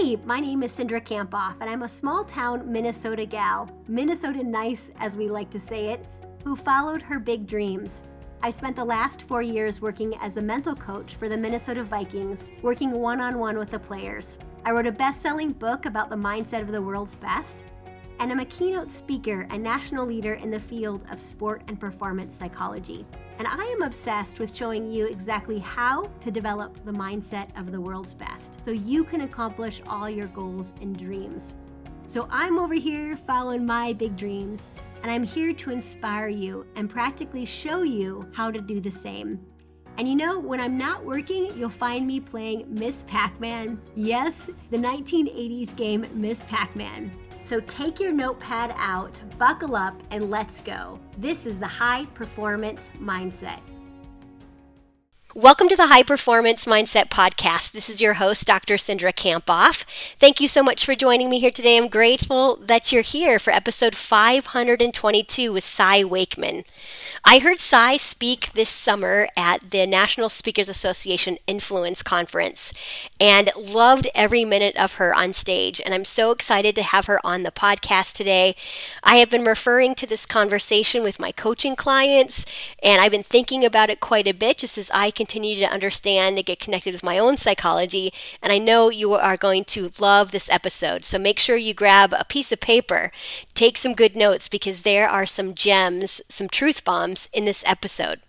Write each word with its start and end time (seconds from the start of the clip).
Hey, 0.00 0.16
my 0.24 0.40
name 0.40 0.62
is 0.62 0.72
Cindra 0.72 1.04
Kamphoff, 1.04 1.56
and 1.60 1.68
I'm 1.68 1.82
a 1.82 1.88
small 1.88 2.24
town 2.24 2.72
Minnesota 2.72 3.26
gal, 3.26 3.68
Minnesota 3.86 4.42
nice 4.42 4.90
as 4.98 5.14
we 5.14 5.28
like 5.28 5.50
to 5.50 5.60
say 5.60 5.88
it, 5.88 6.06
who 6.42 6.56
followed 6.56 7.02
her 7.02 7.18
big 7.18 7.46
dreams. 7.46 8.02
I 8.42 8.48
spent 8.48 8.76
the 8.76 8.84
last 8.84 9.24
four 9.24 9.42
years 9.42 9.82
working 9.82 10.14
as 10.22 10.38
a 10.38 10.40
mental 10.40 10.74
coach 10.74 11.16
for 11.16 11.28
the 11.28 11.36
Minnesota 11.36 11.84
Vikings, 11.84 12.50
working 12.62 12.92
one 12.92 13.20
on 13.20 13.38
one 13.38 13.58
with 13.58 13.68
the 13.68 13.78
players. 13.78 14.38
I 14.64 14.70
wrote 14.70 14.86
a 14.86 14.92
best 14.92 15.20
selling 15.20 15.50
book 15.50 15.84
about 15.84 16.08
the 16.08 16.16
mindset 16.16 16.62
of 16.62 16.72
the 16.72 16.80
world's 16.80 17.16
best, 17.16 17.66
and 18.20 18.32
I'm 18.32 18.40
a 18.40 18.46
keynote 18.46 18.90
speaker 18.90 19.46
and 19.50 19.62
national 19.62 20.06
leader 20.06 20.32
in 20.32 20.50
the 20.50 20.58
field 20.58 21.04
of 21.10 21.20
sport 21.20 21.60
and 21.68 21.78
performance 21.78 22.34
psychology. 22.34 23.04
And 23.40 23.48
I 23.48 23.64
am 23.64 23.80
obsessed 23.80 24.38
with 24.38 24.54
showing 24.54 24.86
you 24.86 25.06
exactly 25.06 25.58
how 25.58 26.10
to 26.20 26.30
develop 26.30 26.84
the 26.84 26.92
mindset 26.92 27.58
of 27.58 27.72
the 27.72 27.80
world's 27.80 28.12
best 28.12 28.62
so 28.62 28.70
you 28.70 29.02
can 29.02 29.22
accomplish 29.22 29.80
all 29.86 30.10
your 30.10 30.26
goals 30.26 30.74
and 30.82 30.94
dreams. 30.94 31.54
So 32.04 32.28
I'm 32.30 32.58
over 32.58 32.74
here 32.74 33.16
following 33.16 33.64
my 33.64 33.94
big 33.94 34.14
dreams, 34.14 34.70
and 35.02 35.10
I'm 35.10 35.22
here 35.22 35.54
to 35.54 35.70
inspire 35.70 36.28
you 36.28 36.66
and 36.76 36.90
practically 36.90 37.46
show 37.46 37.80
you 37.80 38.30
how 38.34 38.50
to 38.50 38.60
do 38.60 38.78
the 38.78 38.90
same. 38.90 39.40
And 39.96 40.06
you 40.06 40.16
know, 40.16 40.38
when 40.38 40.60
I'm 40.60 40.76
not 40.76 41.02
working, 41.02 41.56
you'll 41.56 41.70
find 41.70 42.06
me 42.06 42.20
playing 42.20 42.66
Miss 42.68 43.04
Pac 43.04 43.40
Man. 43.40 43.80
Yes, 43.94 44.50
the 44.70 44.76
1980s 44.76 45.74
game 45.74 46.06
Miss 46.12 46.42
Pac 46.42 46.76
Man. 46.76 47.10
So 47.42 47.60
take 47.60 47.98
your 47.98 48.12
notepad 48.12 48.74
out, 48.76 49.20
buckle 49.38 49.74
up, 49.74 50.00
and 50.10 50.30
let's 50.30 50.60
go. 50.60 51.00
This 51.18 51.46
is 51.46 51.58
the 51.58 51.66
high 51.66 52.04
performance 52.14 52.90
mindset. 53.00 53.60
Welcome 55.34 55.68
to 55.68 55.76
the 55.76 55.86
High 55.86 56.02
Performance 56.02 56.64
Mindset 56.64 57.08
Podcast. 57.08 57.70
This 57.70 57.88
is 57.88 58.00
your 58.00 58.14
host, 58.14 58.48
Dr. 58.48 58.74
Cindra 58.74 59.14
Kamphoff. 59.14 59.84
Thank 60.16 60.40
you 60.40 60.48
so 60.48 60.60
much 60.60 60.84
for 60.84 60.96
joining 60.96 61.30
me 61.30 61.38
here 61.38 61.52
today. 61.52 61.78
I'm 61.78 61.86
grateful 61.86 62.56
that 62.56 62.90
you're 62.90 63.02
here 63.02 63.38
for 63.38 63.52
episode 63.52 63.94
522 63.94 65.52
with 65.52 65.62
Cy 65.62 66.02
Wakeman. 66.02 66.64
I 67.32 67.38
heard 67.38 67.60
Cy 67.60 67.96
speak 67.96 68.54
this 68.54 68.68
summer 68.68 69.28
at 69.36 69.70
the 69.70 69.86
National 69.86 70.28
Speakers 70.28 70.68
Association 70.68 71.38
Influence 71.46 72.02
Conference 72.02 72.72
and 73.20 73.52
loved 73.56 74.08
every 74.16 74.44
minute 74.44 74.74
of 74.74 74.94
her 74.94 75.14
on 75.14 75.32
stage. 75.32 75.80
And 75.84 75.94
I'm 75.94 76.04
so 76.04 76.32
excited 76.32 76.74
to 76.74 76.82
have 76.82 77.06
her 77.06 77.24
on 77.24 77.44
the 77.44 77.52
podcast 77.52 78.16
today. 78.16 78.56
I 79.04 79.18
have 79.18 79.30
been 79.30 79.44
referring 79.44 79.94
to 79.94 80.08
this 80.08 80.26
conversation 80.26 81.04
with 81.04 81.20
my 81.20 81.30
coaching 81.30 81.76
clients, 81.76 82.44
and 82.82 83.00
I've 83.00 83.12
been 83.12 83.22
thinking 83.22 83.64
about 83.64 83.90
it 83.90 84.00
quite 84.00 84.26
a 84.26 84.32
bit 84.32 84.58
just 84.58 84.76
as 84.76 84.90
I 84.92 85.12
continue 85.12 85.54
to 85.60 85.72
understand 85.72 86.36
and 86.36 86.44
get 86.44 86.58
connected 86.58 86.94
with 86.94 87.04
my 87.04 87.16
own 87.16 87.36
psychology. 87.36 88.12
And 88.42 88.52
I 88.52 88.58
know 88.58 88.90
you 88.90 89.12
are 89.12 89.36
going 89.36 89.62
to 89.66 89.88
love 90.00 90.32
this 90.32 90.50
episode. 90.50 91.04
So 91.04 91.16
make 91.16 91.38
sure 91.38 91.54
you 91.54 91.74
grab 91.74 92.12
a 92.12 92.24
piece 92.24 92.50
of 92.50 92.58
paper, 92.58 93.12
take 93.54 93.78
some 93.78 93.94
good 93.94 94.16
notes 94.16 94.48
because 94.48 94.82
there 94.82 95.08
are 95.08 95.26
some 95.26 95.54
gems, 95.54 96.20
some 96.28 96.48
truth 96.48 96.82
bombs 96.84 97.19
in 97.32 97.44
this 97.44 97.64
episode. 97.66 98.20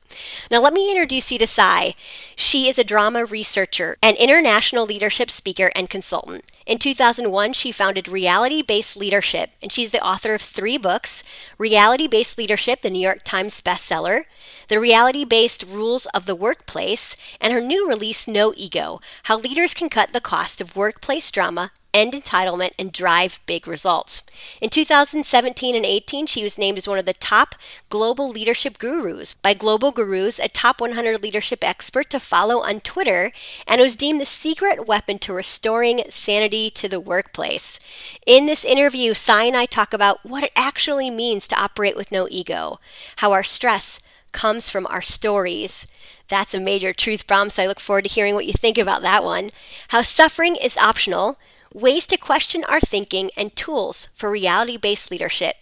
Now, 0.50 0.62
let 0.62 0.74
me 0.74 0.92
introduce 0.92 1.32
you 1.32 1.38
to 1.40 1.48
Cy. 1.48 1.96
She 2.36 2.68
is 2.68 2.78
a 2.78 2.84
drama 2.84 3.26
researcher, 3.26 3.98
an 4.02 4.16
international 4.20 4.86
leadership 4.86 5.30
speaker, 5.30 5.72
and 5.76 5.90
consultant. 5.90 6.44
In 6.66 6.78
2001, 6.78 7.54
she 7.54 7.72
founded 7.72 8.08
Reality 8.08 8.62
Based 8.62 8.96
Leadership, 8.96 9.52
and 9.64 9.72
she's 9.72 9.92
the 9.92 10.06
author 10.06 10.36
of 10.36 10.42
three 10.42 10.78
books 10.78 11.24
Reality 11.58 12.08
Based 12.08 12.38
Leadership, 12.38 12.82
the 12.82 12.92
New 12.92 13.00
York 13.00 13.22
Times 13.24 13.60
bestseller, 13.62 14.24
The 14.68 14.80
Reality 14.80 15.26
Based 15.26 15.64
Rules 15.64 16.06
of 16.08 16.28
the 16.28 16.36
Workplace, 16.36 17.18
and 17.40 17.52
her 17.52 17.62
new 17.62 17.88
release, 17.88 18.28
No 18.28 18.54
Ego 18.56 19.02
How 19.24 19.40
Leaders 19.40 19.74
Can 19.74 19.90
Cut 19.90 20.14
the 20.14 20.22
Cost 20.22 20.62
of 20.62 20.76
Workplace 20.76 21.32
Drama 21.32 21.72
end 21.94 22.14
entitlement, 22.14 22.72
and 22.80 22.92
drive 22.92 23.40
big 23.46 23.68
results. 23.68 24.24
In 24.62 24.70
2017 24.70 25.76
and 25.76 25.86
18, 25.86 26.26
she 26.26 26.44
was 26.44 26.58
named 26.58 26.78
as 26.78 26.88
one 26.88 26.98
of 26.98 27.06
the 27.06 27.14
top 27.14 27.56
global 27.90 28.30
leadership 28.30 28.78
gurus 28.78 29.34
by 29.34 29.54
Global 29.54 29.92
Gurus, 29.92 30.40
a 30.40 30.48
top 30.48 30.80
100 30.80 31.22
leadership 31.22 31.64
expert 31.64 32.10
to 32.10 32.20
follow 32.20 32.62
on 32.62 32.80
Twitter, 32.80 33.32
and 33.68 33.82
was 33.82 33.96
deemed 33.96 34.22
the 34.22 34.26
secret 34.26 34.88
weapon 34.88 35.18
to 35.20 35.34
restoring 35.34 36.04
sanity 36.10 36.61
to 36.70 36.88
the 36.88 37.00
workplace. 37.00 37.80
In 38.26 38.46
this 38.46 38.64
interview, 38.64 39.14
Cy 39.14 39.44
and 39.44 39.58
I 39.58 39.66
talk 39.66 39.94
about 39.94 40.24
what 40.24 40.44
it 40.44 40.52
actually 40.56 41.10
means 41.10 41.48
to 41.48 41.62
operate 41.62 41.96
with 41.96 42.12
no 42.12 42.28
ego, 42.30 42.80
how 43.18 43.32
our 43.32 43.44
stress 43.44 44.00
comes 44.32 44.70
from 44.70 44.86
our 44.88 45.02
stories. 45.02 45.88
That's 46.28 46.54
a 46.54 46.60
major 46.60 46.94
truth 46.94 47.28
bomb, 47.28 47.50
so 47.50 47.64
I 47.64 47.68
look 47.68 47.80
forward 47.80 48.04
to 48.04 48.10
hearing 48.10 48.36
what 48.36 48.46
you 48.46 48.54
think 48.54 48.78
about 48.78 49.02
that 49.02 49.24
one. 49.24 49.52
How 49.90 50.02
suffering 50.02 50.56
is 50.56 50.78
optional, 50.78 51.38
ways 51.74 52.08
to 52.08 52.18
question 52.18 52.64
our 52.66 52.80
thinking, 52.80 53.32
and 53.36 53.56
tools 53.56 54.10
for 54.16 54.30
reality 54.32 54.78
based 54.78 55.12
leadership. 55.12 55.56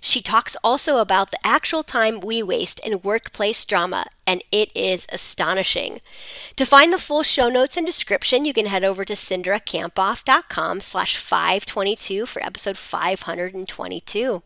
She 0.00 0.20
talks 0.20 0.56
also 0.64 0.98
about 0.98 1.30
the 1.30 1.38
actual 1.44 1.82
time 1.82 2.20
we 2.20 2.42
waste 2.42 2.80
in 2.80 3.00
workplace 3.00 3.64
drama, 3.64 4.06
and 4.26 4.42
it 4.50 4.70
is 4.74 5.06
astonishing. 5.12 6.00
To 6.56 6.64
find 6.64 6.92
the 6.92 6.98
full 6.98 7.22
show 7.22 7.48
notes 7.48 7.76
and 7.76 7.86
description, 7.86 8.44
you 8.44 8.52
can 8.52 8.66
head 8.66 8.84
over 8.84 9.04
to 9.04 9.14
cindrakamphoff.com 9.14 10.80
slash 10.80 11.16
522 11.16 12.26
for 12.26 12.42
episode 12.42 12.76
522. 12.76 14.42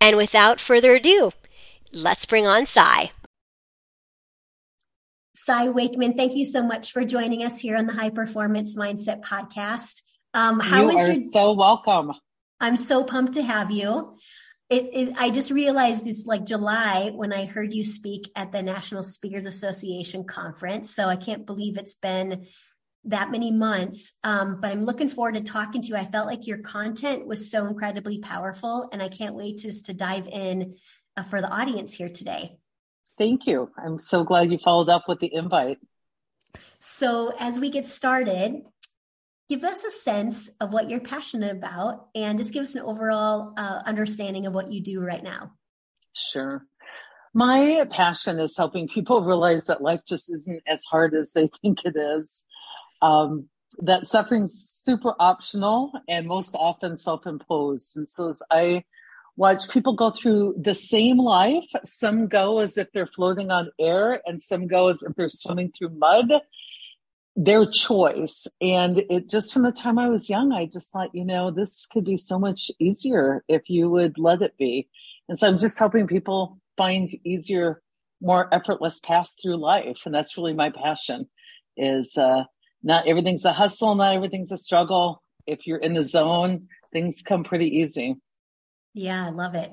And 0.00 0.16
without 0.16 0.60
further 0.60 0.94
ado, 0.94 1.32
let's 1.92 2.26
bring 2.26 2.46
on 2.46 2.66
Cy. 2.66 3.12
Cy 5.34 5.68
Wakeman, 5.68 6.14
thank 6.14 6.34
you 6.34 6.44
so 6.44 6.62
much 6.62 6.92
for 6.92 7.04
joining 7.04 7.42
us 7.42 7.60
here 7.60 7.76
on 7.76 7.86
the 7.86 7.94
High 7.94 8.10
Performance 8.10 8.76
Mindset 8.76 9.22
Podcast. 9.22 10.02
Um, 10.34 10.60
how 10.60 10.90
you 10.90 10.98
are 10.98 11.06
your... 11.06 11.16
so 11.16 11.54
welcome. 11.54 12.12
I'm 12.60 12.76
so 12.76 13.04
pumped 13.04 13.34
to 13.34 13.42
have 13.42 13.70
you. 13.70 14.16
It, 14.70 14.90
it, 14.92 15.14
I 15.18 15.30
just 15.30 15.50
realized 15.50 16.06
it's 16.06 16.26
like 16.26 16.44
July 16.44 17.10
when 17.14 17.32
I 17.32 17.46
heard 17.46 17.72
you 17.72 17.82
speak 17.82 18.30
at 18.36 18.52
the 18.52 18.62
National 18.62 19.02
Speakers 19.02 19.46
Association 19.46 20.24
conference. 20.24 20.94
So 20.94 21.08
I 21.08 21.16
can't 21.16 21.46
believe 21.46 21.78
it's 21.78 21.94
been 21.94 22.46
that 23.04 23.30
many 23.30 23.50
months. 23.50 24.12
Um, 24.24 24.60
but 24.60 24.70
I'm 24.70 24.84
looking 24.84 25.08
forward 25.08 25.34
to 25.34 25.40
talking 25.40 25.80
to 25.82 25.88
you. 25.88 25.96
I 25.96 26.04
felt 26.04 26.26
like 26.26 26.46
your 26.46 26.58
content 26.58 27.26
was 27.26 27.50
so 27.50 27.66
incredibly 27.66 28.18
powerful, 28.18 28.88
and 28.92 29.02
I 29.02 29.08
can't 29.08 29.34
wait 29.34 29.58
just 29.58 29.86
to 29.86 29.94
dive 29.94 30.26
in 30.26 30.76
uh, 31.16 31.22
for 31.22 31.40
the 31.40 31.48
audience 31.48 31.94
here 31.94 32.10
today. 32.10 32.58
Thank 33.16 33.46
you. 33.46 33.70
I'm 33.76 33.98
so 33.98 34.22
glad 34.22 34.52
you 34.52 34.58
followed 34.58 34.88
up 34.88 35.04
with 35.08 35.18
the 35.20 35.32
invite. 35.32 35.78
So, 36.78 37.32
as 37.38 37.58
we 37.58 37.70
get 37.70 37.86
started, 37.86 38.62
give 39.48 39.64
us 39.64 39.84
a 39.84 39.90
sense 39.90 40.50
of 40.60 40.72
what 40.72 40.90
you're 40.90 41.00
passionate 41.00 41.52
about 41.52 42.08
and 42.14 42.38
just 42.38 42.52
give 42.52 42.62
us 42.62 42.74
an 42.74 42.82
overall 42.82 43.54
uh, 43.56 43.80
understanding 43.86 44.46
of 44.46 44.54
what 44.54 44.70
you 44.70 44.82
do 44.82 45.00
right 45.00 45.22
now. 45.22 45.52
Sure. 46.12 46.66
My 47.34 47.86
passion 47.90 48.38
is 48.40 48.56
helping 48.56 48.88
people 48.88 49.22
realize 49.24 49.66
that 49.66 49.82
life 49.82 50.00
just 50.06 50.30
isn't 50.32 50.62
as 50.66 50.84
hard 50.84 51.14
as 51.14 51.32
they 51.32 51.48
think 51.62 51.84
it 51.84 51.96
is. 51.96 52.44
Um, 53.00 53.48
that 53.78 54.06
suffering's 54.06 54.52
super 54.52 55.14
optional 55.20 55.92
and 56.08 56.26
most 56.26 56.54
often 56.54 56.96
self-imposed. 56.96 57.96
And 57.96 58.08
so 58.08 58.30
as 58.30 58.42
I 58.50 58.84
watch 59.36 59.70
people 59.70 59.94
go 59.94 60.10
through 60.10 60.56
the 60.60 60.74
same 60.74 61.18
life, 61.18 61.68
some 61.84 62.26
go 62.26 62.58
as 62.58 62.76
if 62.76 62.88
they're 62.92 63.06
floating 63.06 63.50
on 63.50 63.70
air 63.78 64.20
and 64.26 64.42
some 64.42 64.66
go 64.66 64.88
as 64.88 65.02
if 65.02 65.14
they're 65.14 65.28
swimming 65.28 65.70
through 65.70 65.90
mud 65.90 66.32
their 67.38 67.64
choice. 67.64 68.48
And 68.60 68.98
it 69.08 69.30
just 69.30 69.52
from 69.52 69.62
the 69.62 69.70
time 69.70 69.96
I 69.96 70.08
was 70.08 70.28
young, 70.28 70.52
I 70.52 70.66
just 70.66 70.90
thought, 70.90 71.14
you 71.14 71.24
know, 71.24 71.52
this 71.52 71.86
could 71.86 72.04
be 72.04 72.16
so 72.16 72.36
much 72.36 72.68
easier 72.80 73.44
if 73.46 73.70
you 73.70 73.88
would 73.88 74.18
let 74.18 74.42
it 74.42 74.58
be. 74.58 74.88
And 75.28 75.38
so 75.38 75.46
I'm 75.46 75.56
just 75.56 75.78
helping 75.78 76.08
people 76.08 76.58
find 76.76 77.08
easier, 77.24 77.80
more 78.20 78.52
effortless 78.52 78.98
paths 78.98 79.36
through 79.40 79.56
life. 79.56 80.02
And 80.04 80.12
that's 80.12 80.36
really 80.36 80.52
my 80.52 80.70
passion 80.70 81.28
is, 81.76 82.18
uh, 82.18 82.42
not 82.82 83.06
everything's 83.06 83.44
a 83.44 83.52
hustle, 83.52 83.94
not 83.94 84.16
everything's 84.16 84.50
a 84.50 84.58
struggle. 84.58 85.22
If 85.46 85.64
you're 85.64 85.78
in 85.78 85.94
the 85.94 86.02
zone, 86.02 86.66
things 86.92 87.22
come 87.22 87.44
pretty 87.44 87.68
easy. 87.68 88.16
Yeah, 88.94 89.26
I 89.26 89.30
love 89.30 89.54
it. 89.54 89.70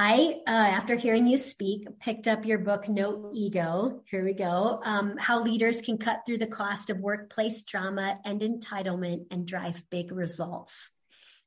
I, 0.00 0.36
uh, 0.46 0.50
after 0.50 0.94
hearing 0.94 1.26
you 1.26 1.38
speak, 1.38 1.88
picked 1.98 2.28
up 2.28 2.46
your 2.46 2.58
book, 2.58 2.88
No 2.88 3.32
Ego. 3.34 4.02
Here 4.08 4.24
we 4.24 4.32
go. 4.32 4.80
Um, 4.84 5.16
how 5.18 5.42
leaders 5.42 5.82
can 5.82 5.98
cut 5.98 6.20
through 6.24 6.38
the 6.38 6.46
cost 6.46 6.88
of 6.88 7.00
workplace 7.00 7.64
drama 7.64 8.16
and 8.24 8.40
entitlement 8.40 9.26
and 9.32 9.44
drive 9.44 9.82
big 9.90 10.12
results. 10.12 10.92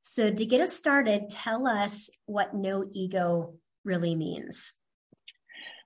So, 0.03 0.29
to 0.29 0.45
get 0.45 0.59
us 0.59 0.73
started, 0.73 1.29
tell 1.29 1.65
us 1.65 2.09
what 2.25 2.53
no 2.53 2.83
ego 2.91 3.53
really 3.85 4.17
means. 4.17 4.73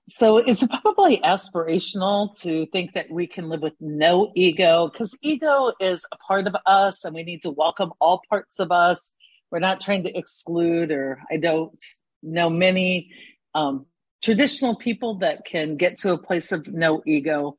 So, 0.08 0.38
it's 0.38 0.66
probably 0.66 1.18
aspirational 1.18 2.36
to 2.40 2.66
think 2.72 2.94
that 2.94 3.12
we 3.12 3.28
can 3.28 3.48
live 3.48 3.62
with 3.62 3.76
no 3.78 4.32
ego 4.34 4.90
because 4.92 5.16
ego 5.22 5.72
is 5.78 6.04
a 6.10 6.16
part 6.16 6.48
of 6.48 6.56
us 6.66 7.04
and 7.04 7.14
we 7.14 7.22
need 7.22 7.42
to 7.42 7.50
welcome 7.52 7.92
all 8.00 8.22
parts 8.28 8.58
of 8.58 8.72
us. 8.72 9.12
We're 9.52 9.60
not 9.60 9.80
trying 9.80 10.02
to 10.02 10.18
exclude, 10.18 10.90
or 10.90 11.20
I 11.30 11.36
don't 11.36 11.80
know 12.26 12.50
many 12.50 13.10
um, 13.54 13.86
traditional 14.22 14.76
people 14.76 15.18
that 15.18 15.44
can 15.44 15.76
get 15.76 15.98
to 15.98 16.12
a 16.12 16.18
place 16.18 16.52
of 16.52 16.68
no 16.68 17.02
ego, 17.06 17.56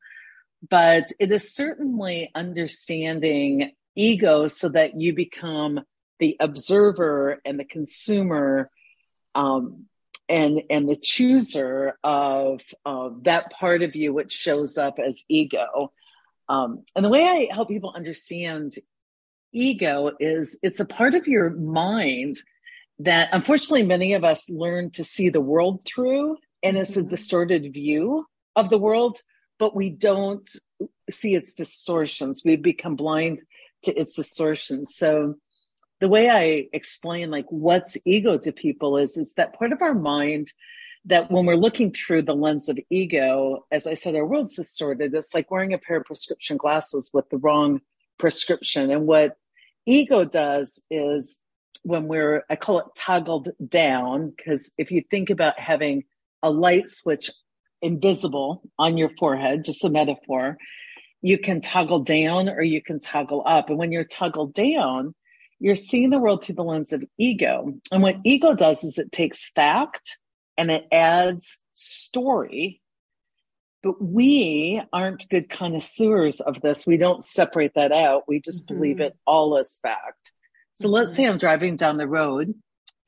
but 0.68 1.08
it 1.18 1.32
is 1.32 1.54
certainly 1.54 2.30
understanding 2.34 3.72
ego 3.94 4.46
so 4.46 4.68
that 4.68 5.00
you 5.00 5.14
become 5.14 5.80
the 6.18 6.36
observer 6.40 7.40
and 7.44 7.58
the 7.58 7.64
consumer 7.64 8.70
um, 9.34 9.86
and 10.28 10.62
and 10.68 10.88
the 10.88 10.98
chooser 11.00 11.98
of 12.04 12.60
that 13.22 13.50
part 13.52 13.82
of 13.82 13.96
you 13.96 14.12
which 14.12 14.32
shows 14.32 14.76
up 14.76 14.98
as 14.98 15.24
ego. 15.28 15.92
Um, 16.48 16.84
and 16.96 17.04
the 17.04 17.10
way 17.10 17.24
i 17.24 17.54
help 17.54 17.68
people 17.68 17.92
understand 17.94 18.74
ego 19.52 20.12
is 20.18 20.58
it's 20.62 20.80
a 20.80 20.84
part 20.84 21.14
of 21.14 21.26
your 21.26 21.50
mind 21.50 22.36
that 23.00 23.28
unfortunately 23.32 23.84
many 23.84 24.14
of 24.14 24.24
us 24.24 24.50
learn 24.50 24.90
to 24.90 25.04
see 25.04 25.28
the 25.28 25.40
world 25.40 25.84
through 25.84 26.36
and 26.62 26.76
it's 26.76 26.96
a 26.96 27.00
mm-hmm. 27.00 27.08
distorted 27.08 27.72
view 27.72 28.26
of 28.56 28.70
the 28.70 28.78
world 28.78 29.20
but 29.58 29.74
we 29.74 29.90
don't 29.90 30.48
see 31.10 31.34
its 31.34 31.54
distortions 31.54 32.42
we 32.44 32.56
become 32.56 32.96
blind 32.96 33.42
to 33.82 33.92
its 33.94 34.16
distortions 34.16 34.94
so 34.94 35.34
the 36.00 36.08
way 36.08 36.28
I 36.28 36.68
explain 36.72 37.30
like 37.30 37.46
what's 37.48 37.96
ego 38.04 38.38
to 38.38 38.52
people 38.52 38.96
is 38.96 39.16
is 39.16 39.34
that 39.34 39.58
part 39.58 39.72
of 39.72 39.82
our 39.82 39.94
mind 39.94 40.52
that 41.04 41.30
when 41.30 41.46
we're 41.46 41.56
looking 41.56 41.90
through 41.90 42.22
the 42.22 42.34
lens 42.34 42.68
of 42.68 42.78
ego, 42.90 43.64
as 43.70 43.86
I 43.86 43.94
said, 43.94 44.14
our 44.14 44.26
world's 44.26 44.56
distorted. 44.56 45.14
It's 45.14 45.34
like 45.34 45.50
wearing 45.50 45.72
a 45.72 45.78
pair 45.78 45.98
of 45.98 46.04
prescription 46.04 46.56
glasses 46.56 47.10
with 47.14 47.28
the 47.30 47.38
wrong 47.38 47.80
prescription. 48.18 48.90
And 48.90 49.06
what 49.06 49.36
ego 49.86 50.24
does 50.24 50.82
is 50.90 51.40
when 51.82 52.08
we're, 52.08 52.44
I 52.50 52.56
call 52.56 52.80
it 52.80 52.86
toggled 52.96 53.50
down, 53.66 54.32
because 54.36 54.72
if 54.78 54.90
you 54.90 55.02
think 55.10 55.30
about 55.30 55.58
having 55.58 56.04
a 56.42 56.50
light 56.50 56.88
switch 56.88 57.30
invisible 57.80 58.62
on 58.78 58.96
your 58.96 59.10
forehead, 59.18 59.64
just 59.64 59.84
a 59.84 59.90
metaphor, 59.90 60.56
you 61.20 61.38
can 61.38 61.60
toggle 61.60 62.00
down 62.00 62.48
or 62.48 62.62
you 62.62 62.82
can 62.82 63.00
toggle 63.00 63.42
up. 63.46 63.70
And 63.70 63.78
when 63.78 63.92
you're 63.92 64.04
toggled 64.04 64.54
down, 64.54 65.14
you're 65.60 65.74
seeing 65.74 66.10
the 66.10 66.18
world 66.18 66.44
through 66.44 66.54
the 66.56 66.64
lens 66.64 66.92
of 66.92 67.04
ego. 67.18 67.72
And 67.90 68.02
what 68.02 68.18
ego 68.24 68.54
does 68.54 68.84
is 68.84 68.98
it 68.98 69.10
takes 69.10 69.50
fact 69.50 70.18
and 70.56 70.70
it 70.70 70.86
adds 70.92 71.58
story. 71.74 72.80
But 73.82 74.02
we 74.02 74.82
aren't 74.92 75.28
good 75.28 75.48
connoisseurs 75.48 76.40
of 76.40 76.60
this. 76.60 76.86
We 76.86 76.96
don't 76.96 77.24
separate 77.24 77.74
that 77.74 77.92
out. 77.92 78.24
We 78.26 78.40
just 78.40 78.66
mm-hmm. 78.66 78.74
believe 78.74 79.00
it 79.00 79.16
all 79.26 79.56
as 79.56 79.78
fact. 79.82 80.32
So 80.78 80.86
mm-hmm. 80.86 80.94
let's 80.94 81.16
say 81.16 81.24
I'm 81.24 81.38
driving 81.38 81.76
down 81.76 81.96
the 81.96 82.06
road 82.06 82.54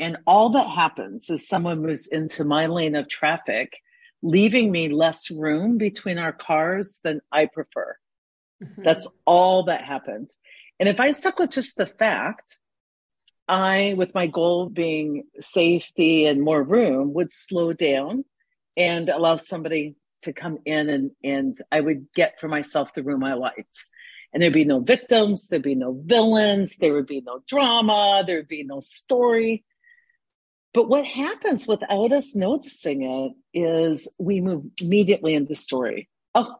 and 0.00 0.16
all 0.26 0.50
that 0.50 0.68
happens 0.68 1.30
is 1.30 1.46
someone 1.46 1.82
moves 1.82 2.08
into 2.08 2.42
my 2.42 2.66
lane 2.66 2.96
of 2.96 3.06
traffic, 3.06 3.78
leaving 4.22 4.72
me 4.72 4.88
less 4.88 5.30
room 5.30 5.78
between 5.78 6.18
our 6.18 6.32
cars 6.32 7.00
than 7.04 7.20
I 7.30 7.46
prefer. 7.46 7.96
Mm-hmm. 8.64 8.82
That's 8.82 9.06
all 9.26 9.64
that 9.64 9.84
happened. 9.84 10.30
And 10.80 10.88
if 10.88 10.98
I 10.98 11.12
stuck 11.12 11.38
with 11.38 11.50
just 11.50 11.76
the 11.76 11.86
fact, 11.86 12.58
I, 13.46 13.94
with 13.96 14.14
my 14.14 14.26
goal 14.26 14.70
being 14.70 15.24
safety 15.40 16.24
and 16.24 16.40
more 16.40 16.62
room, 16.62 17.12
would 17.12 17.32
slow 17.32 17.74
down 17.74 18.24
and 18.76 19.10
allow 19.10 19.36
somebody 19.36 19.96
to 20.22 20.32
come 20.32 20.58
in 20.64 20.88
and, 20.88 21.10
and 21.22 21.58
I 21.70 21.80
would 21.80 22.06
get 22.14 22.40
for 22.40 22.48
myself 22.48 22.94
the 22.94 23.02
room 23.02 23.22
I 23.22 23.34
liked. 23.34 23.84
And 24.32 24.42
there'd 24.42 24.52
be 24.52 24.64
no 24.64 24.80
victims, 24.80 25.48
there'd 25.48 25.62
be 25.62 25.74
no 25.74 26.00
villains, 26.04 26.76
there 26.76 26.94
would 26.94 27.06
be 27.06 27.20
no 27.20 27.42
drama, 27.48 28.22
there'd 28.26 28.46
be 28.46 28.62
no 28.62 28.80
story. 28.80 29.64
But 30.72 30.88
what 30.88 31.04
happens 31.04 31.66
without 31.66 32.12
us 32.12 32.34
noticing 32.36 33.02
it 33.02 33.32
is 33.52 34.12
we 34.18 34.40
move 34.40 34.66
immediately 34.80 35.34
into 35.34 35.56
story. 35.56 36.08
Oh, 36.34 36.56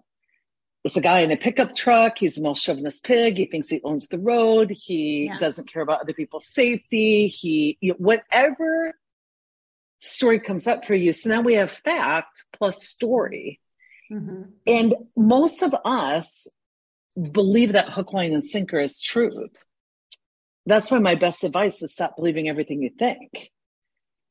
it's 0.82 0.96
a 0.96 1.00
guy 1.00 1.20
in 1.20 1.30
a 1.30 1.36
pickup 1.36 1.76
truck. 1.76 2.18
He's 2.18 2.38
a 2.38 2.42
most 2.42 2.64
chauvinist 2.64 3.04
pig. 3.04 3.36
He 3.36 3.46
thinks 3.46 3.68
he 3.68 3.80
owns 3.84 4.08
the 4.08 4.18
road. 4.18 4.72
He 4.74 5.26
yeah. 5.26 5.38
doesn't 5.38 5.70
care 5.72 5.82
about 5.82 6.00
other 6.00 6.14
people's 6.14 6.46
safety. 6.46 7.28
He, 7.28 7.78
you 7.80 7.92
know, 7.92 7.96
whatever 7.98 8.94
story 10.00 10.40
comes 10.40 10.66
up 10.66 10.86
for 10.86 10.94
you. 10.94 11.12
So 11.12 11.28
now 11.28 11.42
we 11.42 11.54
have 11.54 11.70
fact 11.70 12.44
plus 12.52 12.84
story. 12.84 13.60
Mm-hmm. 14.10 14.42
And 14.66 14.94
most 15.16 15.62
of 15.62 15.74
us 15.84 16.48
believe 17.16 17.72
that 17.72 17.90
hook, 17.90 18.12
line, 18.12 18.32
and 18.32 18.44
sinker 18.44 18.80
is 18.80 19.00
truth. 19.00 19.62
That's 20.66 20.90
why 20.90 20.98
my 20.98 21.14
best 21.14 21.44
advice 21.44 21.82
is 21.82 21.92
stop 21.92 22.16
believing 22.16 22.48
everything 22.48 22.82
you 22.82 22.90
think. 22.98 23.50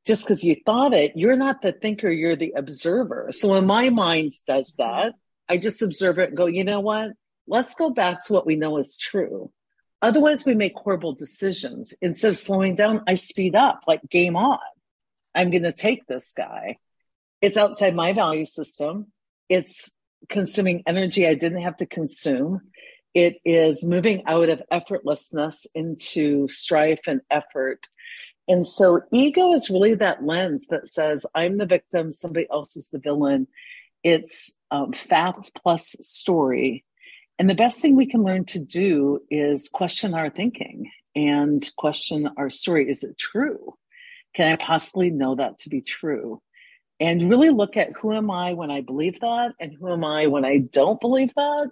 Just 0.06 0.26
because 0.26 0.44
you 0.44 0.56
thought 0.66 0.94
it, 0.94 1.14
you're 1.16 1.36
not 1.36 1.62
the 1.62 1.72
thinker, 1.72 2.10
you're 2.10 2.36
the 2.36 2.54
observer. 2.56 3.28
So 3.31 3.50
when 3.50 3.66
my 3.66 3.90
mind 3.90 4.34
does 4.48 4.76
that, 4.78 5.14
I 5.50 5.58
just 5.58 5.81
observe 5.81 6.20
it 6.20 6.30
and 6.30 6.38
go, 6.38 6.46
you 6.46 6.64
know 6.64 6.80
what? 6.80 7.12
Let's 7.48 7.76
go 7.76 7.90
back 7.90 8.24
to 8.26 8.34
what 8.34 8.46
we 8.46 8.56
know 8.56 8.78
is 8.78 8.98
true. 8.98 9.52
Otherwise, 10.02 10.46
we 10.46 10.56
make 10.56 10.76
horrible 10.76 11.14
decisions. 11.14 11.94
Instead 12.02 12.30
of 12.30 12.38
slowing 12.38 12.76
down, 12.76 13.04
I 13.08 13.16
speed 13.16 13.56
up, 13.56 13.84
like 13.88 14.02
game 14.10 14.36
on. 14.36 14.60
I'm 15.36 15.50
going 15.52 15.64
to 15.64 15.74
take 15.74 16.08
this 16.08 16.31
guy. 16.31 16.78
It's 17.42 17.58
outside 17.58 17.96
my 17.96 18.14
value 18.14 18.46
system. 18.46 19.12
It's 19.50 19.92
consuming 20.27 20.83
energy 20.86 21.27
I 21.27 21.36
didn't 21.36 21.62
have 21.62 21.77
to 21.77 21.86
consume. 21.86 22.62
It 23.13 23.38
is 23.45 23.83
moving 23.83 24.24
out 24.27 24.50
of 24.50 24.62
effortlessness 24.71 25.66
into 25.74 26.48
strife 26.50 27.07
and 27.07 27.21
effort. 27.31 27.88
And 28.48 28.66
so 28.66 29.01
ego 29.12 29.54
is 29.54 29.69
really 29.69 29.95
that 29.95 30.24
lens 30.24 30.68
that 30.68 30.88
says, 30.88 31.25
I'm 31.36 31.57
the 31.57 31.66
victim, 31.66 32.12
somebody 32.12 32.48
else 32.51 32.75
is 32.75 32.89
the 32.89 33.00
villain. 33.00 33.48
It's 34.04 34.54
um, 34.71 34.94
fact 34.94 35.51
plus 35.56 35.95
story. 36.01 36.86
And 37.38 37.50
the 37.50 37.56
best 37.56 37.81
thing 37.81 37.95
we 37.95 38.07
can 38.07 38.24
learn 38.24 38.45
to 38.45 38.60
do 38.60 39.21
is 39.30 39.69
question 39.69 40.13
our 40.13 40.30
thinking 40.30 40.92
and 41.16 41.69
question 41.77 42.30
our 42.38 42.50
story. 42.50 42.89
Is 42.89 43.04
it 43.04 43.18
true? 43.18 43.75
Can 44.36 44.48
I 44.48 44.56
possibly 44.56 45.10
know 45.10 45.36
that 45.36 45.60
to 45.60 45.69
be 45.69 45.81
true? 45.81 46.42
And 47.00 47.30
really 47.30 47.50
look 47.50 47.78
at 47.78 47.94
who 47.94 48.13
am 48.13 48.30
I 48.30 48.54
when 48.54 48.72
I 48.72 48.81
believe 48.81 49.19
that 49.22 49.54
and 49.60 49.74
who 49.74 49.92
am 49.92 50.04
I 50.04 50.28
when 50.28 50.44
I 50.44 50.57
don't 50.57 51.00
believe 51.00 51.34
that? 51.36 51.72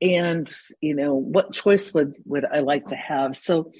And, 0.00 0.52
you 0.80 0.94
know, 0.94 1.14
what 1.14 1.52
choice 1.52 1.92
would, 1.92 2.14
would 2.24 2.44
I 2.44 2.60
like 2.60 2.86
to 2.86 2.96
have? 2.96 3.36
So 3.36 3.72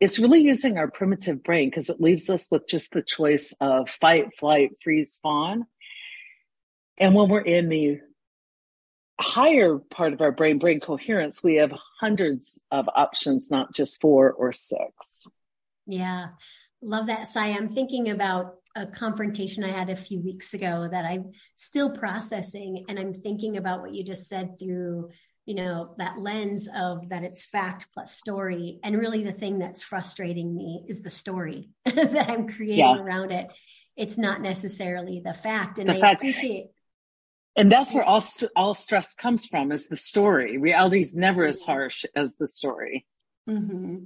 it's 0.00 0.18
really 0.18 0.40
using 0.40 0.78
our 0.78 0.88
primitive 0.88 1.42
brain 1.42 1.70
because 1.70 1.90
it 1.90 2.00
leaves 2.00 2.30
us 2.30 2.48
with 2.50 2.68
just 2.68 2.92
the 2.92 3.02
choice 3.02 3.54
of 3.60 3.90
fight, 3.90 4.32
flight, 4.34 4.70
freeze, 4.82 5.18
fawn 5.22 5.66
and 6.98 7.14
when 7.14 7.28
we're 7.28 7.40
in 7.40 7.68
the 7.68 8.00
higher 9.20 9.78
part 9.78 10.12
of 10.12 10.20
our 10.20 10.32
brain, 10.32 10.58
brain 10.58 10.80
coherence, 10.80 11.42
we 11.42 11.56
have 11.56 11.72
hundreds 12.00 12.60
of 12.70 12.88
options, 12.94 13.50
not 13.50 13.74
just 13.74 14.00
four 14.00 14.32
or 14.32 14.52
six. 14.52 15.26
Yeah. 15.86 16.28
Love 16.82 17.06
that, 17.06 17.26
Cy. 17.26 17.48
I'm 17.48 17.68
thinking 17.68 18.10
about 18.10 18.56
a 18.78 18.86
confrontation 18.86 19.64
I 19.64 19.72
had 19.72 19.90
a 19.90 19.96
few 19.96 20.20
weeks 20.20 20.54
ago 20.54 20.88
that 20.90 21.04
I'm 21.04 21.32
still 21.56 21.96
processing. 21.96 22.84
And 22.88 22.98
I'm 22.98 23.12
thinking 23.12 23.56
about 23.56 23.80
what 23.80 23.92
you 23.92 24.04
just 24.04 24.28
said 24.28 24.58
through, 24.58 25.10
you 25.46 25.54
know, 25.56 25.94
that 25.98 26.18
lens 26.18 26.68
of 26.74 27.08
that 27.08 27.24
it's 27.24 27.44
fact 27.44 27.88
plus 27.92 28.16
story. 28.16 28.78
And 28.84 28.96
really 28.96 29.24
the 29.24 29.32
thing 29.32 29.58
that's 29.58 29.82
frustrating 29.82 30.54
me 30.54 30.84
is 30.86 31.02
the 31.02 31.10
story 31.10 31.70
that 31.84 32.30
I'm 32.30 32.48
creating 32.48 32.78
yeah. 32.78 32.98
around 32.98 33.32
it. 33.32 33.48
It's 33.96 34.16
not 34.16 34.40
necessarily 34.40 35.20
the 35.24 35.34
fact. 35.34 35.78
And 35.80 35.88
the 35.88 35.96
I 35.96 36.00
fact, 36.00 36.20
appreciate 36.20 36.66
and 37.56 37.72
that's 37.72 37.92
where 37.92 38.04
all 38.04 38.20
st- 38.20 38.52
all 38.54 38.72
stress 38.72 39.16
comes 39.16 39.44
from 39.44 39.72
is 39.72 39.88
the 39.88 39.96
story 39.96 40.58
reality 40.58 41.00
is 41.00 41.16
never 41.16 41.44
as 41.44 41.60
harsh 41.60 42.04
as 42.14 42.36
the 42.36 42.46
story 42.46 43.04
mm-hmm. 43.48 43.96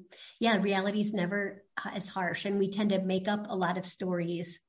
yeah 0.41 0.57
reality 0.57 1.01
is 1.01 1.13
never 1.13 1.65
as 1.93 2.09
harsh 2.09 2.45
and 2.45 2.59
we 2.59 2.71
tend 2.71 2.91
to 2.91 3.01
make 3.01 3.29
up 3.29 3.47
a 3.49 3.57
lot 3.57 3.77
of 3.77 3.87
stories 3.87 4.61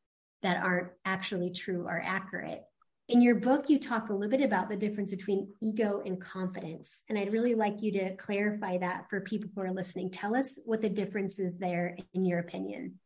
that 0.41 0.63
aren't 0.63 0.89
actually 1.05 1.51
true 1.51 1.85
or 1.87 2.01
accurate 2.03 2.63
in 3.07 3.21
your 3.21 3.35
book 3.35 3.69
you 3.69 3.79
talk 3.79 4.09
a 4.09 4.13
little 4.13 4.29
bit 4.29 4.45
about 4.45 4.69
the 4.69 4.75
difference 4.75 5.11
between 5.11 5.53
ego 5.61 6.01
and 6.05 6.21
confidence 6.21 7.03
and 7.09 7.17
i'd 7.17 7.33
really 7.33 7.55
like 7.55 7.81
you 7.81 7.91
to 7.91 8.15
clarify 8.15 8.77
that 8.77 9.05
for 9.09 9.21
people 9.21 9.49
who 9.55 9.61
are 9.61 9.73
listening 9.73 10.09
tell 10.09 10.35
us 10.35 10.59
what 10.65 10.81
the 10.81 10.89
difference 10.89 11.39
is 11.39 11.57
there 11.57 11.97
in 12.13 12.25
your 12.25 12.39
opinion 12.39 12.99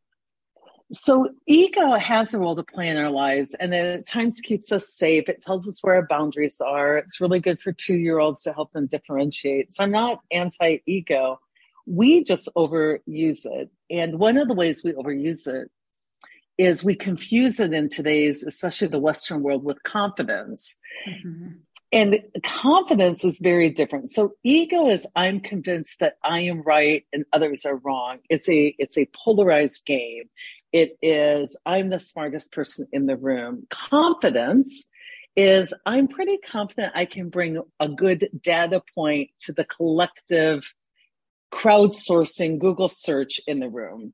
so 0.90 1.28
ego 1.46 1.96
has 1.96 2.32
a 2.32 2.38
role 2.38 2.56
to 2.56 2.62
play 2.62 2.88
in 2.88 2.96
our 2.96 3.10
lives 3.10 3.54
and 3.54 3.74
it 3.74 3.98
at 4.00 4.06
times 4.06 4.40
keeps 4.40 4.72
us 4.72 4.94
safe. 4.94 5.28
It 5.28 5.42
tells 5.42 5.68
us 5.68 5.82
where 5.82 5.96
our 5.96 6.06
boundaries 6.06 6.62
are. 6.62 6.96
It's 6.96 7.20
really 7.20 7.40
good 7.40 7.60
for 7.60 7.72
two 7.72 7.96
year 7.96 8.18
olds 8.18 8.44
to 8.44 8.54
help 8.54 8.72
them 8.72 8.86
differentiate. 8.86 9.72
So 9.72 9.84
I'm 9.84 9.90
not 9.90 10.20
anti 10.30 10.78
ego. 10.86 11.40
We 11.88 12.24
just 12.24 12.48
overuse 12.56 13.46
it. 13.46 13.70
And 13.90 14.18
one 14.18 14.36
of 14.36 14.48
the 14.48 14.54
ways 14.54 14.84
we 14.84 14.92
overuse 14.92 15.46
it 15.46 15.70
is 16.58 16.84
we 16.84 16.94
confuse 16.94 17.60
it 17.60 17.72
in 17.72 17.88
today's, 17.88 18.42
especially 18.42 18.88
the 18.88 18.98
Western 18.98 19.42
world, 19.42 19.64
with 19.64 19.82
confidence. 19.84 20.76
Mm-hmm. 21.08 21.48
And 21.90 22.20
confidence 22.44 23.24
is 23.24 23.38
very 23.38 23.70
different. 23.70 24.10
So 24.10 24.34
ego 24.42 24.88
is 24.88 25.06
I'm 25.16 25.40
convinced 25.40 26.00
that 26.00 26.18
I 26.22 26.40
am 26.40 26.60
right 26.62 27.06
and 27.12 27.24
others 27.32 27.64
are 27.64 27.76
wrong. 27.76 28.18
It's 28.28 28.48
a 28.48 28.74
it's 28.78 28.98
a 28.98 29.08
polarized 29.14 29.86
game. 29.86 30.24
It 30.72 30.98
is, 31.00 31.56
I'm 31.64 31.88
the 31.88 31.98
smartest 31.98 32.52
person 32.52 32.88
in 32.92 33.06
the 33.06 33.16
room. 33.16 33.66
Confidence 33.70 34.90
is, 35.34 35.72
I'm 35.86 36.08
pretty 36.08 36.38
confident 36.38 36.92
I 36.94 37.06
can 37.06 37.30
bring 37.30 37.62
a 37.80 37.88
good 37.88 38.28
data 38.42 38.82
point 38.94 39.30
to 39.40 39.52
the 39.52 39.64
collective 39.64 40.74
crowdsourcing 41.52 42.58
Google 42.58 42.88
search 42.88 43.40
in 43.46 43.60
the 43.60 43.68
room. 43.68 44.12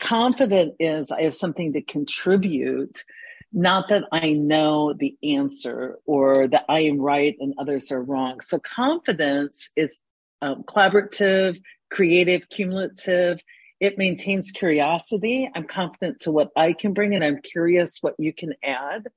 Confident 0.00 0.74
is 0.78 1.10
I 1.10 1.22
have 1.22 1.34
something 1.34 1.72
to 1.72 1.82
contribute, 1.82 3.04
not 3.52 3.88
that 3.88 4.04
I 4.12 4.32
know 4.32 4.92
the 4.92 5.16
answer 5.22 5.98
or 6.04 6.46
that 6.48 6.64
I 6.68 6.82
am 6.82 7.00
right 7.00 7.36
and 7.40 7.54
others 7.58 7.90
are 7.90 8.02
wrong. 8.02 8.40
So 8.40 8.58
confidence 8.58 9.70
is 9.76 9.98
um, 10.42 10.62
collaborative, 10.64 11.60
creative, 11.90 12.48
cumulative. 12.50 13.40
It 13.80 13.98
maintains 13.98 14.50
curiosity. 14.50 15.50
I'm 15.54 15.66
confident 15.66 16.20
to 16.20 16.32
what 16.32 16.50
I 16.56 16.72
can 16.72 16.92
bring 16.92 17.14
and 17.14 17.24
I'm 17.24 17.40
curious 17.42 17.98
what 18.00 18.14
you 18.18 18.32
can 18.32 18.54
add. 18.62 19.08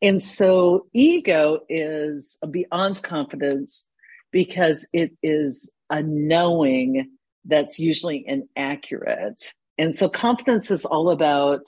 And 0.00 0.22
so 0.22 0.86
ego 0.92 1.60
is 1.68 2.38
beyond 2.50 3.02
confidence 3.02 3.88
because 4.30 4.86
it 4.92 5.12
is 5.22 5.70
a 5.90 6.02
knowing 6.02 7.10
that's 7.44 7.78
usually 7.78 8.24
inaccurate. 8.26 9.54
And 9.78 9.94
so 9.94 10.08
confidence 10.08 10.70
is 10.70 10.84
all 10.84 11.10
about 11.10 11.62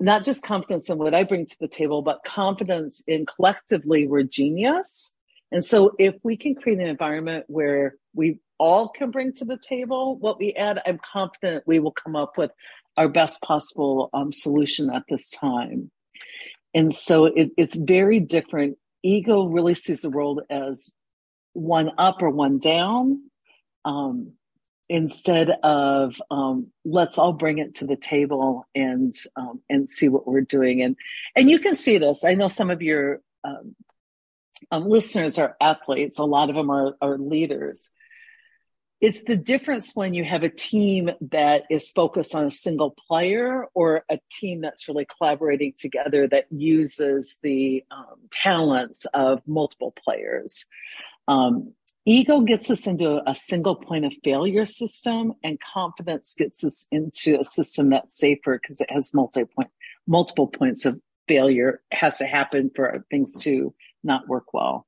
not 0.00 0.24
just 0.24 0.42
confidence 0.42 0.88
in 0.88 0.98
what 0.98 1.14
I 1.14 1.24
bring 1.24 1.46
to 1.46 1.56
the 1.60 1.68
table, 1.68 2.02
but 2.02 2.24
confidence 2.24 3.02
in 3.06 3.26
collectively 3.26 4.06
we're 4.06 4.22
genius. 4.22 5.16
And 5.52 5.64
so 5.64 5.92
if 5.98 6.14
we 6.22 6.36
can 6.36 6.54
create 6.54 6.78
an 6.78 6.86
environment 6.86 7.44
where 7.48 7.94
we 8.14 8.40
all 8.58 8.88
can 8.88 9.10
bring 9.10 9.32
to 9.34 9.44
the 9.44 9.58
table 9.58 10.16
what 10.18 10.38
we 10.38 10.52
add, 10.54 10.80
I'm 10.86 10.98
confident 10.98 11.64
we 11.66 11.78
will 11.78 11.92
come 11.92 12.16
up 12.16 12.36
with 12.36 12.50
our 12.96 13.08
best 13.08 13.42
possible 13.42 14.10
um, 14.12 14.32
solution 14.32 14.90
at 14.90 15.02
this 15.08 15.30
time. 15.30 15.90
And 16.72 16.94
so 16.94 17.26
it, 17.26 17.50
it's 17.56 17.76
very 17.76 18.20
different. 18.20 18.76
Ego 19.02 19.44
really 19.44 19.74
sees 19.74 20.02
the 20.02 20.10
world 20.10 20.40
as 20.50 20.90
one 21.54 21.90
up 21.98 22.22
or 22.22 22.30
one 22.30 22.58
down 22.58 23.22
um, 23.84 24.32
instead 24.88 25.50
of 25.62 26.20
um, 26.30 26.68
let's 26.84 27.16
all 27.16 27.32
bring 27.32 27.58
it 27.58 27.76
to 27.76 27.86
the 27.86 27.96
table 27.96 28.66
and 28.74 29.14
um, 29.36 29.60
and 29.70 29.90
see 29.90 30.08
what 30.08 30.26
we're 30.26 30.42
doing. 30.42 30.82
And 30.82 30.96
and 31.34 31.50
you 31.50 31.58
can 31.58 31.74
see 31.74 31.98
this. 31.98 32.24
I 32.24 32.34
know 32.34 32.48
some 32.48 32.70
of 32.70 32.82
your 32.82 33.20
um, 33.42 33.74
um, 34.70 34.84
listeners 34.88 35.38
are 35.38 35.56
athletes. 35.60 36.18
A 36.18 36.24
lot 36.24 36.50
of 36.50 36.56
them 36.56 36.70
are, 36.70 36.94
are 37.00 37.18
leaders. 37.18 37.90
It's 39.00 39.24
the 39.24 39.36
difference 39.36 39.94
when 39.94 40.14
you 40.14 40.24
have 40.24 40.44
a 40.44 40.48
team 40.48 41.10
that 41.32 41.64
is 41.68 41.90
focused 41.90 42.34
on 42.34 42.44
a 42.44 42.50
single 42.50 42.90
player 42.90 43.66
or 43.74 44.02
a 44.08 44.18
team 44.30 44.62
that's 44.62 44.88
really 44.88 45.04
collaborating 45.04 45.74
together 45.76 46.26
that 46.28 46.46
uses 46.50 47.38
the 47.42 47.84
um, 47.90 48.16
talents 48.30 49.04
of 49.12 49.42
multiple 49.46 49.92
players. 50.02 50.64
Um, 51.28 51.72
ego 52.04 52.40
gets 52.40 52.70
us 52.70 52.86
into 52.86 53.20
a 53.28 53.34
single 53.34 53.76
point 53.76 54.04
of 54.04 54.12
failure 54.22 54.66
system, 54.66 55.34
and 55.42 55.58
confidence 55.60 56.34
gets 56.36 56.64
us 56.64 56.86
into 56.90 57.38
a 57.40 57.44
system 57.44 57.90
that's 57.90 58.16
safer 58.16 58.58
because 58.60 58.80
it 58.80 58.90
has 58.90 59.14
multi 59.14 59.44
point, 59.44 59.70
multiple 60.06 60.46
points 60.46 60.84
of 60.84 61.00
failure 61.28 61.80
has 61.92 62.18
to 62.18 62.26
happen 62.26 62.70
for 62.74 63.04
things 63.10 63.38
to 63.40 63.74
not 64.02 64.28
work 64.28 64.52
well. 64.52 64.86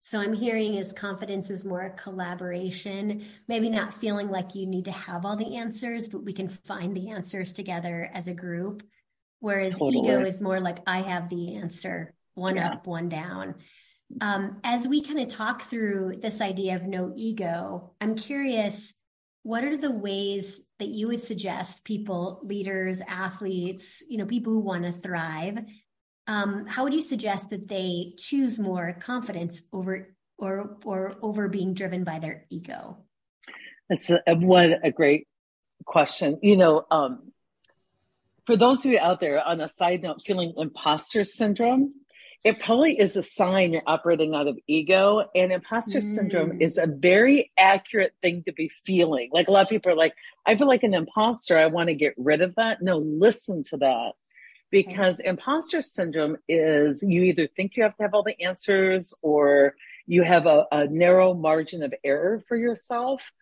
So 0.00 0.20
I'm 0.20 0.32
hearing 0.32 0.74
is 0.74 0.92
confidence 0.92 1.50
is 1.50 1.64
more 1.64 1.82
a 1.82 1.90
collaboration, 1.90 3.24
maybe 3.48 3.68
not 3.68 3.94
feeling 3.94 4.30
like 4.30 4.54
you 4.54 4.66
need 4.66 4.84
to 4.84 4.92
have 4.92 5.26
all 5.26 5.36
the 5.36 5.56
answers, 5.56 6.08
but 6.08 6.24
we 6.24 6.32
can 6.32 6.48
find 6.48 6.96
the 6.96 7.10
answers 7.10 7.52
together 7.52 8.10
as 8.14 8.28
a 8.28 8.34
group. 8.34 8.82
Whereas 9.40 9.78
totally. 9.78 9.98
ego 9.98 10.24
is 10.24 10.40
more 10.40 10.60
like 10.60 10.78
I 10.86 11.02
have 11.02 11.28
the 11.28 11.56
answer, 11.56 12.14
one 12.34 12.56
yeah. 12.56 12.72
up, 12.72 12.86
one 12.86 13.08
down. 13.08 13.56
Um, 14.20 14.60
as 14.64 14.88
we 14.88 15.02
kind 15.02 15.20
of 15.20 15.28
talk 15.28 15.62
through 15.62 16.16
this 16.20 16.40
idea 16.40 16.74
of 16.76 16.84
no 16.84 17.12
ego, 17.16 17.92
I'm 18.00 18.16
curious, 18.16 18.94
what 19.42 19.64
are 19.64 19.76
the 19.76 19.92
ways 19.92 20.66
that 20.78 20.88
you 20.88 21.08
would 21.08 21.20
suggest 21.20 21.84
people, 21.84 22.40
leaders, 22.42 23.02
athletes, 23.06 24.02
you 24.08 24.18
know, 24.18 24.26
people 24.26 24.52
who 24.52 24.60
want 24.60 24.84
to 24.84 24.92
thrive, 24.92 25.58
um, 26.26 26.66
how 26.66 26.84
would 26.84 26.94
you 26.94 27.02
suggest 27.02 27.50
that 27.50 27.68
they 27.68 28.12
choose 28.18 28.58
more 28.58 28.96
confidence 29.00 29.62
over 29.72 30.14
or 30.36 30.76
or 30.84 31.16
over 31.22 31.48
being 31.48 31.74
driven 31.74 32.04
by 32.04 32.18
their 32.18 32.44
ego? 32.50 32.98
That's 33.88 34.10
a, 34.10 34.20
what 34.26 34.78
a 34.84 34.90
great 34.90 35.26
question. 35.86 36.38
You 36.42 36.58
know, 36.58 36.84
um, 36.90 37.32
for 38.46 38.56
those 38.56 38.84
of 38.84 38.92
you 38.92 38.98
out 38.98 39.20
there, 39.20 39.42
on 39.42 39.60
a 39.62 39.68
side 39.68 40.02
note, 40.02 40.22
feeling 40.22 40.52
imposter 40.56 41.24
syndrome, 41.24 41.94
it 42.44 42.60
probably 42.60 42.98
is 42.98 43.16
a 43.16 43.22
sign 43.22 43.72
you're 43.72 43.82
operating 43.86 44.34
out 44.34 44.46
of 44.46 44.58
ego. 44.66 45.28
And 45.34 45.52
imposter 45.52 45.98
mm. 45.98 46.02
syndrome 46.02 46.62
is 46.62 46.78
a 46.78 46.86
very 46.86 47.50
accurate 47.58 48.14
thing 48.22 48.42
to 48.44 48.52
be 48.52 48.68
feeling. 48.68 49.30
Like 49.32 49.48
a 49.48 49.52
lot 49.52 49.62
of 49.62 49.68
people 49.68 49.92
are 49.92 49.96
like, 49.96 50.14
I 50.46 50.56
feel 50.56 50.68
like 50.68 50.84
an 50.84 50.94
imposter. 50.94 51.58
I 51.58 51.66
want 51.66 51.88
to 51.88 51.94
get 51.94 52.14
rid 52.16 52.40
of 52.40 52.54
that. 52.54 52.80
No, 52.80 52.98
listen 52.98 53.62
to 53.64 53.76
that 53.78 54.12
because 54.70 55.20
okay. 55.20 55.28
imposter 55.28 55.82
syndrome 55.82 56.36
is 56.48 57.02
you 57.02 57.22
either 57.22 57.48
think 57.56 57.76
you 57.76 57.82
have 57.82 57.96
to 57.96 58.02
have 58.02 58.14
all 58.14 58.22
the 58.22 58.40
answers 58.40 59.14
or 59.22 59.74
you 60.06 60.22
have 60.22 60.46
a, 60.46 60.64
a 60.70 60.86
narrow 60.86 61.34
margin 61.34 61.82
of 61.82 61.92
error 62.04 62.40
for 62.46 62.56
yourself. 62.56 63.32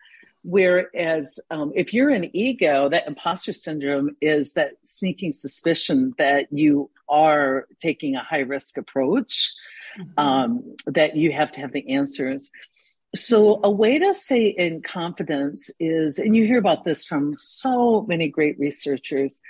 Whereas 0.49 1.41
um, 1.51 1.73
if 1.75 1.93
you're 1.93 2.11
an 2.11 2.31
ego, 2.33 2.89
that 2.89 3.09
imposter 3.09 3.53
syndrome 3.53 4.17
is 4.21 4.53
that 4.53 4.75
sneaking 4.85 5.33
suspicion 5.33 6.13
that 6.19 6.53
you 6.53 6.89
are 7.09 7.67
taking 7.81 8.15
a 8.15 8.23
high 8.23 8.47
risk 8.47 8.79
approach, 8.79 9.53
mm-hmm. 9.99 10.13
um, 10.17 10.77
that 10.87 11.17
you 11.17 11.33
have 11.33 11.51
to 11.53 11.63
have 11.63 11.73
the 11.73 11.93
answers. 11.93 12.53
So, 13.13 13.59
a 13.65 13.71
way 13.71 13.99
to 13.99 14.15
say 14.15 14.47
in 14.47 14.83
confidence 14.83 15.69
is, 15.81 16.21
and 16.21 16.37
you 16.37 16.47
hear 16.47 16.59
about 16.59 16.85
this 16.85 17.05
from 17.05 17.35
so 17.37 18.03
many 18.03 18.29
great 18.29 18.57
researchers, 18.57 19.41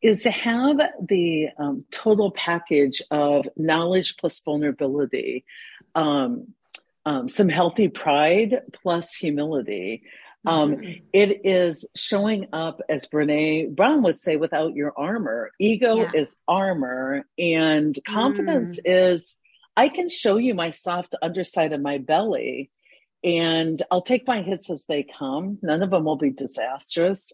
is 0.00 0.22
to 0.22 0.30
have 0.30 0.80
the 1.06 1.48
um, 1.58 1.84
total 1.90 2.30
package 2.30 3.02
of 3.10 3.46
knowledge 3.54 4.16
plus 4.16 4.40
vulnerability, 4.40 5.44
um, 5.94 6.54
um, 7.04 7.28
some 7.28 7.50
healthy 7.50 7.88
pride 7.88 8.62
plus 8.72 9.12
humility. 9.12 10.04
Um, 10.46 10.76
mm-hmm. 10.76 11.04
It 11.12 11.40
is 11.44 11.88
showing 11.96 12.46
up, 12.52 12.80
as 12.88 13.08
Brene 13.08 13.74
Brown 13.74 14.02
would 14.04 14.18
say, 14.18 14.36
without 14.36 14.74
your 14.74 14.92
armor. 14.96 15.50
Ego 15.58 15.96
yeah. 15.96 16.10
is 16.14 16.36
armor, 16.46 17.26
and 17.38 17.96
confidence 18.06 18.78
mm. 18.80 19.14
is 19.14 19.36
I 19.76 19.88
can 19.88 20.08
show 20.08 20.36
you 20.36 20.54
my 20.54 20.70
soft 20.70 21.14
underside 21.22 21.72
of 21.72 21.80
my 21.80 21.98
belly, 21.98 22.70
and 23.22 23.82
I'll 23.90 24.02
take 24.02 24.26
my 24.26 24.42
hits 24.42 24.70
as 24.70 24.86
they 24.86 25.04
come. 25.04 25.58
None 25.62 25.82
of 25.82 25.90
them 25.90 26.04
will 26.04 26.16
be 26.16 26.30
disastrous. 26.30 27.32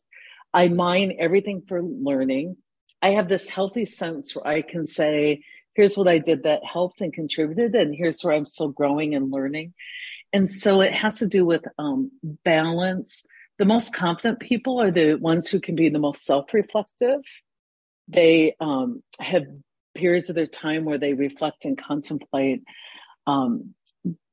I 0.52 0.68
mine 0.68 1.16
everything 1.18 1.62
for 1.66 1.82
learning. 1.82 2.56
I 3.02 3.10
have 3.10 3.28
this 3.28 3.50
healthy 3.50 3.84
sense 3.84 4.34
where 4.34 4.46
I 4.46 4.62
can 4.62 4.86
say, 4.86 5.42
here's 5.74 5.96
what 5.96 6.08
I 6.08 6.18
did 6.18 6.44
that 6.44 6.64
helped 6.64 7.00
and 7.00 7.12
contributed, 7.12 7.74
and 7.74 7.94
here's 7.94 8.22
where 8.22 8.34
I'm 8.34 8.46
still 8.46 8.68
growing 8.68 9.14
and 9.14 9.32
learning. 9.32 9.74
And 10.34 10.50
so 10.50 10.80
it 10.80 10.92
has 10.92 11.18
to 11.20 11.28
do 11.28 11.46
with 11.46 11.64
um, 11.78 12.10
balance. 12.44 13.24
The 13.58 13.64
most 13.64 13.94
confident 13.94 14.40
people 14.40 14.82
are 14.82 14.90
the 14.90 15.14
ones 15.14 15.48
who 15.48 15.60
can 15.60 15.76
be 15.76 15.88
the 15.88 16.00
most 16.00 16.24
self 16.24 16.52
reflective. 16.52 17.20
They 18.08 18.56
um, 18.60 19.02
have 19.20 19.44
periods 19.94 20.28
of 20.28 20.34
their 20.34 20.48
time 20.48 20.84
where 20.84 20.98
they 20.98 21.14
reflect 21.14 21.64
and 21.64 21.78
contemplate. 21.78 22.64
Um, 23.28 23.74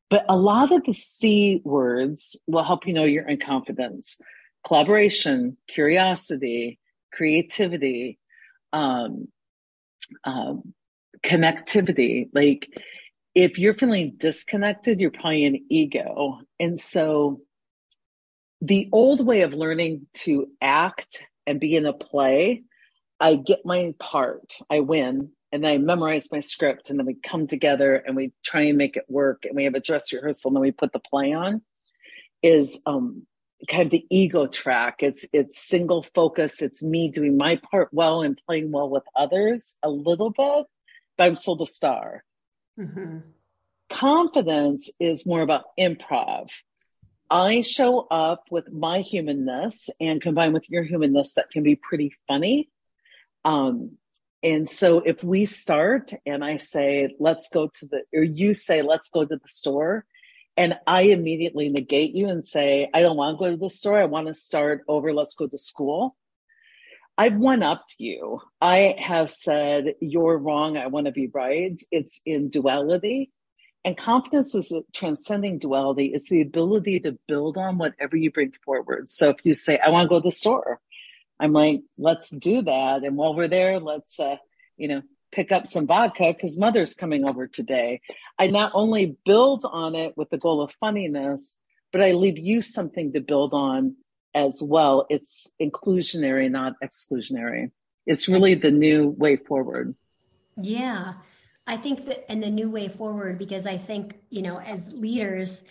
but 0.09 0.25
a 0.27 0.35
lot 0.35 0.71
of 0.71 0.83
the 0.83 0.93
C 0.93 1.61
words 1.63 2.35
will 2.47 2.63
help 2.63 2.87
you 2.87 2.93
know 2.93 3.05
you're 3.05 3.27
in 3.27 3.39
confidence 3.39 4.19
collaboration, 4.65 5.57
curiosity, 5.67 6.79
creativity, 7.11 8.19
um, 8.73 9.27
um, 10.23 10.73
connectivity. 11.23 12.29
Like 12.33 12.67
if 13.33 13.57
you're 13.57 13.73
feeling 13.73 14.13
disconnected, 14.17 14.99
you're 14.99 15.11
probably 15.11 15.45
an 15.45 15.65
ego. 15.69 16.39
And 16.59 16.79
so 16.79 17.41
the 18.61 18.89
old 18.91 19.25
way 19.25 19.41
of 19.41 19.53
learning 19.53 20.07
to 20.13 20.47
act 20.61 21.23
and 21.47 21.59
be 21.59 21.75
in 21.75 21.85
a 21.85 21.93
play, 21.93 22.63
I 23.19 23.35
get 23.35 23.65
my 23.65 23.93
part, 23.99 24.53
I 24.69 24.81
win, 24.81 25.31
and 25.51 25.67
I 25.67 25.77
memorize 25.77 26.29
my 26.31 26.39
script, 26.39 26.89
and 26.89 26.97
then 26.97 27.05
we 27.05 27.15
come 27.15 27.47
together 27.47 27.95
and 27.95 28.15
we 28.15 28.33
try 28.43 28.61
and 28.61 28.77
make 28.77 28.97
it 28.97 29.05
work, 29.09 29.45
and 29.45 29.55
we 29.55 29.65
have 29.65 29.75
a 29.75 29.79
dress 29.79 30.11
rehearsal, 30.13 30.49
and 30.49 30.55
then 30.55 30.61
we 30.61 30.71
put 30.71 30.93
the 30.93 30.99
play 30.99 31.33
on. 31.33 31.61
Is 32.41 32.79
um, 32.85 33.27
kind 33.67 33.83
of 33.83 33.91
the 33.91 34.05
ego 34.09 34.47
track. 34.47 35.03
It's 35.03 35.25
it's 35.33 35.61
single 35.61 36.03
focus. 36.03 36.61
It's 36.61 36.81
me 36.81 37.11
doing 37.11 37.37
my 37.37 37.59
part 37.69 37.89
well 37.91 38.21
and 38.21 38.39
playing 38.47 38.71
well 38.71 38.89
with 38.89 39.03
others 39.15 39.75
a 39.83 39.89
little 39.89 40.31
bit, 40.31 40.65
but 41.17 41.23
I'm 41.23 41.35
still 41.35 41.55
the 41.55 41.67
star. 41.67 42.23
Mm-hmm. 42.79 43.19
Confidence 43.89 44.89
is 44.99 45.25
more 45.25 45.41
about 45.41 45.65
improv. 45.79 46.49
I 47.29 47.61
show 47.61 48.07
up 48.11 48.45
with 48.51 48.71
my 48.71 49.01
humanness 49.01 49.89
and 49.99 50.21
combine 50.21 50.53
with 50.53 50.69
your 50.69 50.83
humanness 50.83 51.35
that 51.35 51.49
can 51.49 51.63
be 51.63 51.75
pretty 51.75 52.13
funny. 52.27 52.69
Um, 53.45 53.97
and 54.43 54.67
so 54.69 54.99
if 54.99 55.23
we 55.23 55.45
start 55.45 56.13
and 56.25 56.43
I 56.43 56.57
say, 56.57 57.15
let's 57.19 57.49
go 57.49 57.67
to 57.67 57.85
the, 57.85 58.03
or 58.13 58.23
you 58.23 58.53
say, 58.53 58.81
let's 58.81 59.09
go 59.09 59.23
to 59.23 59.35
the 59.35 59.47
store, 59.47 60.05
and 60.57 60.75
I 60.85 61.03
immediately 61.03 61.69
negate 61.69 62.13
you 62.13 62.27
and 62.27 62.43
say, 62.43 62.89
I 62.93 63.01
don't 63.01 63.15
want 63.15 63.37
to 63.37 63.39
go 63.39 63.51
to 63.51 63.57
the 63.57 63.69
store. 63.69 63.99
I 63.99 64.05
want 64.05 64.27
to 64.27 64.33
start 64.33 64.83
over. 64.87 65.13
Let's 65.13 65.35
go 65.35 65.47
to 65.47 65.57
school. 65.57 66.15
I've 67.21 67.35
one 67.35 67.61
upped 67.61 67.97
you. 67.99 68.41
I 68.59 68.95
have 68.97 69.29
said, 69.29 69.93
You're 70.01 70.39
wrong. 70.39 70.75
I 70.75 70.87
want 70.87 71.05
to 71.05 71.11
be 71.11 71.27
right. 71.27 71.79
It's 71.91 72.19
in 72.25 72.49
duality. 72.49 73.29
And 73.85 73.95
confidence 73.95 74.55
is 74.55 74.73
transcending 74.91 75.59
duality. 75.59 76.07
It's 76.15 76.29
the 76.29 76.41
ability 76.41 77.01
to 77.01 77.19
build 77.27 77.57
on 77.59 77.77
whatever 77.77 78.17
you 78.17 78.31
bring 78.31 78.53
forward. 78.65 79.11
So 79.11 79.29
if 79.29 79.37
you 79.43 79.53
say, 79.53 79.77
I 79.77 79.89
want 79.89 80.05
to 80.05 80.09
go 80.09 80.19
to 80.19 80.23
the 80.23 80.31
store, 80.31 80.79
I'm 81.39 81.53
like, 81.53 81.81
let's 81.95 82.31
do 82.31 82.63
that. 82.63 83.03
And 83.03 83.15
while 83.17 83.35
we're 83.35 83.47
there, 83.47 83.79
let's, 83.79 84.19
uh, 84.19 84.37
you 84.75 84.87
know, 84.87 85.03
pick 85.31 85.51
up 85.51 85.67
some 85.67 85.85
vodka 85.85 86.33
because 86.33 86.57
mother's 86.57 86.95
coming 86.95 87.23
over 87.23 87.45
today. 87.45 88.01
I 88.39 88.47
not 88.47 88.71
only 88.73 89.15
build 89.25 89.63
on 89.63 89.93
it 89.93 90.17
with 90.17 90.31
the 90.31 90.39
goal 90.39 90.63
of 90.63 90.71
funniness, 90.79 91.55
but 91.91 92.01
I 92.01 92.13
leave 92.13 92.39
you 92.39 92.63
something 92.63 93.13
to 93.13 93.21
build 93.21 93.53
on 93.53 93.97
as 94.33 94.61
well. 94.61 95.05
It's 95.09 95.49
inclusionary, 95.61 96.49
not 96.49 96.73
exclusionary. 96.83 97.71
It's 98.05 98.27
really 98.27 98.55
the 98.55 98.71
new 98.71 99.09
way 99.09 99.35
forward. 99.35 99.95
Yeah. 100.61 101.13
I 101.67 101.77
think 101.77 102.05
that, 102.07 102.29
and 102.29 102.43
the 102.43 102.49
new 102.49 102.69
way 102.69 102.89
forward, 102.89 103.37
because 103.37 103.67
I 103.67 103.77
think, 103.77 104.15
you 104.29 104.41
know, 104.41 104.59
as 104.59 104.91
leaders, 104.91 105.63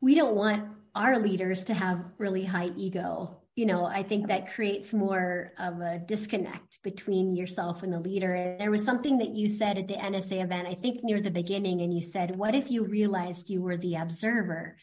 we 0.00 0.14
don't 0.14 0.36
want 0.36 0.68
our 0.94 1.18
leaders 1.18 1.64
to 1.64 1.74
have 1.74 2.04
really 2.18 2.44
high 2.44 2.70
ego 2.76 3.38
you 3.58 3.66
know, 3.66 3.86
I 3.86 4.04
think 4.04 4.28
that 4.28 4.54
creates 4.54 4.94
more 4.94 5.52
of 5.58 5.80
a 5.80 5.98
disconnect 5.98 6.80
between 6.84 7.34
yourself 7.34 7.82
and 7.82 7.92
the 7.92 7.98
leader. 7.98 8.32
And 8.32 8.60
there 8.60 8.70
was 8.70 8.84
something 8.84 9.18
that 9.18 9.30
you 9.30 9.48
said 9.48 9.78
at 9.78 9.88
the 9.88 9.94
NSA 9.94 10.44
event, 10.44 10.68
I 10.68 10.74
think 10.74 11.02
near 11.02 11.20
the 11.20 11.32
beginning, 11.32 11.80
and 11.80 11.92
you 11.92 12.00
said, 12.00 12.36
What 12.36 12.54
if 12.54 12.70
you 12.70 12.84
realized 12.84 13.50
you 13.50 13.60
were 13.60 13.76
the 13.76 13.96
observer, 13.96 14.76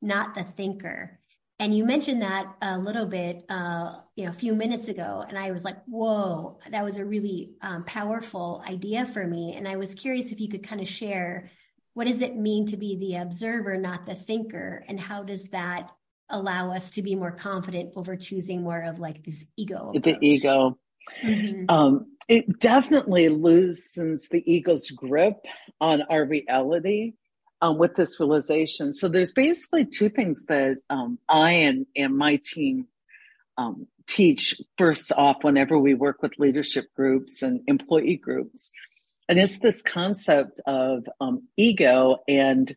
not 0.00 0.34
the 0.34 0.44
thinker? 0.44 1.20
And 1.62 1.76
you 1.76 1.84
mentioned 1.84 2.22
that 2.22 2.56
a 2.60 2.76
little 2.76 3.06
bit, 3.06 3.44
uh, 3.48 4.00
you 4.16 4.24
know, 4.24 4.30
a 4.30 4.34
few 4.34 4.52
minutes 4.52 4.88
ago, 4.88 5.24
and 5.28 5.38
I 5.38 5.52
was 5.52 5.64
like, 5.64 5.76
"Whoa, 5.84 6.58
that 6.68 6.84
was 6.84 6.98
a 6.98 7.04
really 7.04 7.52
um, 7.60 7.84
powerful 7.84 8.64
idea 8.68 9.06
for 9.06 9.24
me." 9.24 9.54
And 9.54 9.68
I 9.68 9.76
was 9.76 9.94
curious 9.94 10.32
if 10.32 10.40
you 10.40 10.48
could 10.48 10.64
kind 10.64 10.80
of 10.80 10.88
share 10.88 11.52
what 11.94 12.08
does 12.08 12.20
it 12.20 12.34
mean 12.34 12.66
to 12.66 12.76
be 12.76 12.96
the 12.96 13.14
observer, 13.14 13.76
not 13.76 14.06
the 14.06 14.16
thinker, 14.16 14.84
and 14.88 14.98
how 14.98 15.22
does 15.22 15.50
that 15.50 15.88
allow 16.28 16.72
us 16.72 16.90
to 16.92 17.02
be 17.02 17.14
more 17.14 17.30
confident 17.30 17.92
over 17.94 18.16
choosing 18.16 18.64
more 18.64 18.82
of 18.82 18.98
like 18.98 19.22
this 19.22 19.46
ego. 19.56 19.92
Approach. 19.94 20.02
The 20.02 20.26
ego. 20.26 20.78
Mm-hmm. 21.22 21.66
Um, 21.68 22.06
it 22.26 22.58
definitely 22.58 23.28
loosens 23.28 24.28
the 24.30 24.42
ego's 24.52 24.90
grip 24.90 25.36
on 25.80 26.02
our 26.10 26.24
reality 26.24 27.12
um, 27.62 27.78
with 27.78 27.94
this 27.94 28.20
realization. 28.20 28.92
So 28.92 29.08
there's 29.08 29.32
basically 29.32 29.86
two 29.86 30.10
things 30.10 30.44
that 30.46 30.78
um, 30.90 31.18
I 31.28 31.52
and, 31.52 31.86
and 31.96 32.18
my 32.18 32.40
team 32.44 32.88
um, 33.56 33.86
teach 34.06 34.60
first 34.76 35.12
off 35.12 35.44
whenever 35.44 35.78
we 35.78 35.94
work 35.94 36.20
with 36.22 36.38
leadership 36.38 36.86
groups 36.94 37.40
and 37.40 37.60
employee 37.68 38.16
groups. 38.16 38.70
And 39.28 39.38
it's 39.38 39.60
this 39.60 39.80
concept 39.80 40.60
of 40.66 41.06
um, 41.20 41.48
ego 41.56 42.18
and 42.28 42.74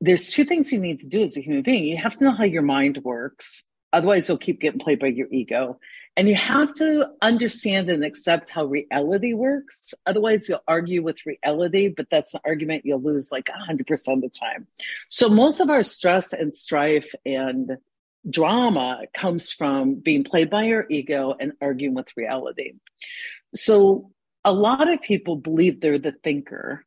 there's 0.00 0.28
two 0.28 0.44
things 0.44 0.70
you 0.70 0.78
need 0.78 1.00
to 1.00 1.08
do 1.08 1.22
as 1.22 1.36
a 1.36 1.40
human 1.40 1.62
being. 1.62 1.84
You 1.84 1.96
have 1.96 2.16
to 2.16 2.24
know 2.24 2.34
how 2.34 2.44
your 2.44 2.62
mind 2.62 3.00
works. 3.02 3.64
Otherwise, 3.92 4.28
you'll 4.28 4.38
keep 4.38 4.60
getting 4.60 4.78
played 4.78 5.00
by 5.00 5.08
your 5.08 5.26
ego. 5.32 5.80
And 6.18 6.28
you 6.28 6.34
have 6.34 6.74
to 6.74 7.06
understand 7.22 7.88
and 7.88 8.04
accept 8.04 8.48
how 8.48 8.64
reality 8.64 9.34
works. 9.34 9.94
Otherwise, 10.04 10.48
you'll 10.48 10.64
argue 10.66 11.00
with 11.00 11.24
reality, 11.24 11.86
but 11.86 12.08
that's 12.10 12.34
an 12.34 12.40
argument 12.44 12.84
you'll 12.84 13.00
lose 13.00 13.30
like 13.30 13.44
100% 13.44 14.14
of 14.14 14.20
the 14.20 14.28
time. 14.28 14.66
So, 15.08 15.28
most 15.28 15.60
of 15.60 15.70
our 15.70 15.84
stress 15.84 16.32
and 16.32 16.52
strife 16.52 17.14
and 17.24 17.78
drama 18.28 19.02
comes 19.14 19.52
from 19.52 19.94
being 19.94 20.24
played 20.24 20.50
by 20.50 20.72
our 20.72 20.86
ego 20.90 21.36
and 21.38 21.52
arguing 21.62 21.94
with 21.94 22.08
reality. 22.16 22.72
So, 23.54 24.10
a 24.44 24.52
lot 24.52 24.92
of 24.92 25.00
people 25.00 25.36
believe 25.36 25.80
they're 25.80 26.00
the 26.00 26.16
thinker 26.24 26.84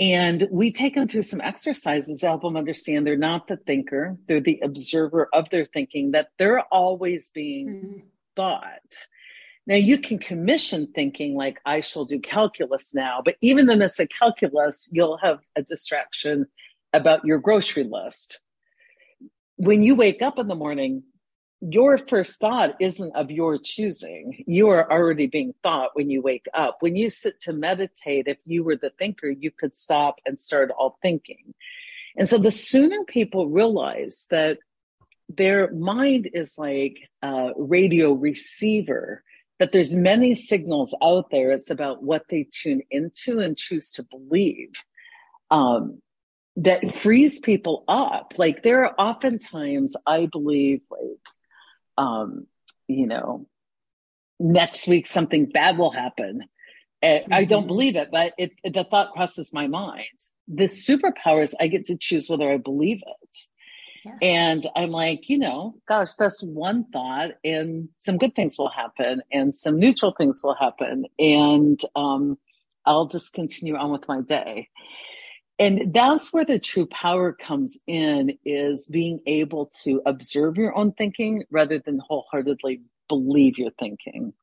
and 0.00 0.48
we 0.50 0.72
take 0.72 0.96
them 0.96 1.06
through 1.06 1.22
some 1.22 1.40
exercises 1.40 2.18
to 2.18 2.26
help 2.26 2.42
them 2.42 2.56
understand 2.56 3.06
they're 3.06 3.16
not 3.16 3.46
the 3.46 3.58
thinker, 3.58 4.18
they're 4.26 4.40
the 4.40 4.58
observer 4.64 5.28
of 5.32 5.50
their 5.50 5.66
thinking, 5.66 6.10
that 6.10 6.30
they're 6.36 6.62
always 6.72 7.30
being 7.30 7.68
mm-hmm. 7.68 7.98
Thought. 8.36 9.08
Now, 9.66 9.74
you 9.74 9.98
can 9.98 10.18
commission 10.18 10.92
thinking 10.94 11.34
like, 11.34 11.58
I 11.66 11.80
shall 11.80 12.04
do 12.04 12.20
calculus 12.20 12.94
now, 12.94 13.20
but 13.24 13.36
even 13.40 13.68
in 13.68 13.80
the 13.80 13.86
of 13.86 14.08
calculus, 14.16 14.88
you'll 14.92 15.18
have 15.18 15.40
a 15.56 15.62
distraction 15.62 16.46
about 16.92 17.24
your 17.24 17.38
grocery 17.38 17.82
list. 17.82 18.40
When 19.56 19.82
you 19.82 19.96
wake 19.96 20.22
up 20.22 20.38
in 20.38 20.46
the 20.46 20.54
morning, 20.54 21.02
your 21.60 21.98
first 21.98 22.38
thought 22.38 22.76
isn't 22.80 23.16
of 23.16 23.30
your 23.30 23.58
choosing. 23.58 24.44
You 24.46 24.68
are 24.68 24.90
already 24.90 25.26
being 25.26 25.54
thought 25.62 25.90
when 25.94 26.10
you 26.10 26.20
wake 26.20 26.46
up. 26.54 26.76
When 26.80 26.94
you 26.94 27.08
sit 27.08 27.40
to 27.40 27.52
meditate, 27.52 28.28
if 28.28 28.38
you 28.44 28.62
were 28.62 28.76
the 28.76 28.90
thinker, 28.90 29.28
you 29.28 29.50
could 29.50 29.74
stop 29.74 30.20
and 30.26 30.40
start 30.40 30.70
all 30.70 30.98
thinking. 31.02 31.54
And 32.16 32.28
so 32.28 32.38
the 32.38 32.50
sooner 32.50 33.04
people 33.04 33.48
realize 33.48 34.26
that 34.30 34.58
their 35.28 35.70
mind 35.72 36.30
is 36.32 36.56
like 36.56 37.08
a 37.22 37.50
radio 37.56 38.12
receiver, 38.12 39.22
that 39.58 39.72
there's 39.72 39.94
many 39.94 40.34
signals 40.34 40.94
out 41.02 41.30
there, 41.30 41.52
it's 41.52 41.70
about 41.70 42.02
what 42.02 42.24
they 42.28 42.46
tune 42.50 42.82
into 42.90 43.40
and 43.40 43.56
choose 43.56 43.90
to 43.92 44.04
believe. 44.04 44.72
Um, 45.50 46.02
that 46.56 46.90
frees 46.90 47.38
people 47.40 47.84
up. 47.86 48.34
Like 48.38 48.62
there 48.62 48.86
are 48.86 48.94
oftentimes, 48.98 49.94
I 50.06 50.26
believe, 50.26 50.80
like 50.90 51.20
um, 51.98 52.46
you 52.88 53.06
know, 53.06 53.46
next 54.38 54.86
week 54.88 55.06
something 55.06 55.46
bad 55.46 55.78
will 55.78 55.90
happen. 55.90 56.44
Mm-hmm. 57.02 57.32
I 57.32 57.44
don't 57.44 57.66
believe 57.66 57.96
it, 57.96 58.08
but 58.10 58.32
it, 58.38 58.52
it, 58.64 58.74
the 58.74 58.84
thought 58.84 59.12
crosses 59.12 59.52
my 59.52 59.66
mind. 59.66 60.06
The 60.48 60.64
superpowers, 60.64 61.54
I 61.60 61.66
get 61.68 61.86
to 61.86 61.96
choose 61.96 62.28
whether 62.28 62.50
I 62.50 62.56
believe 62.56 63.02
it. 63.06 63.38
Yes. 64.06 64.18
And 64.22 64.66
I'm 64.76 64.92
like, 64.92 65.28
you 65.28 65.36
know, 65.36 65.74
gosh, 65.88 66.14
that's 66.14 66.40
one 66.40 66.84
thought, 66.92 67.30
and 67.42 67.88
some 67.98 68.18
good 68.18 68.36
things 68.36 68.56
will 68.56 68.68
happen, 68.68 69.20
and 69.32 69.54
some 69.54 69.80
neutral 69.80 70.14
things 70.16 70.40
will 70.44 70.54
happen, 70.54 71.06
and 71.18 71.80
um, 71.96 72.38
I'll 72.84 73.06
just 73.06 73.32
continue 73.32 73.74
on 73.74 73.90
with 73.90 74.06
my 74.06 74.20
day. 74.20 74.68
And 75.58 75.92
that's 75.92 76.32
where 76.32 76.44
the 76.44 76.60
true 76.60 76.86
power 76.86 77.32
comes 77.32 77.78
in 77.88 78.38
is 78.44 78.86
being 78.86 79.20
able 79.26 79.72
to 79.82 80.02
observe 80.06 80.56
your 80.56 80.76
own 80.76 80.92
thinking 80.92 81.42
rather 81.50 81.80
than 81.80 81.98
wholeheartedly 81.98 82.82
believe 83.08 83.58
your 83.58 83.72
thinking. 83.78 84.34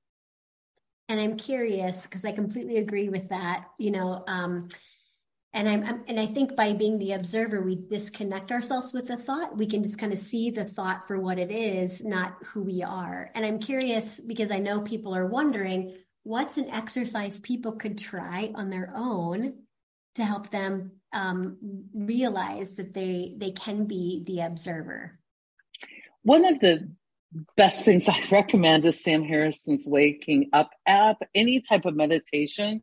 And 1.09 1.19
i'm 1.19 1.35
curious 1.37 2.03
because 2.03 2.23
i 2.25 2.31
completely 2.31 2.77
agree 2.77 3.09
with 3.09 3.27
that 3.29 3.65
you 3.77 3.91
know 3.91 4.23
um, 4.25 4.69
and 5.53 5.69
I'm, 5.69 5.83
I'm, 5.83 6.03
and 6.07 6.19
i 6.19 6.25
think 6.25 6.55
by 6.55 6.73
being 6.73 6.99
the 6.99 7.13
observer 7.13 7.61
we 7.61 7.75
disconnect 7.75 8.51
ourselves 8.51 8.93
with 8.93 9.07
the 9.07 9.17
thought 9.17 9.57
we 9.57 9.67
can 9.67 9.83
just 9.83 9.99
kind 9.99 10.13
of 10.13 10.19
see 10.19 10.49
the 10.49 10.65
thought 10.65 11.07
for 11.07 11.19
what 11.19 11.39
it 11.39 11.51
is 11.51 12.03
not 12.03 12.35
who 12.43 12.63
we 12.63 12.83
are 12.83 13.31
and 13.35 13.45
i'm 13.45 13.59
curious 13.59 14.19
because 14.19 14.51
i 14.51 14.59
know 14.59 14.81
people 14.81 15.15
are 15.15 15.27
wondering 15.27 15.95
what's 16.23 16.57
an 16.57 16.69
exercise 16.69 17.39
people 17.39 17.73
could 17.73 17.97
try 17.97 18.51
on 18.55 18.69
their 18.69 18.91
own 18.95 19.53
to 20.15 20.23
help 20.23 20.49
them 20.49 20.91
um, 21.11 21.57
realize 21.93 22.75
that 22.75 22.93
they 22.93 23.35
they 23.37 23.51
can 23.51 23.85
be 23.85 24.23
the 24.25 24.41
observer. 24.41 25.19
One 26.23 26.45
of 26.45 26.59
the 26.59 26.89
best 27.55 27.83
things 27.83 28.09
I 28.09 28.21
recommend 28.31 28.85
is 28.85 29.03
Sam 29.03 29.23
Harris's 29.23 29.87
Waking 29.87 30.49
Up 30.53 30.71
app. 30.85 31.17
Any 31.35 31.61
type 31.61 31.85
of 31.85 31.95
meditation 31.95 32.81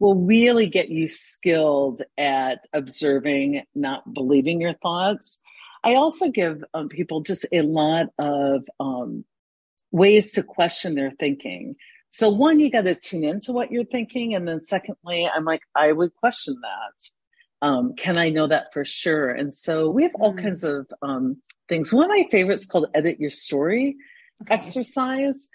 will 0.00 0.16
really 0.16 0.66
get 0.66 0.88
you 0.88 1.06
skilled 1.06 2.02
at 2.18 2.66
observing, 2.72 3.62
not 3.74 4.12
believing 4.12 4.60
your 4.60 4.74
thoughts. 4.74 5.38
I 5.84 5.94
also 5.94 6.30
give 6.30 6.64
um, 6.74 6.88
people 6.88 7.20
just 7.20 7.46
a 7.52 7.62
lot 7.62 8.08
of 8.18 8.64
um, 8.80 9.24
ways 9.92 10.32
to 10.32 10.42
question 10.42 10.96
their 10.96 11.12
thinking. 11.12 11.76
So, 12.10 12.28
one, 12.28 12.58
you 12.58 12.70
got 12.70 12.86
to 12.86 12.96
tune 12.96 13.22
into 13.22 13.52
what 13.52 13.70
you're 13.70 13.84
thinking. 13.84 14.34
And 14.34 14.48
then, 14.48 14.60
secondly, 14.60 15.30
I'm 15.32 15.44
like, 15.44 15.62
I 15.76 15.92
would 15.92 16.14
question 16.16 16.56
that 16.60 17.10
um, 17.62 17.94
can 17.94 18.18
I 18.18 18.30
know 18.30 18.46
that 18.46 18.72
for 18.72 18.84
sure? 18.84 19.30
And 19.30 19.52
so 19.52 19.90
we 19.90 20.02
have 20.04 20.14
all 20.14 20.32
mm-hmm. 20.32 20.44
kinds 20.44 20.64
of 20.64 20.86
um, 21.02 21.42
things. 21.68 21.92
One 21.92 22.04
of 22.04 22.10
my 22.10 22.26
favorites 22.30 22.66
called 22.66 22.86
Edit 22.94 23.20
Your 23.20 23.30
Story 23.30 23.96
okay. 24.42 24.54
exercise. 24.54 25.48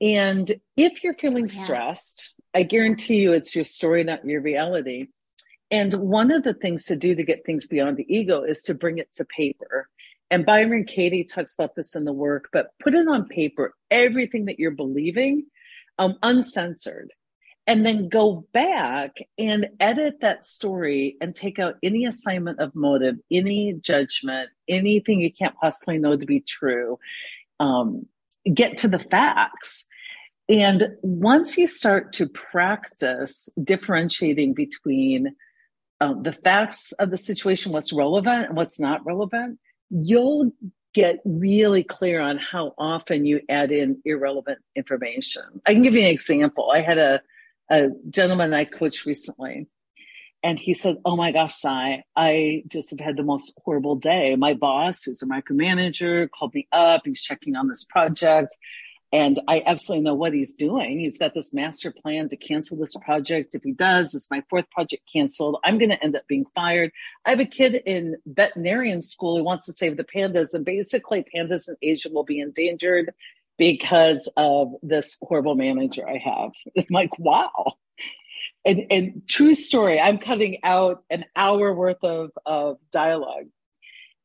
And 0.00 0.50
if 0.76 1.04
you're 1.04 1.14
feeling 1.14 1.44
oh, 1.50 1.54
yeah. 1.54 1.62
stressed, 1.62 2.39
I 2.54 2.62
guarantee 2.64 3.16
you 3.16 3.32
it's 3.32 3.54
your 3.54 3.64
story, 3.64 4.04
not 4.04 4.24
your 4.24 4.40
reality. 4.40 5.08
And 5.70 5.94
one 5.94 6.32
of 6.32 6.42
the 6.42 6.54
things 6.54 6.84
to 6.86 6.96
do 6.96 7.14
to 7.14 7.22
get 7.22 7.44
things 7.46 7.66
beyond 7.66 7.96
the 7.96 8.12
ego 8.12 8.42
is 8.42 8.62
to 8.64 8.74
bring 8.74 8.98
it 8.98 9.12
to 9.14 9.24
paper. 9.24 9.88
And 10.30 10.46
Byron 10.46 10.84
Katie 10.84 11.24
talks 11.24 11.54
about 11.54 11.74
this 11.74 11.94
in 11.94 12.04
the 12.04 12.12
work, 12.12 12.48
but 12.52 12.72
put 12.82 12.94
it 12.94 13.06
on 13.06 13.26
paper, 13.26 13.74
everything 13.90 14.46
that 14.46 14.58
you're 14.58 14.70
believing, 14.70 15.46
um, 15.98 16.16
uncensored 16.22 17.12
and 17.70 17.86
then 17.86 18.08
go 18.08 18.44
back 18.52 19.18
and 19.38 19.68
edit 19.78 20.16
that 20.22 20.44
story 20.44 21.16
and 21.20 21.36
take 21.36 21.60
out 21.60 21.76
any 21.84 22.04
assignment 22.04 22.58
of 22.58 22.74
motive, 22.74 23.14
any 23.30 23.74
judgment, 23.74 24.50
anything 24.68 25.20
you 25.20 25.32
can't 25.32 25.54
possibly 25.54 25.96
know 25.96 26.16
to 26.16 26.26
be 26.26 26.40
true. 26.40 26.98
Um, 27.60 28.06
get 28.52 28.78
to 28.78 28.88
the 28.88 28.98
facts. 28.98 29.84
And 30.50 30.96
once 31.00 31.56
you 31.56 31.68
start 31.68 32.14
to 32.14 32.28
practice 32.28 33.48
differentiating 33.62 34.54
between 34.54 35.36
um, 36.00 36.24
the 36.24 36.32
facts 36.32 36.90
of 36.92 37.10
the 37.12 37.16
situation, 37.16 37.70
what's 37.70 37.92
relevant 37.92 38.48
and 38.48 38.56
what's 38.56 38.80
not 38.80 39.06
relevant, 39.06 39.60
you'll 39.90 40.50
get 40.92 41.20
really 41.24 41.84
clear 41.84 42.20
on 42.20 42.38
how 42.38 42.74
often 42.76 43.26
you 43.26 43.42
add 43.48 43.70
in 43.70 44.02
irrelevant 44.04 44.58
information. 44.74 45.44
I 45.64 45.72
can 45.72 45.82
give 45.84 45.94
you 45.94 46.00
an 46.00 46.08
example. 46.08 46.68
I 46.74 46.80
had 46.80 46.98
a, 46.98 47.20
a 47.70 47.90
gentleman 48.08 48.52
I 48.52 48.64
coached 48.64 49.06
recently, 49.06 49.68
and 50.42 50.58
he 50.58 50.74
said, 50.74 50.96
Oh 51.04 51.14
my 51.14 51.30
gosh, 51.30 51.54
Cy, 51.54 52.02
I 52.16 52.64
just 52.66 52.90
have 52.90 52.98
had 52.98 53.16
the 53.16 53.22
most 53.22 53.56
horrible 53.64 53.94
day. 53.94 54.34
My 54.34 54.54
boss, 54.54 55.04
who's 55.04 55.22
a 55.22 55.26
micromanager, 55.26 56.28
called 56.28 56.54
me 56.54 56.66
up. 56.72 57.02
He's 57.04 57.22
checking 57.22 57.54
on 57.54 57.68
this 57.68 57.84
project. 57.84 58.56
And 59.12 59.40
I 59.48 59.62
absolutely 59.66 60.04
know 60.04 60.14
what 60.14 60.32
he's 60.32 60.54
doing. 60.54 61.00
He's 61.00 61.18
got 61.18 61.34
this 61.34 61.52
master 61.52 61.90
plan 61.90 62.28
to 62.28 62.36
cancel 62.36 62.78
this 62.78 62.94
project. 63.02 63.56
If 63.56 63.64
he 63.64 63.72
does, 63.72 64.14
it's 64.14 64.30
my 64.30 64.44
fourth 64.48 64.70
project 64.70 65.02
canceled. 65.12 65.58
I'm 65.64 65.78
going 65.78 65.90
to 65.90 66.02
end 66.02 66.14
up 66.14 66.26
being 66.28 66.46
fired. 66.54 66.92
I 67.24 67.30
have 67.30 67.40
a 67.40 67.44
kid 67.44 67.74
in 67.86 68.16
veterinarian 68.24 69.02
school 69.02 69.36
who 69.36 69.44
wants 69.44 69.66
to 69.66 69.72
save 69.72 69.96
the 69.96 70.04
pandas, 70.04 70.54
and 70.54 70.64
basically, 70.64 71.24
pandas 71.34 71.68
in 71.68 71.74
Asia 71.82 72.08
will 72.12 72.24
be 72.24 72.38
endangered 72.38 73.12
because 73.58 74.32
of 74.36 74.72
this 74.82 75.16
horrible 75.20 75.56
manager 75.56 76.08
I 76.08 76.18
have. 76.18 76.52
I'm 76.78 76.86
like, 76.90 77.18
wow. 77.18 77.74
And, 78.64 78.86
and 78.90 79.22
true 79.28 79.54
story, 79.54 80.00
I'm 80.00 80.18
cutting 80.18 80.58
out 80.62 81.02
an 81.10 81.24
hour 81.34 81.74
worth 81.74 82.04
of, 82.04 82.30
of 82.46 82.76
dialogue 82.92 83.46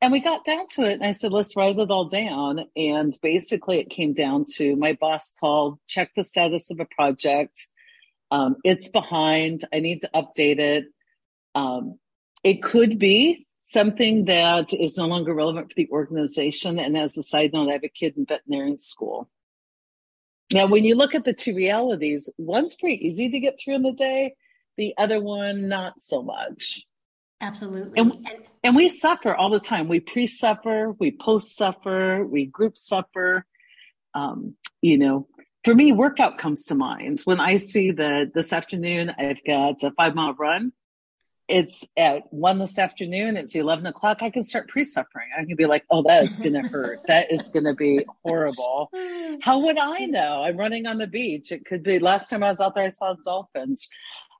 and 0.01 0.11
we 0.11 0.19
got 0.19 0.43
down 0.43 0.67
to 0.71 0.83
it 0.83 0.93
and 0.93 1.03
I 1.03 1.11
said, 1.11 1.31
let's 1.31 1.55
write 1.55 1.79
it 1.79 1.91
all 1.91 2.07
down. 2.07 2.65
And 2.75 3.17
basically 3.21 3.79
it 3.79 3.89
came 3.89 4.13
down 4.13 4.45
to 4.55 4.75
my 4.75 4.93
boss 4.93 5.31
called, 5.39 5.79
check 5.87 6.11
the 6.15 6.23
status 6.23 6.69
of 6.69 6.79
a 6.79 6.85
project. 6.85 7.67
Um, 8.31 8.57
it's 8.63 8.89
behind. 8.89 9.63
I 9.73 9.79
need 9.79 10.01
to 10.01 10.09
update 10.13 10.59
it. 10.59 10.85
Um, 11.55 11.97
it 12.43 12.61
could 12.61 12.99
be 12.99 13.47
something 13.63 14.25
that 14.25 14.73
is 14.73 14.97
no 14.97 15.07
longer 15.07 15.33
relevant 15.33 15.71
for 15.71 15.75
the 15.75 15.89
organization. 15.91 16.77
And 16.77 16.97
as 16.97 17.17
a 17.17 17.23
side 17.23 17.51
note, 17.53 17.69
I 17.69 17.73
have 17.73 17.83
a 17.83 17.89
kid 17.89 18.15
in 18.17 18.25
veterinarian 18.25 18.79
school. 18.79 19.29
Now, 20.53 20.67
when 20.67 20.85
you 20.85 20.95
look 20.95 21.15
at 21.15 21.25
the 21.25 21.33
two 21.33 21.55
realities, 21.55 22.29
one's 22.37 22.75
pretty 22.75 23.07
easy 23.07 23.29
to 23.29 23.39
get 23.39 23.59
through 23.59 23.75
in 23.75 23.83
the 23.83 23.91
day. 23.91 24.35
The 24.77 24.93
other 24.97 25.19
one, 25.19 25.67
not 25.67 25.99
so 25.99 26.21
much. 26.21 26.85
Absolutely. 27.41 27.99
And, 27.99 28.11
and, 28.13 28.43
and 28.63 28.75
we 28.75 28.89
suffer 28.89 29.35
all 29.35 29.49
the 29.49 29.59
time. 29.59 29.87
We 29.87 29.99
pre 29.99 30.27
suffer, 30.27 30.91
we 30.97 31.11
post 31.11 31.55
suffer, 31.55 32.25
we 32.25 32.45
group 32.45 32.77
suffer. 32.77 33.45
Um, 34.13 34.55
you 34.81 34.97
know, 34.97 35.27
for 35.63 35.75
me, 35.75 35.91
workout 35.91 36.37
comes 36.37 36.65
to 36.65 36.75
mind. 36.75 37.21
When 37.25 37.39
I 37.39 37.57
see 37.57 37.91
that 37.91 38.31
this 38.33 38.53
afternoon 38.53 39.11
I've 39.17 39.43
got 39.45 39.83
a 39.83 39.91
five 39.91 40.15
mile 40.15 40.33
run, 40.33 40.71
it's 41.47 41.85
at 41.95 42.31
one 42.33 42.57
this 42.57 42.79
afternoon, 42.79 43.37
it's 43.37 43.55
11 43.55 43.85
o'clock, 43.85 44.23
I 44.23 44.29
can 44.29 44.43
start 44.43 44.67
pre 44.67 44.83
suffering. 44.83 45.27
I 45.37 45.45
can 45.45 45.55
be 45.55 45.65
like, 45.65 45.85
oh, 45.91 46.01
that 46.03 46.23
is 46.23 46.39
going 46.39 46.53
to 46.53 46.61
hurt. 46.61 47.01
that 47.07 47.31
is 47.31 47.49
going 47.49 47.65
to 47.65 47.73
be 47.73 48.05
horrible. 48.23 48.89
How 49.41 49.59
would 49.59 49.77
I 49.77 50.05
know? 50.05 50.43
I'm 50.43 50.57
running 50.57 50.87
on 50.87 50.97
the 50.97 51.07
beach. 51.07 51.51
It 51.51 51.65
could 51.65 51.83
be 51.83 51.99
last 51.99 52.29
time 52.29 52.43
I 52.43 52.47
was 52.47 52.61
out 52.61 52.73
there, 52.73 52.85
I 52.85 52.89
saw 52.89 53.15
dolphins. 53.23 53.89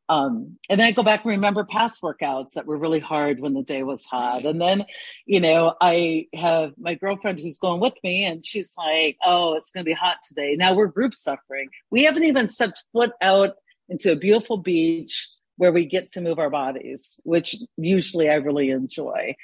Um, 0.08 0.58
and 0.70 0.80
then 0.80 0.88
I 0.88 0.92
go 0.92 1.04
back 1.04 1.24
and 1.24 1.32
remember 1.32 1.64
past 1.64 2.02
workouts 2.02 2.52
that 2.54 2.68
were 2.68 2.78
really 2.78 3.00
hard 3.00 3.40
when 3.40 3.54
the 3.54 3.64
day 3.64 3.82
was 3.84 4.06
hot. 4.06 4.46
And 4.46 4.62
then, 4.62 4.86
you 5.26 5.40
know, 5.40 5.74
I 5.82 6.28
have 6.34 6.74
my 6.78 6.94
girlfriend 6.94 7.40
who's 7.40 7.58
going 7.58 7.82
with 7.82 7.96
me 8.04 8.24
and 8.24 8.46
she's 8.46 8.76
like, 8.78 9.18
Oh, 9.24 9.56
it's 9.56 9.72
going 9.72 9.84
to 9.84 9.90
be 9.90 9.94
hot 9.94 10.18
today. 10.28 10.56
Now 10.56 10.74
we're 10.74 10.88
group 10.88 11.16
suffering. 11.16 11.70
We 11.90 12.04
haven't 12.04 12.24
even 12.24 12.50
stepped 12.50 12.84
foot 12.94 13.12
out 13.22 13.56
into 13.90 14.12
a 14.12 14.16
beautiful 14.16 14.58
beach 14.58 15.28
where 15.58 15.72
we 15.72 15.86
get 15.86 16.12
to 16.12 16.22
move 16.22 16.38
our 16.38 16.50
bodies, 16.50 17.20
which 17.24 17.56
usually 17.78 18.30
I 18.30 18.36
really 18.36 18.70
enjoy. 18.70 19.36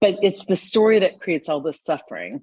But 0.00 0.18
it's 0.22 0.44
the 0.44 0.56
story 0.56 1.00
that 1.00 1.20
creates 1.20 1.48
all 1.48 1.60
this 1.60 1.82
suffering. 1.82 2.42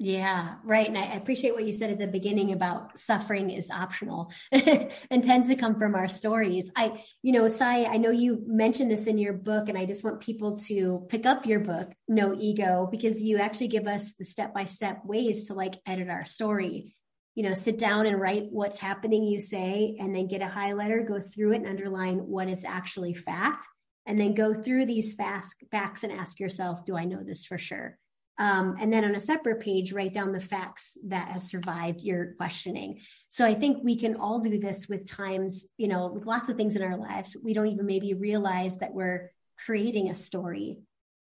Yeah, 0.00 0.56
right. 0.64 0.88
And 0.88 0.98
I 0.98 1.04
appreciate 1.14 1.54
what 1.54 1.64
you 1.64 1.72
said 1.72 1.90
at 1.90 2.00
the 2.00 2.08
beginning 2.08 2.52
about 2.52 2.98
suffering 2.98 3.50
is 3.50 3.70
optional 3.70 4.32
and 4.50 5.22
tends 5.22 5.46
to 5.48 5.54
come 5.54 5.78
from 5.78 5.94
our 5.94 6.08
stories. 6.08 6.70
I, 6.74 7.04
you 7.22 7.32
know, 7.32 7.46
Cy, 7.46 7.84
I 7.84 7.98
know 7.98 8.10
you 8.10 8.42
mentioned 8.44 8.90
this 8.90 9.06
in 9.06 9.18
your 9.18 9.34
book, 9.34 9.68
and 9.68 9.78
I 9.78 9.86
just 9.86 10.02
want 10.02 10.20
people 10.20 10.58
to 10.66 11.06
pick 11.08 11.26
up 11.26 11.46
your 11.46 11.60
book, 11.60 11.92
No 12.08 12.34
Ego, 12.36 12.88
because 12.90 13.22
you 13.22 13.38
actually 13.38 13.68
give 13.68 13.86
us 13.86 14.14
the 14.14 14.24
step 14.24 14.52
by 14.52 14.64
step 14.64 15.04
ways 15.04 15.44
to 15.44 15.54
like 15.54 15.80
edit 15.86 16.10
our 16.10 16.26
story. 16.26 16.96
You 17.36 17.44
know, 17.44 17.54
sit 17.54 17.78
down 17.78 18.06
and 18.06 18.20
write 18.20 18.48
what's 18.50 18.80
happening, 18.80 19.22
you 19.22 19.38
say, 19.38 19.96
and 20.00 20.14
then 20.14 20.26
get 20.26 20.42
a 20.42 20.46
highlighter, 20.46 21.06
go 21.06 21.20
through 21.20 21.52
it 21.52 21.56
and 21.58 21.68
underline 21.68 22.18
what 22.18 22.48
is 22.48 22.64
actually 22.64 23.14
fact, 23.14 23.64
and 24.06 24.18
then 24.18 24.34
go 24.34 24.60
through 24.60 24.86
these 24.86 25.14
fast 25.14 25.54
facts 25.70 26.02
and 26.02 26.12
ask 26.12 26.40
yourself, 26.40 26.84
do 26.84 26.96
I 26.96 27.04
know 27.04 27.22
this 27.22 27.46
for 27.46 27.58
sure? 27.58 27.96
Um, 28.38 28.76
and 28.80 28.92
then 28.92 29.04
on 29.04 29.14
a 29.14 29.20
separate 29.20 29.60
page, 29.60 29.92
write 29.92 30.12
down 30.12 30.32
the 30.32 30.40
facts 30.40 30.98
that 31.06 31.28
have 31.28 31.42
survived 31.42 32.02
your 32.02 32.34
questioning. 32.36 33.00
So 33.28 33.46
I 33.46 33.54
think 33.54 33.84
we 33.84 33.96
can 33.96 34.16
all 34.16 34.40
do 34.40 34.58
this 34.58 34.88
with 34.88 35.08
times, 35.08 35.66
you 35.76 35.88
know, 35.88 36.08
with 36.08 36.26
lots 36.26 36.48
of 36.48 36.56
things 36.56 36.74
in 36.74 36.82
our 36.82 36.96
lives. 36.96 37.36
We 37.42 37.54
don't 37.54 37.68
even 37.68 37.86
maybe 37.86 38.14
realize 38.14 38.78
that 38.78 38.92
we're 38.92 39.30
creating 39.64 40.10
a 40.10 40.14
story. 40.14 40.78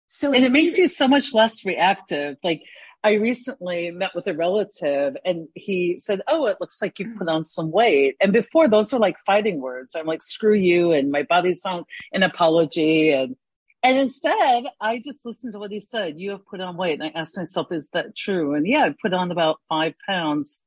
So 0.07 0.33
and 0.33 0.45
it 0.45 0.51
makes 0.51 0.77
you 0.77 0.87
so 0.87 1.07
much 1.07 1.33
less 1.33 1.65
reactive. 1.65 2.37
Like 2.43 2.63
I 3.03 3.13
recently 3.13 3.91
met 3.91 4.15
with 4.15 4.27
a 4.27 4.33
relative 4.33 5.17
and 5.25 5.49
he 5.55 5.99
said, 5.99 6.21
Oh, 6.27 6.45
it 6.45 6.57
looks 6.61 6.81
like 6.81 6.99
you 6.99 7.15
put 7.17 7.27
on 7.27 7.43
some 7.43 7.69
weight. 7.69 8.15
And 8.21 8.31
before 8.31 8.69
those 8.69 8.93
were 8.93 8.99
like 8.99 9.17
fighting 9.25 9.59
words. 9.59 9.95
I'm 9.95 10.05
like, 10.05 10.23
screw 10.23 10.53
you. 10.53 10.93
And 10.93 11.11
my 11.11 11.23
body's 11.23 11.65
on 11.65 11.83
an 12.13 12.23
apology. 12.23 13.11
And 13.11 13.35
and 13.83 13.97
instead, 13.97 14.63
I 14.79 14.99
just 14.99 15.25
listened 15.25 15.53
to 15.53 15.59
what 15.59 15.71
he 15.71 15.81
said. 15.81 16.17
You 16.17 16.31
have 16.31 16.45
put 16.45 16.61
on 16.61 16.77
weight. 16.77 16.99
And 16.99 17.03
I 17.03 17.19
asked 17.19 17.37
myself, 17.37 17.71
is 17.71 17.89
that 17.89 18.15
true? 18.15 18.53
And 18.53 18.65
yeah, 18.65 18.85
I 18.85 18.95
put 19.01 19.13
on 19.13 19.29
about 19.29 19.59
five 19.67 19.93
pounds. 20.07 20.63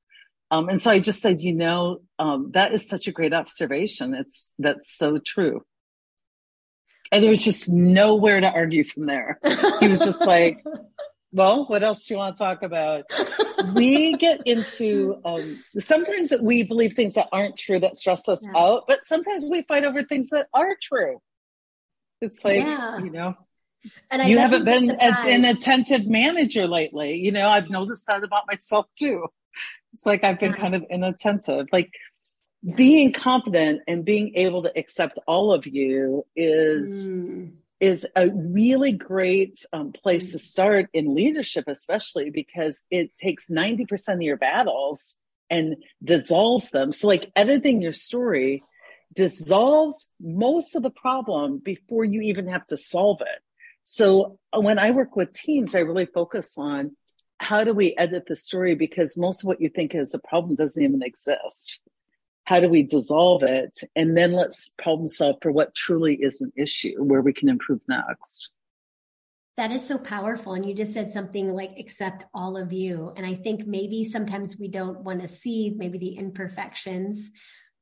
Um, 0.50 0.68
and 0.68 0.81
so 0.81 0.90
I 0.90 0.98
just 0.98 1.22
said, 1.22 1.40
you 1.40 1.55
know, 1.55 2.02
um, 2.18 2.50
that 2.52 2.72
is 2.72 2.87
such 2.87 3.09
a 3.09 3.12
great 3.12 3.33
observation. 3.33 4.14
It's, 4.14 4.52
that's 4.59 4.94
so 4.94 5.18
true. 5.18 5.64
And 7.11 7.22
there 7.22 7.31
was 7.31 7.42
just 7.42 7.70
nowhere 7.70 8.40
to 8.40 8.50
argue 8.50 8.85
from 8.85 9.07
there. 9.07 9.40
He 9.81 9.88
was 9.88 10.00
just 10.00 10.26
like, 10.26 10.62
well, 11.33 11.64
what 11.66 11.83
else 11.83 12.05
do 12.05 12.14
you 12.14 12.18
want 12.18 12.37
to 12.37 12.42
talk 12.42 12.62
about? 12.62 13.05
we 13.74 14.14
get 14.16 14.40
into 14.44 15.20
um, 15.24 15.59
sometimes 15.79 16.33
we 16.42 16.64
believe 16.64 16.94
things 16.94 17.14
that 17.14 17.29
aren't 17.33 17.57
true 17.57 17.81
that 17.81 17.96
stress 17.96 18.29
us 18.29 18.44
yeah. 18.44 18.61
out, 18.61 18.85
but 18.88 19.05
sometimes 19.05 19.44
we 19.48 19.62
fight 19.62 19.85
over 19.85 20.02
things 20.02 20.31
that 20.31 20.48
are 20.52 20.76
true. 20.83 21.20
It's 22.20 22.44
like, 22.44 22.61
yeah. 22.61 22.98
you 22.98 23.11
know, 23.11 23.35
and 24.11 24.29
you 24.29 24.38
haven't 24.38 24.64
been 24.64 24.90
a, 24.90 25.14
an 25.26 25.44
attentive 25.44 26.07
manager 26.07 26.66
lately. 26.66 27.16
You 27.16 27.33
know, 27.33 27.48
I've 27.48 27.70
noticed 27.70 28.07
that 28.07 28.24
about 28.24 28.44
myself 28.46 28.87
too. 28.98 29.26
It's 29.92 30.07
like 30.07 30.24
I've 30.24 30.40
been 30.40 30.52
yeah. 30.52 30.59
kind 30.59 30.74
of 30.74 30.85
inattentive. 30.90 31.68
Like 31.72 31.90
yeah. 32.62 32.74
being 32.74 33.12
confident 33.12 33.83
and 33.87 34.05
being 34.05 34.35
able 34.35 34.62
to 34.64 34.79
accept 34.79 35.18
all 35.26 35.52
of 35.52 35.66
you 35.66 36.26
is 36.35 37.09
mm. 37.09 37.52
is 37.81 38.07
a 38.16 38.29
really 38.31 38.92
great 38.92 39.64
um, 39.72 39.92
place 39.92 40.29
mm. 40.29 40.33
to 40.33 40.38
start 40.38 40.88
in 40.92 41.14
leadership, 41.14 41.64
especially 41.68 42.31
because 42.31 42.85
it 42.90 43.16
takes 43.18 43.50
ninety 43.50 43.87
percent 43.87 44.18
of 44.18 44.22
your 44.22 44.37
battles 44.37 45.16
and 45.48 45.76
dissolves 46.02 46.70
them. 46.70 46.92
So, 46.92 47.07
like 47.07 47.31
editing 47.37 47.81
your 47.83 47.92
story 47.92 48.62
dissolves 49.12 50.12
most 50.21 50.75
of 50.77 50.83
the 50.83 50.90
problem 50.90 51.59
before 51.59 52.05
you 52.05 52.21
even 52.21 52.49
have 52.49 52.66
to 52.69 52.77
solve 52.77 53.21
it. 53.21 53.42
So 53.83 54.38
uh, 54.53 54.61
when 54.61 54.79
I 54.79 54.90
work 54.90 55.16
with 55.16 55.33
teams, 55.33 55.75
I 55.75 55.81
really 55.81 56.07
focus 56.07 56.59
on 56.59 56.97
how 57.38 57.64
do 57.64 57.73
we 57.73 57.95
edit 57.97 58.25
the 58.27 58.37
story 58.37 58.75
because 58.75 59.16
most 59.16 59.42
of 59.42 59.49
what 59.49 59.61
you 59.61 59.69
think 59.69 59.95
is 59.95 60.14
a 60.14 60.19
problem 60.19 60.57
doesn't 60.57 60.83
even 60.83 61.03
exist. 61.03 61.81
How 62.45 62.61
do 62.61 62.69
we 62.69 62.83
dissolve 62.83 63.42
it? 63.42 63.79
And 63.95 64.16
then 64.16 64.33
let's 64.33 64.71
problem 64.79 65.09
solve 65.09 65.37
for 65.42 65.53
what 65.53 65.75
truly 65.75 66.14
is 66.14 66.40
an 66.40 66.53
issue 66.57 66.95
where 67.05 67.21
we 67.21 67.33
can 67.33 67.49
improve 67.49 67.81
next. 67.88 68.51
That 69.57 69.73
is 69.73 69.87
so 69.87 69.99
powerful. 69.99 70.53
And 70.53 70.66
you 70.66 70.75
just 70.75 70.92
said 70.92 71.11
something 71.11 71.53
like, 71.55 71.79
accept 71.79 72.25
all 72.35 72.57
of 72.57 72.73
you. 72.73 73.12
And 73.16 73.25
I 73.25 73.35
think 73.35 73.66
maybe 73.66 74.05
sometimes 74.05 74.59
we 74.59 74.69
don't 74.69 75.01
want 75.01 75.23
to 75.23 75.29
see 75.29 75.75
maybe 75.77 75.99
the 75.99 76.16
imperfections 76.16 77.31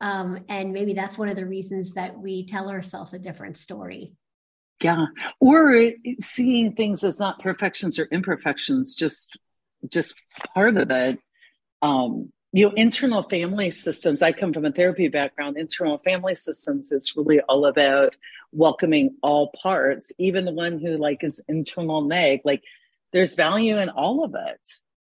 um, 0.05 0.45
and 0.51 0.75
maybe 0.75 0.93
that's 0.93 1.17
one 1.17 1.31
of 1.31 1.37
the 1.37 1.47
reasons 1.47 1.95
that 1.95 2.19
we 2.19 2.45
tell 2.45 2.69
ourselves 2.69 3.15
a 3.15 3.19
different 3.19 3.57
story. 3.57 4.13
Yeah. 4.83 5.07
Or 5.41 5.93
seeing 6.21 6.75
things 6.75 7.03
as 7.05 7.19
not 7.19 7.39
perfections 7.39 7.99
or 7.99 8.07
imperfections, 8.13 8.95
just, 8.95 9.39
just 9.89 10.23
part 10.53 10.77
of 10.77 10.91
it. 10.91 11.19
Um, 11.81 12.31
you 12.53 12.69
know, 12.69 12.75
internal 12.75 13.23
family 13.23 13.71
systems. 13.71 14.21
I 14.21 14.33
come 14.33 14.53
from 14.53 14.67
a 14.67 14.73
therapy 14.73 15.09
background. 15.09 15.57
Internal 15.57 15.97
family 15.97 16.35
systems 16.35 16.93
is 16.93 17.15
really 17.17 17.41
all 17.41 17.65
about 17.65 18.15
welcoming 18.53 19.17
all 19.23 19.53
parts, 19.63 20.13
even 20.19 20.45
the 20.45 20.53
one 20.53 20.79
who 20.79 20.99
like 20.99 21.25
is 21.25 21.43
internal 21.49 22.03
neg. 22.03 22.43
Like, 22.45 22.63
there's 23.15 23.37
value 23.37 23.79
in 23.79 23.89
all 23.89 24.23
of 24.23 24.35
it. 24.35 24.61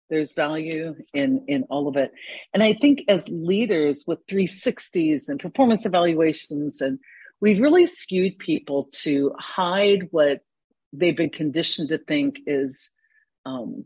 There's 0.09 0.35
value 0.35 0.95
in 1.15 1.45
in 1.49 1.65
all 1.65 1.89
of 1.89 1.97
it, 1.97 2.13
and 2.55 2.63
I 2.63 2.75
think 2.75 3.03
as 3.09 3.29
leaders 3.29 4.05
with 4.07 4.27
360s 4.27 5.29
and 5.29 5.41
performance 5.41 5.85
evaluations, 5.85 6.81
and 6.81 6.99
we've 7.41 7.61
really 7.61 7.87
skewed 7.87 8.39
people 8.39 8.89
to 9.03 9.35
hide 9.39 10.09
what 10.11 10.43
they've 10.93 11.17
been 11.17 11.31
conditioned 11.31 11.89
to 11.89 11.99
think 11.99 12.39
is 12.47 12.91
um, 13.45 13.85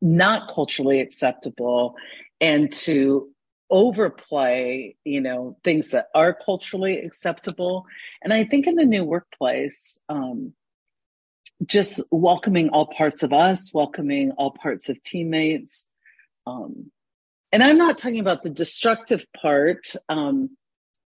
not 0.00 0.48
culturally 0.48 1.00
acceptable 1.00 1.94
and 2.40 2.72
to 2.72 3.28
overplay 3.70 4.96
you 5.04 5.20
know 5.20 5.56
things 5.62 5.92
that 5.92 6.06
are 6.14 6.34
culturally 6.34 6.98
acceptable. 6.98 7.86
And 8.22 8.32
i 8.32 8.44
think 8.44 8.66
in 8.66 8.74
the 8.74 8.84
new 8.84 9.04
workplace 9.04 10.00
um, 10.08 10.52
just 11.66 12.00
welcoming 12.10 12.70
all 12.70 12.86
parts 12.86 13.22
of 13.22 13.32
us 13.32 13.72
welcoming 13.74 14.30
all 14.32 14.50
parts 14.50 14.88
of 14.88 15.02
teammates 15.02 15.90
um, 16.46 16.90
and 17.52 17.62
i'm 17.62 17.78
not 17.78 17.98
talking 17.98 18.20
about 18.20 18.42
the 18.42 18.50
destructive 18.50 19.24
part 19.40 19.94
um, 20.08 20.50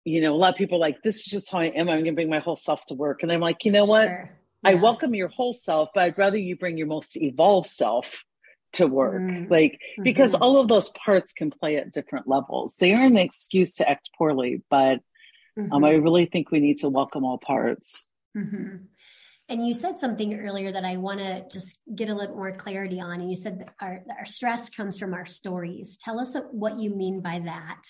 you 0.05 0.21
know 0.21 0.35
a 0.35 0.37
lot 0.37 0.53
of 0.53 0.57
people 0.57 0.77
are 0.77 0.81
like 0.81 1.03
this 1.03 1.19
is 1.19 1.25
just 1.25 1.51
how 1.51 1.59
i 1.59 1.67
am 1.67 1.89
i'm 1.89 1.97
going 1.97 2.07
to 2.07 2.13
bring 2.13 2.31
my 2.31 2.39
whole 2.39 2.57
self 2.57 2.85
to 2.87 2.95
work 2.95 3.23
and 3.23 3.33
i'm 3.33 3.41
like 3.41 3.65
you 3.65 3.73
know 3.73 3.85
what 3.85 4.07
sure. 4.07 4.31
yeah. 4.63 4.71
i 4.71 4.75
welcome 4.75 5.15
your 5.15 5.29
whole 5.29 5.53
self 5.53 5.89
but 5.95 6.05
i'd 6.05 6.19
rather 6.19 6.37
you 6.37 6.57
bring 6.57 6.77
your 6.77 6.87
most 6.87 7.17
evolved 7.17 7.69
self 7.69 8.23
to 8.73 8.87
work 8.87 9.23
mm-hmm. 9.23 9.51
like 9.51 9.73
mm-hmm. 9.73 10.03
because 10.03 10.35
all 10.35 10.61
of 10.61 10.69
those 10.69 10.91
parts 10.91 11.33
can 11.33 11.51
play 11.51 11.77
at 11.77 11.93
different 11.93 12.29
levels 12.29 12.77
they 12.81 12.93
aren't 12.93 13.13
an 13.13 13.19
excuse 13.19 13.77
to 13.77 13.89
act 13.89 14.11
poorly 14.19 14.63
but 14.69 14.97
mm-hmm. 15.59 15.73
um, 15.73 15.85
i 15.85 15.93
mm-hmm. 15.93 16.03
really 16.03 16.27
think 16.27 16.51
we 16.51 16.61
need 16.61 16.79
to 16.79 16.89
welcome 16.89 17.25
all 17.25 17.39
parts 17.39 18.07
mm-hmm. 18.37 18.77
And 19.49 19.67
you 19.67 19.75
said 19.75 19.99
something 19.99 20.39
earlier 20.39 20.73
that 20.73 20.85
i 20.85 20.97
want 20.97 21.21
to 21.21 21.45
just 21.51 21.79
get 21.95 22.09
a 22.09 22.15
little 22.15 22.37
more 22.37 22.53
clarity 22.53 23.01
on 23.01 23.21
and 23.21 23.31
you 23.31 23.37
said 23.37 23.69
our, 23.81 24.03
our 24.19 24.27
stress 24.27 24.71
comes 24.71 24.99
from 24.99 25.15
our 25.15 25.27
stories 25.27 25.97
tell 25.97 26.21
us 26.21 26.37
what 26.51 26.79
you 26.79 26.95
mean 26.95 27.21
by 27.21 27.39
that 27.39 27.83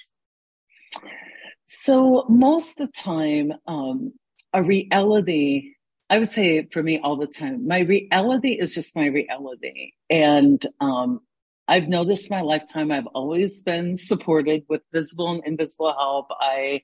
so 1.66 2.26
most 2.28 2.80
of 2.80 2.86
the 2.86 2.92
time 2.92 3.52
um, 3.66 4.12
a 4.52 4.62
reality 4.62 5.74
I 6.10 6.18
would 6.18 6.30
say 6.30 6.66
for 6.70 6.82
me 6.82 7.00
all 7.02 7.16
the 7.16 7.26
time, 7.26 7.66
my 7.66 7.80
reality 7.80 8.52
is 8.52 8.74
just 8.74 8.94
my 8.94 9.06
reality. 9.06 9.92
And 10.10 10.64
um, 10.80 11.20
I've 11.66 11.88
noticed 11.88 12.30
my 12.30 12.42
lifetime, 12.42 12.92
I've 12.92 13.06
always 13.08 13.62
been 13.62 13.96
supported 13.96 14.64
with 14.68 14.82
visible 14.92 15.30
and 15.32 15.42
invisible 15.44 15.92
help. 15.92 16.26
I, 16.38 16.82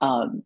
um, 0.00 0.42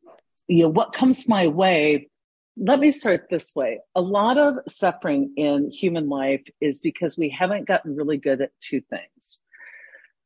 you 0.48 0.64
know, 0.64 0.70
what 0.70 0.92
comes 0.92 1.28
my 1.28 1.46
way, 1.46 2.10
let 2.56 2.78
me 2.78 2.92
start 2.92 3.28
this 3.30 3.54
way. 3.54 3.80
A 3.94 4.00
lot 4.00 4.38
of 4.38 4.56
suffering 4.68 5.32
in 5.36 5.70
human 5.70 6.08
life 6.08 6.44
is 6.60 6.80
because 6.80 7.18
we 7.18 7.28
haven't 7.28 7.66
gotten 7.66 7.96
really 7.96 8.16
good 8.16 8.40
at 8.40 8.50
two 8.60 8.80
things. 8.80 9.40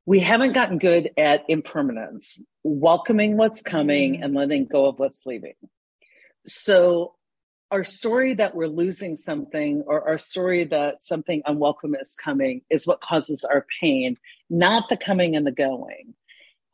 We 0.05 0.21
haven't 0.21 0.53
gotten 0.53 0.79
good 0.79 1.11
at 1.17 1.45
impermanence, 1.49 2.41
welcoming 2.65 3.37
what's 3.37 3.63
coming 3.63 4.15
mm-hmm. 4.15 4.23
and 4.23 4.35
letting 4.35 4.67
go 4.67 4.87
of 4.87 4.99
what's 4.99 5.27
leaving. 5.27 5.55
So 6.47 7.15
our 7.71 7.85
story 7.85 8.35
that 8.35 8.55
we're 8.55 8.69
losing 8.69 9.15
something 9.17 9.85
or 9.87 10.09
our 10.09 10.19
story 10.19 10.65
that 10.65 11.05
something 11.05 11.43
unwelcome 11.45 11.95
is 11.95 12.15
coming 12.15 12.63
is 12.71 12.87
what 12.87 13.01
causes 13.01 13.45
our 13.45 13.67
pain, 13.81 14.17
not 14.49 14.85
the 14.89 14.97
coming 14.97 15.37
and 15.37 15.47
the 15.47 15.53
going. 15.53 16.15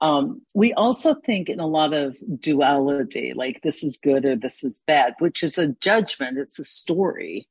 Um, 0.01 0.43
we 0.55 0.73
also 0.73 1.15
think 1.15 1.49
in 1.49 1.61
a 1.61 1.67
lot 1.67 1.93
of 1.93 2.19
duality, 2.41 3.33
like 3.35 3.63
this 3.63 3.83
is 3.83 3.97
good 3.97 4.25
or 4.25 4.37
this 4.37 4.63
is 4.65 4.83
bad, 4.87 5.15
which 5.19 5.43
is 5.43 5.57
a 5.57 5.73
judgment. 5.81 6.39
It's 6.39 6.59
a 6.59 6.65
story 6.65 7.49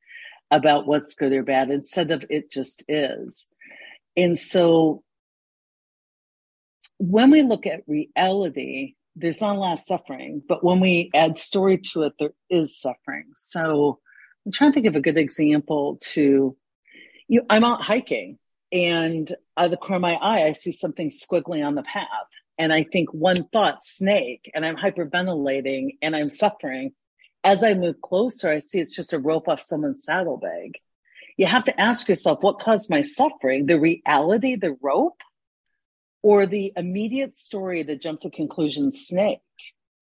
about 0.52 0.86
what's 0.86 1.16
good 1.16 1.34
or 1.34 1.44
bad 1.44 1.72
instead 1.72 2.12
of 2.12 2.24
it 2.30 2.52
just 2.52 2.84
is. 2.88 3.48
And 4.16 4.38
so 4.38 5.04
when 7.00 7.32
we 7.32 7.42
look 7.42 7.66
at 7.66 7.84
reality, 7.88 8.96
there's 9.16 9.42
not 9.42 9.56
a 9.56 9.60
lot 9.60 9.74
of 9.74 9.80
suffering, 9.80 10.42
but 10.48 10.64
when 10.64 10.80
we 10.80 11.10
add 11.14 11.38
story 11.38 11.78
to 11.78 12.04
it, 12.04 12.14
there 12.20 12.34
is 12.50 12.80
suffering. 12.80 13.32
So 13.34 14.00
I'm 14.46 14.52
trying 14.52 14.72
to 14.72 14.74
think 14.76 14.88
of 14.88 14.96
a 14.96 15.02
good 15.02 15.18
example 15.18 15.98
to 16.12 16.56
you. 17.28 17.46
I'm 17.50 17.64
out 17.64 17.82
hiking 17.82 18.38
and 18.74 19.32
out 19.56 19.66
of 19.66 19.72
the 19.72 19.78
corner 19.78 19.96
of 19.98 20.02
my 20.02 20.16
eye, 20.16 20.48
I 20.48 20.52
see 20.54 20.72
something 20.72 21.12
squiggly 21.12 21.64
on 21.64 21.76
the 21.76 21.84
path. 21.84 22.08
And 22.58 22.74
I 22.74 22.84
think 22.84 23.14
one 23.14 23.46
thought, 23.54 23.84
snake, 23.84 24.50
and 24.54 24.66
I'm 24.66 24.76
hyperventilating 24.76 25.98
and 26.02 26.16
I'm 26.16 26.32
suffering. 26.32 26.94
As 27.44 27.64
I 27.64 27.76
move 27.76 28.02
closer, 28.02 28.50
I 28.50 28.60
see 28.60 28.80
it's 28.80 28.96
just 28.96 29.14
a 29.14 29.20
rope 29.20 29.48
off 29.48 29.62
someone's 29.62 30.04
saddlebag. 30.04 30.80
You 31.38 31.46
have 31.46 31.66
to 31.66 31.80
ask 31.80 32.10
yourself, 32.10 32.40
what 32.42 32.60
caused 32.60 32.90
my 32.90 33.02
suffering? 33.02 33.68
The 33.68 33.80
reality, 33.80 34.56
the 34.56 34.76
rope, 34.82 35.22
or 36.24 36.46
the 36.46 36.74
immediate 36.76 37.36
story 37.36 37.84
that 37.84 38.02
jumped 38.02 38.24
to 38.24 38.30
conclusion 38.30 38.92
snake. 38.92 39.40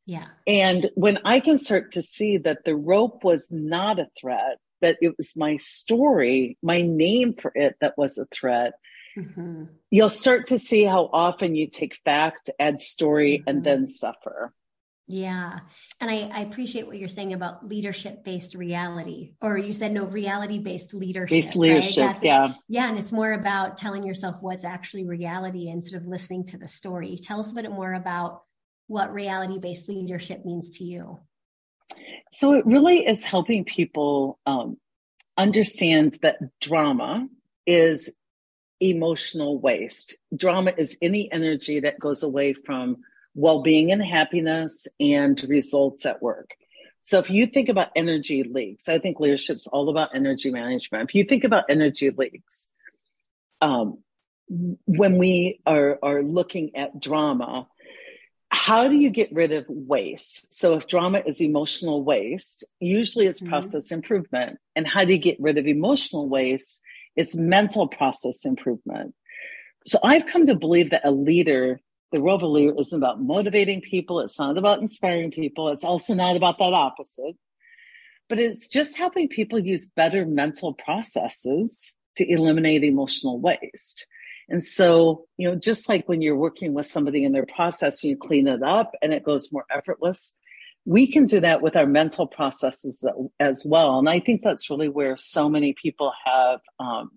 Yeah. 0.06 0.28
And 0.48 0.90
when 0.96 1.20
I 1.26 1.40
can 1.40 1.58
start 1.58 1.94
to 1.94 2.02
see 2.02 2.38
that 2.38 2.64
the 2.64 2.76
rope 2.76 3.24
was 3.24 3.48
not 3.50 4.00
a 4.00 4.08
threat, 4.20 4.60
that 4.82 4.98
it 5.02 5.16
was 5.18 5.36
my 5.36 5.58
story, 5.58 6.58
my 6.62 6.82
name 6.82 7.34
for 7.34 7.52
it 7.56 7.76
that 7.82 7.98
was 7.98 8.18
a 8.18 8.26
threat, 8.26 8.74
mm-hmm. 9.18 9.66
you'll 9.90 10.10
start 10.10 10.48
to 10.48 10.60
see 10.60 10.84
how 10.84 11.10
often 11.12 11.56
you 11.56 11.68
take 11.68 11.96
fact, 12.04 12.50
add 12.60 12.82
story, 12.82 13.40
mm-hmm. 13.40 13.50
and 13.50 13.64
then 13.64 13.88
suffer. 13.88 14.54
Yeah. 15.08 15.60
And 16.00 16.10
I, 16.10 16.30
I, 16.34 16.42
appreciate 16.42 16.88
what 16.88 16.98
you're 16.98 17.10
saying 17.10 17.34
about 17.34 17.68
leadership 17.68 18.24
based 18.24 18.56
reality, 18.56 19.34
or 19.42 19.58
you 19.58 19.74
said 19.74 19.92
no, 19.92 20.06
reality 20.06 20.60
based 20.60 20.94
leadership. 20.94 21.36
Based 21.36 21.56
leadership, 21.58 22.06
right? 22.06 22.24
yeah. 22.24 22.54
Yeah. 22.70 22.88
And 22.88 22.98
it's 22.98 23.12
more 23.12 23.34
about 23.34 23.76
telling 23.76 24.04
yourself 24.04 24.38
what's 24.40 24.64
actually 24.64 25.06
reality 25.06 25.68
instead 25.68 26.00
of 26.00 26.08
listening 26.08 26.46
to 26.48 26.58
the 26.58 26.70
story. 26.70 27.18
Tell 27.22 27.42
us 27.42 27.52
a 27.52 27.56
bit 27.56 27.70
more 27.70 27.94
about 27.94 28.44
what 28.88 29.14
reality 29.14 29.60
based 29.60 29.90
leadership 29.90 30.46
means 30.46 30.78
to 30.78 30.86
you. 30.86 31.20
So 32.32 32.54
it 32.54 32.66
really 32.66 33.06
is 33.06 33.26
helping 33.26 33.66
people 33.66 34.40
um, 34.46 34.78
understand 35.38 36.18
that 36.22 36.38
drama 36.60 37.28
is 37.66 38.14
emotional 38.80 39.60
waste. 39.60 40.18
Drama 40.36 40.74
is 40.78 40.98
any 41.02 41.32
energy 41.32 41.82
that 41.82 42.00
goes 42.00 42.24
away 42.24 42.54
from 42.54 42.98
well-being 43.36 43.92
and 43.92 44.04
happiness 44.04 44.88
and 45.00 45.42
results 45.44 46.06
at 46.06 46.22
work. 46.22 46.52
So 47.04 47.20
if 47.20 47.30
you 47.30 47.48
think 47.48 47.70
about 47.70 47.90
energy 47.96 48.44
leaks, 48.44 48.88
I 48.88 49.00
think 49.00 49.20
leadership's 49.20 49.68
all 49.68 49.90
about 49.90 50.16
energy 50.16 50.52
management. 50.52 51.10
If 51.10 51.16
you 51.16 51.24
think 51.24 51.44
about 51.44 51.66
energy 51.70 52.12
leaks, 52.12 52.72
um, 53.62 54.00
when 54.86 55.18
we 55.18 55.62
are, 55.66 55.98
are 56.04 56.22
looking 56.24 56.76
at 56.76 57.00
drama, 57.00 57.68
how 58.52 58.88
do 58.88 58.96
you 58.96 59.10
get 59.10 59.32
rid 59.32 59.52
of 59.52 59.66
waste? 59.68 60.54
So 60.54 60.74
if 60.74 60.88
drama 60.88 61.22
is 61.26 61.42
emotional 61.42 62.04
waste, 62.04 62.66
usually 62.80 63.28
it's 63.28 63.40
mm-hmm. 63.40 63.50
process 63.50 63.92
improvement. 63.92 64.60
And 64.76 64.88
how 64.88 65.06
do 65.06 65.14
you 65.14 65.18
get 65.18 65.40
rid 65.40 65.58
of 65.58 65.68
emotional 65.68 66.28
waste? 66.30 66.82
It's 67.16 67.36
mental 67.36 67.88
process 67.88 68.46
improvement. 68.46 69.16
So 69.86 70.00
I've 70.04 70.28
come 70.28 70.48
to 70.48 70.56
believe 70.56 70.92
that 70.92 71.06
a 71.06 71.12
leader 71.12 71.80
the 72.12 72.22
role 72.22 72.36
of 72.36 72.44
a 72.44 72.48
leader 72.48 72.74
isn't 72.78 72.98
about 72.98 73.22
motivating 73.22 73.82
people. 73.82 74.20
It's 74.20 74.38
not 74.38 74.58
about 74.58 74.82
inspiring 74.82 75.32
people. 75.32 75.70
It's 75.70 75.84
also 75.84 76.14
not 76.14 76.36
about 76.36 76.58
that 76.58 76.74
opposite, 76.74 77.36
but 78.28 78.38
it's 78.38 78.68
just 78.68 78.98
helping 78.98 79.30
people 79.30 79.60
use 79.60 79.90
better 79.90 80.26
mental 80.26 80.74
processes 80.74 81.96
to 82.18 82.30
eliminate 82.30 82.84
emotional 82.84 83.40
waste. 83.40 84.06
And 84.50 84.62
so, 84.62 85.26
you 85.38 85.50
know, 85.50 85.56
just 85.56 85.88
like 85.88 86.08
when 86.08 86.22
you're 86.22 86.36
working 86.36 86.74
with 86.74 86.86
somebody 86.86 87.24
in 87.24 87.32
their 87.32 87.46
process, 87.46 88.04
you 88.04 88.18
clean 88.18 88.48
it 88.48 88.64
up 88.64 88.92
and 89.02 89.14
it 89.14 89.24
goes 89.24 89.52
more 89.52 89.66
effortless. 89.70 90.36
We 90.86 91.12
can 91.12 91.26
do 91.28 91.40
that 91.42 91.62
with 91.62 91.76
our 91.76 91.86
mental 91.86 92.28
processes 92.28 93.06
as 93.40 93.64
well. 93.66 94.00
And 94.00 94.10
I 94.10 94.20
think 94.20 94.42
that's 94.44 94.70
really 94.70 94.90
where 94.90 95.16
so 95.16 95.48
many 95.48 95.76
people 95.80 96.12
have 96.26 96.60
um, 96.80 97.12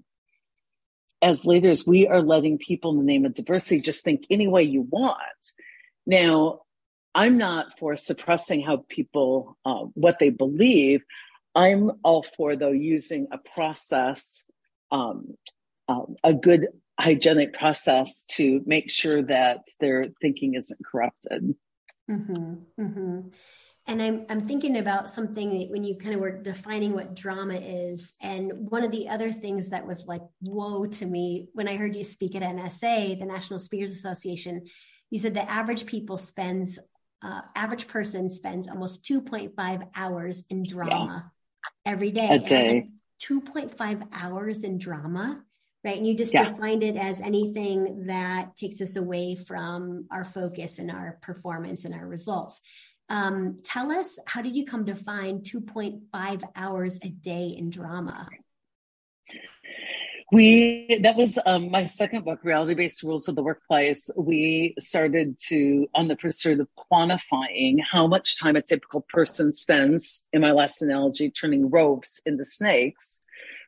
as 1.24 1.46
leaders, 1.46 1.86
we 1.86 2.06
are 2.06 2.20
letting 2.20 2.58
people 2.58 2.90
in 2.90 2.98
the 2.98 3.04
name 3.04 3.24
of 3.24 3.32
diversity 3.32 3.80
just 3.80 4.04
think 4.04 4.24
any 4.28 4.46
way 4.46 4.62
you 4.62 4.82
want. 4.82 5.16
Now, 6.06 6.60
I'm 7.14 7.38
not 7.38 7.78
for 7.78 7.96
suppressing 7.96 8.60
how 8.60 8.84
people, 8.90 9.56
uh, 9.64 9.84
what 9.94 10.18
they 10.18 10.28
believe. 10.28 11.02
I'm 11.54 11.92
all 12.02 12.22
for, 12.22 12.56
though, 12.56 12.72
using 12.72 13.28
a 13.32 13.38
process, 13.38 14.44
um, 14.92 15.38
um, 15.88 16.16
a 16.22 16.34
good 16.34 16.68
hygienic 16.98 17.54
process 17.54 18.24
to 18.26 18.62
make 18.66 18.90
sure 18.90 19.22
that 19.22 19.68
their 19.80 20.06
thinking 20.20 20.54
isn't 20.54 20.84
corrupted. 20.84 21.54
Mm-hmm, 22.10 22.54
mm-hmm. 22.80 23.28
And 23.86 24.02
I'm, 24.02 24.26
I'm 24.30 24.40
thinking 24.40 24.78
about 24.78 25.10
something 25.10 25.70
when 25.70 25.84
you 25.84 25.96
kind 25.96 26.14
of 26.14 26.20
were 26.20 26.42
defining 26.42 26.94
what 26.94 27.14
drama 27.14 27.56
is. 27.56 28.14
And 28.22 28.52
one 28.70 28.82
of 28.82 28.90
the 28.90 29.10
other 29.10 29.30
things 29.30 29.70
that 29.70 29.86
was 29.86 30.06
like, 30.06 30.22
whoa 30.40 30.86
to 30.86 31.06
me 31.06 31.48
when 31.52 31.68
I 31.68 31.76
heard 31.76 31.94
you 31.94 32.04
speak 32.04 32.34
at 32.34 32.42
NSA, 32.42 33.18
the 33.18 33.26
National 33.26 33.58
Speakers 33.58 33.92
Association, 33.92 34.62
you 35.10 35.18
said 35.18 35.34
the 35.34 35.48
average 35.48 35.84
people 35.84 36.16
spends, 36.16 36.78
uh, 37.22 37.42
average 37.54 37.88
person 37.88 38.30
spends 38.30 38.68
almost 38.68 39.04
2.5 39.04 39.88
hours 39.94 40.44
in 40.48 40.62
drama 40.66 41.30
yeah. 41.86 41.92
every 41.92 42.10
day. 42.10 42.28
A 42.28 42.38
day. 42.38 42.74
Like 42.74 43.76
2.5 43.76 44.08
hours 44.12 44.64
in 44.64 44.78
drama 44.78 45.43
right? 45.84 45.96
And 45.96 46.06
you 46.06 46.14
just 46.14 46.32
yeah. 46.32 46.50
defined 46.50 46.82
it 46.82 46.96
as 46.96 47.20
anything 47.20 48.06
that 48.06 48.56
takes 48.56 48.80
us 48.80 48.96
away 48.96 49.34
from 49.34 50.06
our 50.10 50.24
focus 50.24 50.78
and 50.78 50.90
our 50.90 51.18
performance 51.22 51.84
and 51.84 51.94
our 51.94 52.06
results. 52.06 52.60
Um, 53.10 53.58
tell 53.62 53.92
us, 53.92 54.18
how 54.26 54.40
did 54.40 54.56
you 54.56 54.64
come 54.64 54.86
to 54.86 54.94
find 54.94 55.42
2.5 55.42 56.42
hours 56.56 56.98
a 57.02 57.08
day 57.08 57.54
in 57.56 57.68
drama? 57.68 58.28
We 60.32 60.98
that 61.02 61.16
was 61.16 61.38
um, 61.44 61.70
my 61.70 61.84
second 61.84 62.24
book, 62.24 62.40
Reality 62.42 62.74
Based 62.74 63.02
Rules 63.02 63.28
of 63.28 63.36
the 63.36 63.42
Workplace. 63.42 64.10
We 64.16 64.74
started 64.78 65.38
to 65.48 65.86
on 65.94 66.08
the 66.08 66.16
pursuit 66.16 66.60
of 66.60 66.68
quantifying 66.90 67.76
how 67.92 68.06
much 68.06 68.40
time 68.40 68.56
a 68.56 68.62
typical 68.62 69.04
person 69.10 69.52
spends. 69.52 70.26
In 70.32 70.40
my 70.40 70.50
last 70.50 70.80
analogy, 70.80 71.30
turning 71.30 71.70
ropes 71.70 72.20
into 72.24 72.44
snakes, 72.44 73.20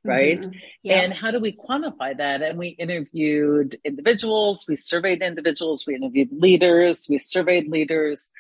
right? 0.07 0.41
Mm-hmm. 0.41 0.59
Yeah. 0.83 1.01
And 1.01 1.13
how 1.13 1.31
do 1.31 1.41
we 1.41 1.53
quantify 1.53 2.17
that? 2.17 2.43
And 2.43 2.59
we 2.59 2.69
interviewed 2.69 3.77
individuals, 3.85 4.65
we 4.69 4.77
surveyed 4.77 5.23
individuals, 5.23 5.87
we 5.87 5.95
interviewed 5.95 6.31
leaders, 6.33 7.07
we 7.11 7.19
surveyed 7.19 7.69
leaders, 7.69 8.31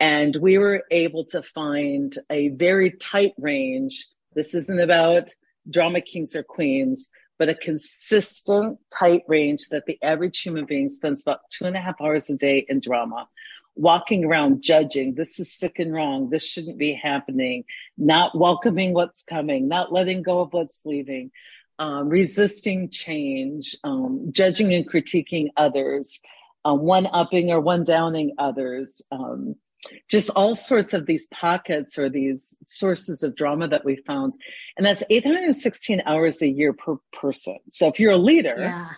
and 0.00 0.36
we 0.36 0.58
were 0.58 0.84
able 0.90 1.24
to 1.26 1.42
find 1.42 2.16
a 2.30 2.48
very 2.48 2.92
tight 2.92 3.32
range. 3.38 4.06
This 4.34 4.54
isn't 4.54 4.80
about 4.80 5.30
drama 5.68 6.00
kings 6.00 6.36
or 6.36 6.42
queens, 6.42 7.08
but 7.38 7.48
a 7.48 7.54
consistent 7.54 8.78
tight 8.96 9.22
range 9.28 9.68
that 9.70 9.86
the 9.86 9.98
average 10.02 10.40
human 10.40 10.66
being 10.66 10.88
spends 10.88 11.22
about 11.22 11.40
two 11.50 11.64
and 11.64 11.76
a 11.76 11.80
half 11.80 12.00
hours 12.00 12.30
a 12.30 12.36
day 12.36 12.64
in 12.68 12.80
drama. 12.80 13.28
Walking 13.78 14.24
around 14.24 14.60
judging, 14.60 15.14
this 15.14 15.38
is 15.38 15.52
sick 15.52 15.78
and 15.78 15.92
wrong, 15.92 16.30
this 16.30 16.44
shouldn't 16.44 16.78
be 16.78 16.94
happening, 16.94 17.64
not 17.96 18.36
welcoming 18.36 18.92
what's 18.92 19.22
coming, 19.22 19.68
not 19.68 19.92
letting 19.92 20.22
go 20.22 20.40
of 20.40 20.52
what's 20.52 20.84
leaving, 20.84 21.30
um, 21.78 22.08
resisting 22.08 22.90
change, 22.90 23.76
um, 23.84 24.30
judging 24.32 24.74
and 24.74 24.90
critiquing 24.90 25.50
others, 25.56 26.20
uh, 26.68 26.74
one 26.74 27.06
upping 27.06 27.52
or 27.52 27.60
one 27.60 27.84
downing 27.84 28.34
others, 28.36 29.00
um, 29.12 29.54
just 30.08 30.28
all 30.30 30.56
sorts 30.56 30.92
of 30.92 31.06
these 31.06 31.28
pockets 31.28 31.98
or 31.98 32.08
these 32.08 32.56
sources 32.66 33.22
of 33.22 33.36
drama 33.36 33.68
that 33.68 33.84
we 33.84 33.94
found. 33.94 34.34
And 34.76 34.84
that's 34.84 35.04
816 35.08 36.02
hours 36.04 36.42
a 36.42 36.48
year 36.48 36.72
per 36.72 36.96
person. 37.12 37.58
So 37.70 37.86
if 37.86 38.00
you're 38.00 38.12
a 38.12 38.18
leader, 38.18 38.56
yeah. 38.58 38.88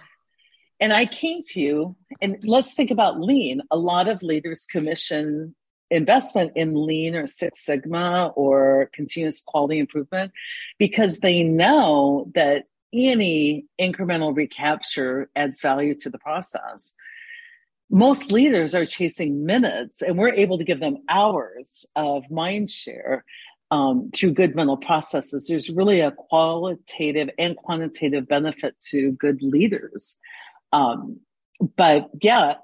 And 0.80 0.92
I 0.92 1.06
came 1.06 1.42
to 1.48 1.60
you, 1.60 1.96
and 2.22 2.38
let's 2.42 2.74
think 2.74 2.90
about 2.90 3.20
lean. 3.20 3.60
A 3.70 3.76
lot 3.76 4.08
of 4.08 4.22
leaders 4.22 4.64
commission 4.64 5.54
investment 5.90 6.52
in 6.54 6.74
lean 6.86 7.14
or 7.14 7.26
Six 7.26 7.64
Sigma 7.64 8.28
or 8.36 8.90
continuous 8.94 9.42
quality 9.42 9.78
improvement 9.78 10.32
because 10.78 11.18
they 11.18 11.42
know 11.42 12.30
that 12.34 12.64
any 12.92 13.66
incremental 13.80 14.34
recapture 14.34 15.30
adds 15.36 15.60
value 15.60 15.94
to 15.96 16.10
the 16.10 16.18
process. 16.18 16.94
Most 17.90 18.30
leaders 18.30 18.74
are 18.74 18.86
chasing 18.86 19.44
minutes 19.44 20.00
and 20.00 20.16
we're 20.16 20.34
able 20.34 20.58
to 20.58 20.64
give 20.64 20.80
them 20.80 20.98
hours 21.08 21.86
of 21.96 22.28
mind 22.30 22.70
share 22.70 23.24
um, 23.72 24.10
through 24.14 24.32
good 24.32 24.54
mental 24.54 24.76
processes. 24.76 25.46
There's 25.48 25.70
really 25.70 26.00
a 26.00 26.12
qualitative 26.12 27.30
and 27.38 27.56
quantitative 27.56 28.28
benefit 28.28 28.76
to 28.90 29.12
good 29.12 29.42
leaders 29.42 30.18
um, 30.72 31.20
but 31.76 32.10
yeah 32.20 32.54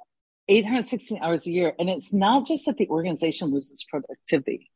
816 0.48 1.22
hours 1.22 1.46
a 1.46 1.50
year 1.50 1.72
and 1.78 1.90
it's 1.90 2.12
not 2.12 2.46
just 2.46 2.66
that 2.66 2.76
the 2.76 2.88
organization 2.88 3.48
loses 3.48 3.84
productivity 3.84 4.70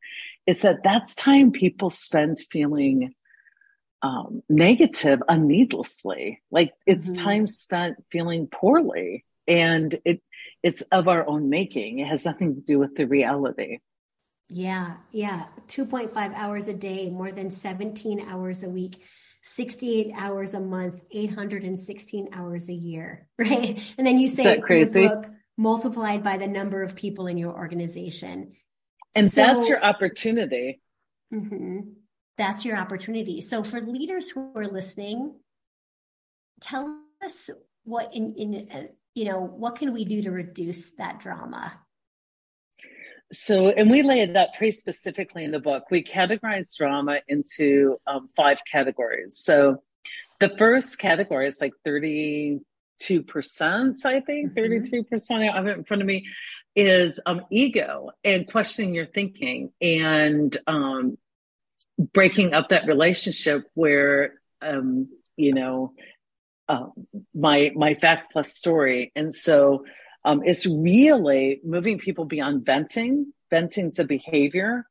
it's 0.45 0.61
that 0.61 0.83
that's 0.83 1.15
time 1.15 1.51
people 1.51 1.89
spend 1.89 2.37
feeling 2.51 3.13
um, 4.03 4.41
negative 4.49 5.21
unneedlessly 5.29 6.41
like 6.51 6.73
it's 6.85 7.11
mm-hmm. 7.11 7.23
time 7.23 7.47
spent 7.47 7.97
feeling 8.11 8.47
poorly 8.47 9.23
and 9.47 9.99
it 10.05 10.21
it's 10.63 10.81
of 10.83 11.07
our 11.07 11.27
own 11.27 11.49
making. 11.49 11.99
It 11.99 12.07
has 12.07 12.25
nothing 12.25 12.55
to 12.55 12.61
do 12.61 12.79
with 12.79 12.95
the 12.95 13.05
reality. 13.05 13.79
Yeah, 14.49 14.97
yeah. 15.11 15.47
2.5 15.67 16.33
hours 16.35 16.67
a 16.67 16.73
day, 16.73 17.09
more 17.09 17.31
than 17.31 17.49
17 17.49 18.19
hours 18.21 18.63
a 18.63 18.69
week, 18.69 19.01
68 19.41 20.13
hours 20.15 20.53
a 20.53 20.59
month, 20.59 21.01
816 21.11 22.29
hours 22.33 22.69
a 22.69 22.73
year, 22.73 23.27
right? 23.37 23.81
And 23.97 24.05
then 24.05 24.19
you 24.19 24.29
say 24.29 24.59
crazy? 24.59 25.07
book 25.07 25.27
multiplied 25.57 26.23
by 26.23 26.37
the 26.37 26.47
number 26.47 26.83
of 26.83 26.95
people 26.95 27.27
in 27.27 27.37
your 27.37 27.53
organization. 27.53 28.53
And 29.15 29.31
so, 29.31 29.41
that's 29.41 29.67
your 29.67 29.83
opportunity. 29.83 30.81
Mm-hmm, 31.33 31.79
that's 32.37 32.65
your 32.65 32.77
opportunity. 32.77 33.41
So 33.41 33.63
for 33.63 33.81
leaders 33.81 34.29
who 34.29 34.51
are 34.55 34.67
listening, 34.67 35.35
tell 36.61 36.97
us 37.23 37.49
what 37.83 38.13
in, 38.13 38.33
in 38.35 38.89
you 39.15 39.25
know, 39.25 39.41
what 39.41 39.75
can 39.75 39.93
we 39.93 40.05
do 40.05 40.21
to 40.23 40.31
reduce 40.31 40.91
that 40.91 41.19
drama? 41.19 41.79
So, 43.33 43.69
and 43.69 43.89
we 43.89 44.01
lay 44.01 44.21
it 44.21 44.35
out 44.35 44.49
pretty 44.57 44.71
specifically 44.71 45.43
in 45.43 45.51
the 45.51 45.59
book. 45.59 45.85
We 45.89 46.03
categorize 46.03 46.75
drama 46.75 47.19
into 47.27 47.97
um, 48.05 48.27
five 48.35 48.59
categories. 48.69 49.37
So, 49.37 49.81
the 50.39 50.49
first 50.57 50.97
category 50.97 51.47
is 51.47 51.61
like 51.61 51.73
32%, 51.87 52.59
I 54.05 54.19
think, 54.21 54.53
mm-hmm. 54.53 55.13
33%. 55.13 55.31
I 55.31 55.55
have 55.55 55.67
it 55.67 55.77
in 55.77 55.83
front 55.83 56.01
of 56.01 56.07
me 56.07 56.25
is 56.75 57.19
um, 57.25 57.41
ego 57.51 58.09
and 58.23 58.47
questioning 58.47 58.95
your 58.95 59.05
thinking 59.05 59.71
and 59.81 60.57
um, 60.67 61.17
breaking 62.13 62.53
up 62.53 62.69
that 62.69 62.87
relationship 62.87 63.65
where, 63.73 64.35
um, 64.61 65.09
you 65.35 65.53
know, 65.53 65.93
uh, 66.69 66.87
my 67.33 67.71
my 67.75 67.95
fact 67.95 68.31
plus 68.31 68.53
story, 68.53 69.11
and 69.15 69.35
so 69.35 69.83
um, 70.23 70.41
it's 70.45 70.65
really 70.65 71.61
moving 71.63 71.97
people 71.97 72.25
beyond 72.25 72.65
venting. 72.65 73.33
Venting's 73.49 73.99
a 73.99 74.03
behavior. 74.03 74.85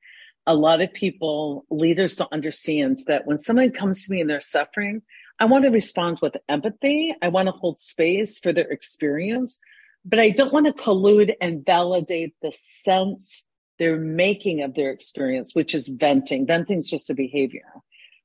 A 0.46 0.54
lot 0.54 0.80
of 0.80 0.92
people, 0.92 1.64
leaders, 1.70 2.16
don't 2.16 2.32
understand 2.32 2.98
that 3.06 3.26
when 3.26 3.38
somebody 3.38 3.70
comes 3.70 4.04
to 4.04 4.12
me 4.12 4.20
and 4.20 4.28
they're 4.28 4.40
suffering, 4.40 5.02
I 5.38 5.44
want 5.44 5.64
to 5.64 5.70
respond 5.70 6.18
with 6.20 6.36
empathy. 6.48 7.14
I 7.22 7.28
want 7.28 7.46
to 7.46 7.52
hold 7.52 7.80
space 7.80 8.38
for 8.38 8.52
their 8.52 8.68
experience, 8.68 9.58
but 10.04 10.18
I 10.18 10.30
don't 10.30 10.52
want 10.52 10.66
to 10.66 10.72
collude 10.72 11.32
and 11.40 11.64
validate 11.64 12.34
the 12.42 12.52
sense 12.54 13.44
they're 13.78 13.98
making 13.98 14.62
of 14.62 14.74
their 14.74 14.90
experience, 14.90 15.54
which 15.54 15.74
is 15.74 15.88
venting. 15.88 16.46
Venting 16.46 16.78
is 16.78 16.88
just 16.88 17.08
a 17.08 17.14
behavior. 17.14 17.64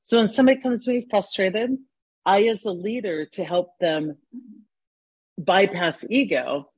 So 0.02 0.18
when 0.18 0.28
somebody 0.28 0.60
comes 0.60 0.84
to 0.84 0.90
me 0.90 1.06
frustrated, 1.08 1.78
I, 2.26 2.42
as 2.44 2.64
a 2.64 2.72
leader, 2.72 3.26
to 3.32 3.44
help 3.44 3.70
them 3.80 4.16
bypass 5.38 6.04
ego, 6.10 6.70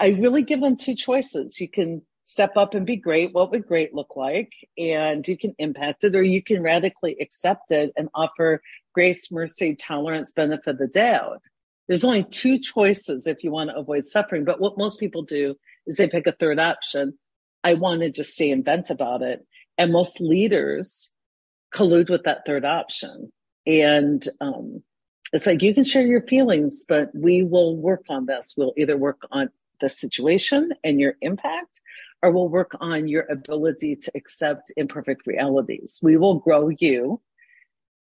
I 0.00 0.08
really 0.18 0.42
give 0.42 0.60
them 0.60 0.76
two 0.76 0.94
choices. 0.96 1.60
You 1.60 1.68
can 1.68 2.02
step 2.24 2.56
up 2.56 2.74
and 2.74 2.86
be 2.86 2.96
great. 2.96 3.34
What 3.34 3.50
would 3.50 3.66
great 3.66 3.94
look 3.94 4.16
like? 4.16 4.50
And 4.78 5.26
you 5.28 5.36
can 5.36 5.54
impact 5.58 6.04
it, 6.04 6.16
or 6.16 6.22
you 6.22 6.42
can 6.42 6.62
radically 6.62 7.16
accept 7.20 7.70
it 7.70 7.92
and 7.96 8.08
offer 8.14 8.62
grace, 8.94 9.30
mercy, 9.30 9.74
tolerance, 9.74 10.32
benefit 10.32 10.70
of 10.70 10.78
the 10.78 10.86
doubt. 10.86 11.42
There's 11.86 12.04
only 12.04 12.24
two 12.24 12.58
choices 12.58 13.26
if 13.26 13.44
you 13.44 13.50
want 13.50 13.70
to 13.70 13.76
avoid 13.76 14.04
suffering. 14.04 14.44
But 14.44 14.60
what 14.60 14.78
most 14.78 15.00
people 15.00 15.22
do 15.22 15.56
is 15.86 15.96
they 15.96 16.08
pick 16.08 16.26
a 16.26 16.32
third 16.32 16.58
option. 16.58 17.18
I 17.62 17.74
want 17.74 18.00
to 18.00 18.10
just 18.10 18.32
stay 18.32 18.50
and 18.50 18.64
vent 18.64 18.90
about 18.90 19.22
it. 19.22 19.44
And 19.76 19.92
most 19.92 20.20
leaders 20.20 21.12
collude 21.74 22.08
with 22.08 22.22
that 22.24 22.42
third 22.46 22.64
option. 22.64 23.32
And 23.66 24.26
um, 24.40 24.82
it's 25.32 25.46
like 25.46 25.62
you 25.62 25.74
can 25.74 25.84
share 25.84 26.06
your 26.06 26.22
feelings, 26.22 26.84
but 26.88 27.10
we 27.14 27.42
will 27.42 27.76
work 27.76 28.04
on 28.08 28.26
this. 28.26 28.54
We'll 28.56 28.72
either 28.76 28.96
work 28.96 29.20
on 29.30 29.50
the 29.80 29.88
situation 29.88 30.72
and 30.84 31.00
your 31.00 31.14
impact, 31.20 31.80
or 32.22 32.30
we'll 32.30 32.48
work 32.48 32.76
on 32.80 33.08
your 33.08 33.26
ability 33.30 33.96
to 33.96 34.12
accept 34.14 34.72
imperfect 34.76 35.26
realities. 35.26 35.98
We 36.02 36.16
will 36.16 36.38
grow 36.38 36.68
you 36.68 37.20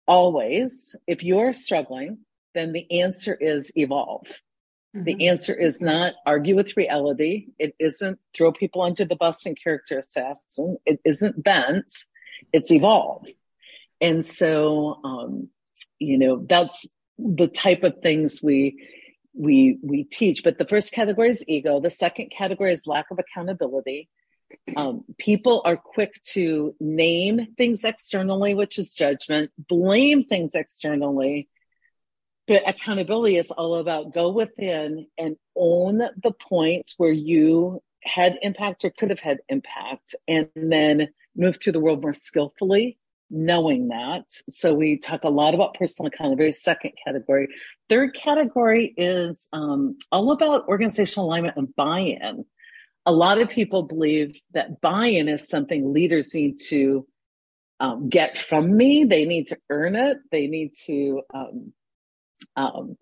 always. 0.07 0.95
If 1.07 1.23
you're 1.23 1.53
struggling, 1.53 2.19
then 2.53 2.73
the 2.73 3.01
answer 3.01 3.33
is 3.33 3.71
evolve. 3.75 4.27
Mm-hmm. 4.95 5.03
The 5.03 5.27
answer 5.27 5.53
is 5.53 5.81
not 5.81 6.13
argue 6.25 6.55
with 6.55 6.75
reality. 6.75 7.49
It 7.59 7.75
isn't 7.79 8.19
throw 8.35 8.51
people 8.51 8.81
under 8.81 9.05
the 9.05 9.15
bus 9.15 9.45
and 9.45 9.61
character 9.61 9.99
assassin. 9.99 10.77
It 10.85 10.99
isn't 11.05 11.41
bent. 11.43 11.93
It's 12.51 12.71
evolve. 12.71 13.25
And 14.01 14.25
so, 14.25 14.99
um, 15.03 15.49
you 15.99 16.17
know, 16.17 16.43
that's 16.47 16.87
the 17.19 17.47
type 17.47 17.83
of 17.83 18.01
things 18.01 18.41
we 18.41 18.81
we 19.33 19.77
we 19.81 20.03
teach. 20.03 20.43
But 20.43 20.57
the 20.57 20.65
first 20.65 20.93
category 20.93 21.29
is 21.29 21.43
ego. 21.47 21.79
The 21.79 21.89
second 21.89 22.31
category 22.31 22.73
is 22.73 22.87
lack 22.87 23.05
of 23.11 23.19
accountability. 23.19 24.09
um, 24.75 25.03
people 25.17 25.61
are 25.65 25.77
quick 25.77 26.13
to 26.23 26.75
name 26.79 27.53
things 27.57 27.83
externally, 27.83 28.55
which 28.55 28.79
is 28.79 28.93
judgment, 28.93 29.51
blame 29.57 30.23
things 30.23 30.55
externally. 30.55 31.47
But 32.47 32.67
accountability 32.67 33.37
is 33.37 33.51
all 33.51 33.75
about 33.75 34.13
go 34.13 34.31
within 34.31 35.07
and 35.17 35.35
own 35.55 35.97
the 35.97 36.31
points 36.31 36.95
where 36.97 37.11
you 37.11 37.81
had 38.03 38.39
impact 38.41 38.85
or 38.85 38.89
could 38.89 39.11
have 39.11 39.19
had 39.19 39.39
impact, 39.49 40.15
and 40.27 40.47
then 40.55 41.09
move 41.35 41.57
through 41.57 41.73
the 41.73 41.79
world 41.79 42.01
more 42.01 42.13
skillfully, 42.13 42.97
knowing 43.29 43.89
that. 43.89 44.23
So 44.49 44.73
we 44.73 44.97
talk 44.97 45.23
a 45.23 45.29
lot 45.29 45.53
about 45.53 45.75
personal 45.75 46.07
accountability, 46.07 46.53
second 46.53 46.93
category. 47.05 47.47
Third 47.87 48.15
category 48.15 48.93
is 48.97 49.47
um, 49.53 49.97
all 50.11 50.31
about 50.31 50.67
organizational 50.67 51.27
alignment 51.27 51.57
and 51.57 51.75
buy 51.75 51.99
in 51.99 52.45
a 53.05 53.11
lot 53.11 53.41
of 53.41 53.49
people 53.49 53.83
believe 53.83 54.39
that 54.53 54.81
buy-in 54.81 55.27
is 55.27 55.49
something 55.49 55.93
leaders 55.93 56.35
need 56.35 56.59
to 56.67 57.07
um, 57.79 58.07
get 58.07 58.37
from 58.37 58.77
me. 58.77 59.03
They 59.03 59.25
need 59.25 59.47
to 59.47 59.57
earn 59.69 59.95
it. 59.95 60.17
They 60.31 60.45
need 60.45 60.73
to, 60.85 61.21
um, 61.33 61.73
um, 62.55 62.97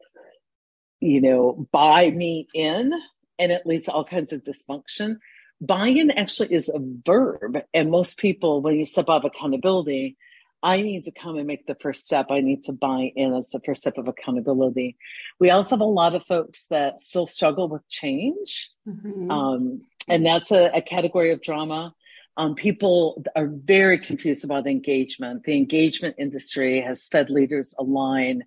you 1.02 1.20
know, 1.20 1.68
buy 1.74 2.10
me 2.10 2.48
in, 2.54 2.94
and 3.38 3.52
it 3.52 3.66
leads 3.66 3.86
to 3.86 3.92
all 3.92 4.06
kinds 4.06 4.32
of 4.32 4.46
dysfunction. 4.46 5.18
Buy-in 5.60 6.12
actually 6.12 6.54
is 6.54 6.70
a 6.70 6.80
verb, 6.80 7.58
and 7.74 7.90
most 7.90 8.18
people, 8.18 8.62
when 8.62 8.76
you 8.76 8.86
step 8.86 9.10
off 9.10 9.24
accountability, 9.24 10.18
I 10.64 10.82
need 10.82 11.04
to 11.04 11.12
come 11.12 11.38
and 11.38 11.48
make 11.48 11.68
the 11.68 11.76
first 11.76 12.06
step. 12.06 12.28
I 12.30 12.42
need 12.42 12.64
to 12.64 12.74
buy 12.74 13.12
in 13.16 13.34
as 13.34 13.50
the 13.50 13.60
first 13.66 13.82
step 13.82 13.98
of 13.98 14.08
accountability. 14.08 14.98
We 15.40 15.52
also 15.52 15.72
have 15.72 15.82
a 15.82 15.86
lot 15.86 16.16
of 16.16 16.26
folks 16.26 16.68
that 16.68 17.00
still 17.00 17.28
struggle 17.28 17.68
with 17.68 17.88
change. 17.90 18.72
Mm-hmm. 18.88 19.32
Um, 19.32 19.82
and 20.08 20.26
that's 20.26 20.52
a, 20.52 20.72
a 20.74 20.82
category 20.82 21.32
of 21.32 21.42
drama. 21.42 21.94
Um, 22.38 22.56
people 22.56 23.24
are 23.36 23.48
very 23.48 24.00
confused 24.00 24.46
about 24.46 24.68
engagement. 24.68 25.44
The 25.44 25.56
engagement 25.56 26.16
industry 26.20 26.82
has 26.82 27.08
fed 27.08 27.30
leaders 27.30 27.74
a 27.80 27.84
line 27.84 28.44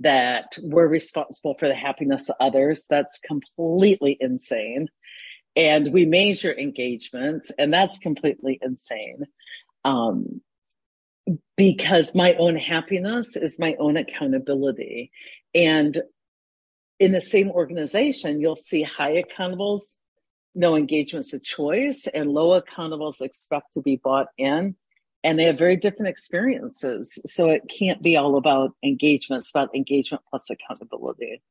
that 0.00 0.56
we're 0.62 0.88
responsible 0.88 1.54
for 1.58 1.68
the 1.68 1.74
happiness 1.74 2.28
of 2.28 2.36
others. 2.40 2.86
That's 2.88 3.18
completely 3.18 4.16
insane. 4.20 4.88
And 5.56 5.92
we 5.92 6.06
measure 6.06 6.56
engagement, 6.56 7.50
and 7.58 7.72
that's 7.72 7.98
completely 7.98 8.58
insane. 8.62 9.24
Um, 9.84 10.40
because 11.56 12.14
my 12.14 12.34
own 12.34 12.56
happiness 12.56 13.36
is 13.36 13.58
my 13.58 13.76
own 13.78 13.96
accountability. 13.96 15.10
And 15.54 16.00
in 16.98 17.12
the 17.12 17.20
same 17.20 17.50
organization, 17.50 18.40
you'll 18.40 18.56
see 18.56 18.82
high 18.82 19.22
accountables 19.22 19.96
no 20.54 20.76
engagement's 20.76 21.32
a 21.32 21.38
choice 21.38 22.08
and 22.12 22.30
low 22.30 22.60
accountables 22.60 23.20
expect 23.20 23.74
to 23.74 23.82
be 23.82 23.96
bought 23.96 24.28
in. 24.36 24.74
And 25.22 25.38
they 25.38 25.44
have 25.44 25.58
very 25.58 25.76
different 25.76 26.08
experiences. 26.08 27.20
So 27.26 27.50
it 27.50 27.62
can't 27.68 28.02
be 28.02 28.16
all 28.16 28.36
about 28.36 28.72
engagement 28.82 29.42
it's 29.42 29.50
about 29.50 29.74
engagement 29.74 30.24
plus 30.30 30.48
accountability. 30.50 31.42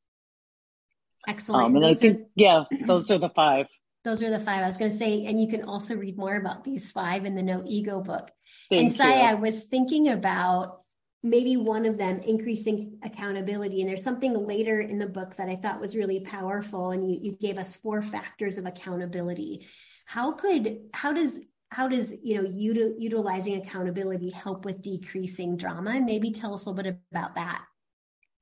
Excellent. 1.27 1.65
Um, 1.65 1.75
and 1.75 1.83
those 1.83 1.97
i 1.97 1.99
think 1.99 2.19
are, 2.19 2.25
yeah 2.35 2.63
those 2.85 3.11
are 3.11 3.17
the 3.17 3.29
five 3.29 3.67
those 4.03 4.23
are 4.23 4.29
the 4.29 4.39
five. 4.39 4.63
I 4.63 4.67
was 4.67 4.77
going 4.77 4.91
to 4.91 4.97
say 4.97 5.25
and 5.25 5.41
you 5.41 5.47
can 5.47 5.63
also 5.63 5.95
read 5.95 6.17
more 6.17 6.35
about 6.35 6.63
these 6.63 6.91
five 6.91 7.25
in 7.25 7.35
the 7.35 7.43
no 7.43 7.63
ego 7.65 8.01
book. 8.01 8.31
Thank 8.69 8.81
and 8.81 8.91
Saya, 8.91 9.23
i 9.23 9.33
was 9.33 9.63
thinking 9.63 10.09
about 10.09 10.81
maybe 11.21 11.57
one 11.57 11.85
of 11.85 11.97
them 11.97 12.19
increasing 12.19 12.97
accountability. 13.03 13.81
And 13.81 13.89
there's 13.89 14.03
something 14.03 14.33
later 14.47 14.79
in 14.79 14.99
the 14.99 15.07
book 15.07 15.35
that 15.35 15.49
i 15.49 15.55
thought 15.55 15.81
was 15.81 15.95
really 15.95 16.21
powerful 16.21 16.91
and 16.91 17.09
you, 17.11 17.19
you 17.21 17.31
gave 17.33 17.57
us 17.57 17.75
four 17.75 18.01
factors 18.01 18.57
of 18.57 18.65
accountability. 18.65 19.67
How 20.05 20.31
could 20.31 20.79
how 20.93 21.13
does 21.13 21.41
how 21.71 21.87
does 21.87 22.15
you 22.23 22.35
know 22.35 22.49
util, 22.49 22.93
utilizing 22.97 23.55
accountability 23.55 24.29
help 24.29 24.65
with 24.65 24.81
decreasing 24.81 25.57
drama? 25.57 25.91
And 25.91 26.05
maybe 26.05 26.31
tell 26.31 26.53
us 26.53 26.65
a 26.65 26.71
little 26.71 26.91
bit 26.91 26.99
about 27.11 27.35
that. 27.35 27.63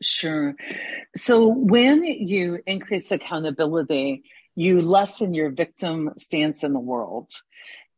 Sure. 0.01 0.55
So 1.15 1.47
when 1.47 2.03
you 2.03 2.59
increase 2.67 3.11
accountability 3.11 4.23
you 4.57 4.81
lessen 4.81 5.33
your 5.33 5.49
victim 5.49 6.11
stance 6.17 6.63
in 6.63 6.73
the 6.73 6.79
world 6.79 7.29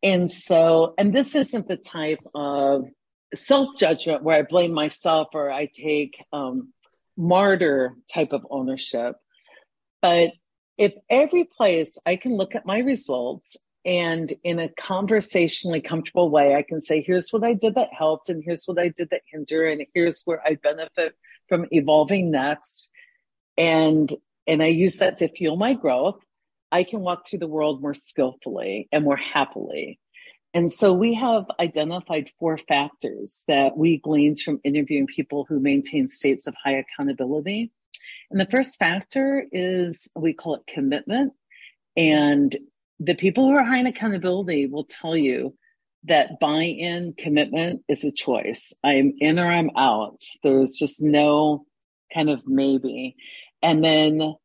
and 0.03 0.29
so 0.29 0.93
and 0.97 1.13
this 1.13 1.35
isn't 1.35 1.67
the 1.67 1.77
type 1.77 2.19
of 2.35 2.85
self 3.33 3.77
judgment 3.77 4.23
where 4.23 4.37
I 4.37 4.43
blame 4.43 4.73
myself 4.73 5.29
or 5.33 5.51
I 5.51 5.65
take 5.65 6.23
um, 6.31 6.73
martyr 7.17 7.95
type 8.11 8.31
of 8.31 8.45
ownership. 8.49 9.15
But 10.01 10.31
if 10.77 10.93
every 11.09 11.43
place 11.43 11.97
I 12.05 12.15
can 12.15 12.35
look 12.35 12.55
at 12.55 12.65
my 12.65 12.79
results 12.79 13.57
and 13.85 14.31
in 14.43 14.59
a 14.59 14.69
conversationally 14.69 15.81
comfortable 15.81 16.29
way, 16.29 16.55
I 16.55 16.63
can 16.63 16.79
say, 16.79 17.01
here's 17.01 17.31
what 17.31 17.43
I 17.43 17.53
did 17.53 17.75
that 17.75 17.89
helped, 17.97 18.29
and 18.29 18.43
here's 18.43 18.65
what 18.65 18.79
I 18.79 18.89
did 18.89 19.09
that 19.09 19.21
hindered, 19.31 19.73
and 19.73 19.87
here's 19.93 20.23
where 20.23 20.41
I 20.45 20.55
benefit 20.55 21.15
from 21.47 21.65
evolving 21.71 22.31
next. 22.31 22.91
And 23.57 24.13
and 24.47 24.63
I 24.63 24.67
use 24.67 24.97
that 24.97 25.17
to 25.17 25.27
fuel 25.27 25.57
my 25.57 25.73
growth. 25.73 26.19
I 26.71 26.83
can 26.83 26.99
walk 27.01 27.27
through 27.27 27.39
the 27.39 27.47
world 27.47 27.81
more 27.81 27.93
skillfully 27.93 28.87
and 28.91 29.03
more 29.03 29.17
happily. 29.17 29.99
And 30.53 30.71
so 30.71 30.93
we 30.93 31.13
have 31.13 31.45
identified 31.59 32.31
four 32.39 32.57
factors 32.57 33.43
that 33.47 33.77
we 33.77 33.97
gleaned 33.97 34.39
from 34.39 34.59
interviewing 34.63 35.05
people 35.05 35.45
who 35.47 35.59
maintain 35.59 36.07
states 36.07 36.47
of 36.47 36.55
high 36.63 36.77
accountability. 36.77 37.71
And 38.31 38.39
the 38.39 38.47
first 38.47 38.77
factor 38.77 39.45
is 39.51 40.09
we 40.15 40.33
call 40.33 40.55
it 40.55 40.67
commitment. 40.67 41.33
And 41.95 42.55
the 42.99 43.15
people 43.15 43.45
who 43.45 43.55
are 43.55 43.63
high 43.63 43.79
in 43.79 43.87
accountability 43.87 44.65
will 44.65 44.85
tell 44.85 45.15
you 45.15 45.55
that 46.05 46.39
buy 46.39 46.63
in 46.63 47.13
commitment 47.17 47.83
is 47.87 48.03
a 48.03 48.11
choice. 48.11 48.73
I'm 48.83 49.13
in 49.19 49.37
or 49.37 49.47
I'm 49.47 49.69
out. 49.77 50.19
There's 50.43 50.77
just 50.77 51.01
no 51.01 51.65
kind 52.13 52.29
of 52.29 52.41
maybe. 52.47 53.15
And 53.61 53.83
then 53.83 54.35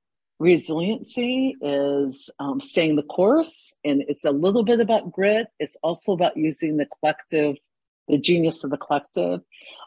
Resiliency 0.45 1.57
is 1.63 2.29
um, 2.39 2.61
staying 2.61 2.97
the 2.97 3.03
course, 3.03 3.75
and 3.83 4.05
it's 4.09 4.27
a 4.27 4.31
little 4.31 4.63
bit 4.63 4.79
about 4.79 5.11
grit. 5.11 5.47
It's 5.59 5.75
also 5.83 6.13
about 6.13 6.37
using 6.37 6.77
the 6.77 6.85
collective, 6.85 7.57
the 8.09 8.19
genius 8.19 8.63
of 8.63 8.71
the 8.71 8.77
collective. 8.77 9.41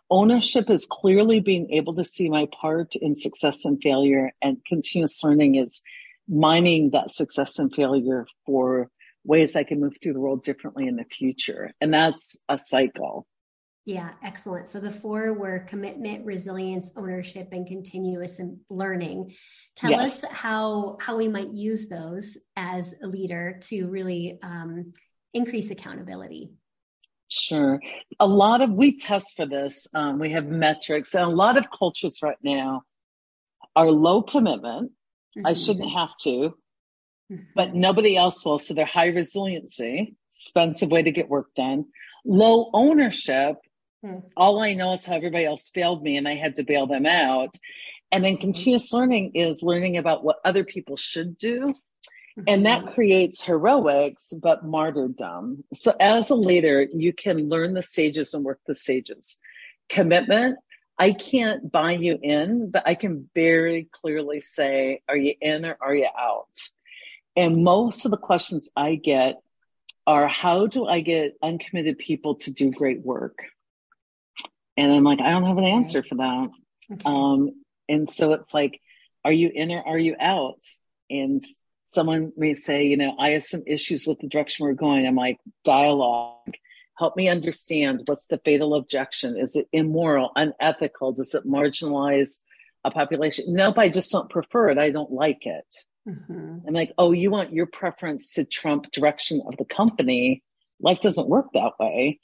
Ownership 0.09 0.71
is 0.71 0.87
clearly 0.89 1.41
being 1.41 1.69
able 1.69 1.93
to 1.93 2.03
see 2.03 2.27
my 2.27 2.47
part 2.59 2.95
in 2.95 3.13
success 3.13 3.65
and 3.65 3.79
failure, 3.83 4.31
and 4.41 4.57
continuous 4.65 5.23
learning 5.23 5.57
is 5.57 5.79
mining 6.27 6.89
that 6.89 7.11
success 7.11 7.59
and 7.59 7.71
failure 7.71 8.25
for 8.43 8.89
ways 9.25 9.55
I 9.55 9.63
can 9.63 9.79
move 9.79 9.97
through 10.01 10.13
the 10.13 10.19
world 10.19 10.41
differently 10.41 10.87
in 10.87 10.95
the 10.95 11.03
future. 11.03 11.75
And 11.79 11.93
that's 11.93 12.35
a 12.49 12.57
cycle. 12.57 13.27
Yeah, 13.87 14.09
excellent. 14.21 14.67
So 14.67 14.81
the 14.81 14.91
four 14.91 15.31
were 15.31 15.59
commitment, 15.59 16.25
resilience, 16.25 16.91
ownership, 16.97 17.53
and 17.53 17.65
continuous 17.65 18.37
learning. 18.69 19.33
Tell 19.77 19.91
yes. 19.91 20.25
us 20.25 20.31
how 20.33 20.97
how 20.99 21.15
we 21.15 21.29
might 21.29 21.53
use 21.53 21.87
those 21.87 22.37
as 22.57 22.93
a 23.01 23.07
leader 23.07 23.59
to 23.69 23.87
really 23.87 24.39
um, 24.43 24.91
increase 25.33 25.71
accountability. 25.71 26.49
Sure. 27.29 27.79
A 28.19 28.27
lot 28.27 28.59
of 28.59 28.71
we 28.71 28.97
test 28.97 29.37
for 29.37 29.45
this. 29.45 29.87
Um, 29.95 30.19
we 30.19 30.31
have 30.31 30.47
metrics, 30.47 31.13
and 31.13 31.23
a 31.23 31.29
lot 31.29 31.57
of 31.57 31.71
cultures 31.71 32.19
right 32.21 32.35
now 32.43 32.81
are 33.73 33.89
low 33.89 34.21
commitment. 34.21 34.91
Mm-hmm. 35.37 35.47
I 35.47 35.53
shouldn't 35.53 35.91
have 35.91 36.11
to, 36.23 36.29
mm-hmm. 37.31 37.37
but 37.55 37.73
nobody 37.73 38.17
else 38.17 38.43
will. 38.43 38.59
So 38.59 38.73
they're 38.73 38.85
high 38.85 39.11
resiliency, 39.11 40.17
expensive 40.33 40.91
way 40.91 41.03
to 41.03 41.11
get 41.11 41.29
work 41.29 41.53
done. 41.55 41.85
Low 42.25 42.69
ownership 42.73 43.55
Hmm. 44.03 44.19
All 44.35 44.61
I 44.61 44.73
know 44.73 44.93
is 44.93 45.05
how 45.05 45.15
everybody 45.15 45.45
else 45.45 45.69
failed 45.69 46.03
me 46.03 46.17
and 46.17 46.27
I 46.27 46.35
had 46.35 46.55
to 46.57 46.63
bail 46.63 46.87
them 46.87 47.05
out. 47.05 47.55
And 48.11 48.23
then 48.23 48.37
continuous 48.37 48.93
learning 48.93 49.31
is 49.35 49.63
learning 49.63 49.97
about 49.97 50.23
what 50.23 50.37
other 50.45 50.63
people 50.63 50.95
should 50.95 51.37
do. 51.37 51.73
And 52.45 52.67
that 52.67 52.83
mm-hmm. 52.83 52.93
creates 52.93 53.43
heroics, 53.43 54.31
but 54.41 54.63
martyrdom. 54.63 55.63
So 55.73 55.95
as 55.99 56.29
a 56.29 56.35
leader, 56.35 56.85
you 56.93 57.11
can 57.11 57.49
learn 57.49 57.73
the 57.73 57.81
stages 57.81 58.33
and 58.33 58.45
work 58.45 58.59
the 58.67 58.75
stages. 58.75 59.37
Commitment, 59.89 60.59
I 60.99 61.13
can't 61.13 61.71
buy 61.71 61.93
you 61.93 62.19
in, 62.21 62.69
but 62.69 62.83
I 62.85 62.93
can 62.93 63.29
very 63.33 63.87
clearly 63.91 64.41
say, 64.41 65.01
are 65.09 65.17
you 65.17 65.33
in 65.41 65.65
or 65.65 65.77
are 65.81 65.95
you 65.95 66.09
out? 66.17 66.49
And 67.35 67.63
most 67.63 68.05
of 68.05 68.11
the 68.11 68.17
questions 68.17 68.69
I 68.75 68.95
get 68.95 69.37
are, 70.05 70.27
how 70.27 70.67
do 70.67 70.85
I 70.85 71.01
get 71.01 71.37
uncommitted 71.41 71.97
people 71.97 72.35
to 72.35 72.51
do 72.51 72.71
great 72.71 73.01
work? 73.01 73.45
And 74.77 74.91
I'm 74.91 75.03
like, 75.03 75.21
I 75.21 75.31
don't 75.31 75.45
have 75.45 75.57
an 75.57 75.65
answer 75.65 76.03
for 76.03 76.15
that. 76.15 76.49
Okay. 76.93 77.01
Um, 77.05 77.63
and 77.89 78.07
so 78.09 78.33
it's 78.33 78.53
like, 78.53 78.79
are 79.25 79.31
you 79.31 79.51
in 79.53 79.71
or 79.71 79.85
are 79.85 79.97
you 79.97 80.15
out? 80.19 80.61
And 81.09 81.43
someone 81.89 82.31
may 82.37 82.53
say, 82.53 82.85
you 82.85 82.97
know, 82.97 83.15
I 83.17 83.31
have 83.31 83.43
some 83.43 83.63
issues 83.65 84.05
with 84.05 84.19
the 84.19 84.27
direction 84.27 84.65
we're 84.65 84.73
going. 84.73 85.07
I'm 85.07 85.15
like, 85.15 85.39
dialogue. 85.63 86.53
Help 86.97 87.15
me 87.15 87.29
understand 87.29 88.03
what's 88.05 88.25
the 88.25 88.39
fatal 88.43 88.73
objection. 88.73 89.37
Is 89.37 89.55
it 89.55 89.67
immoral, 89.71 90.31
unethical? 90.35 91.13
Does 91.13 91.33
it 91.35 91.45
marginalize 91.45 92.39
a 92.83 92.91
population? 92.91 93.45
Nope, 93.49 93.77
I 93.77 93.89
just 93.89 94.11
don't 94.11 94.29
prefer 94.29 94.69
it. 94.69 94.77
I 94.77 94.89
don't 94.89 95.11
like 95.11 95.45
it. 95.45 95.75
Mm-hmm. 96.07 96.67
I'm 96.67 96.73
like, 96.73 96.93
oh, 96.97 97.11
you 97.11 97.29
want 97.29 97.53
your 97.53 97.67
preference 97.67 98.33
to 98.33 98.45
trump 98.45 98.91
direction 98.91 99.41
of 99.45 99.57
the 99.57 99.65
company. 99.65 100.43
Life 100.79 101.01
doesn't 101.01 101.29
work 101.29 101.47
that 101.53 101.73
way. 101.79 102.19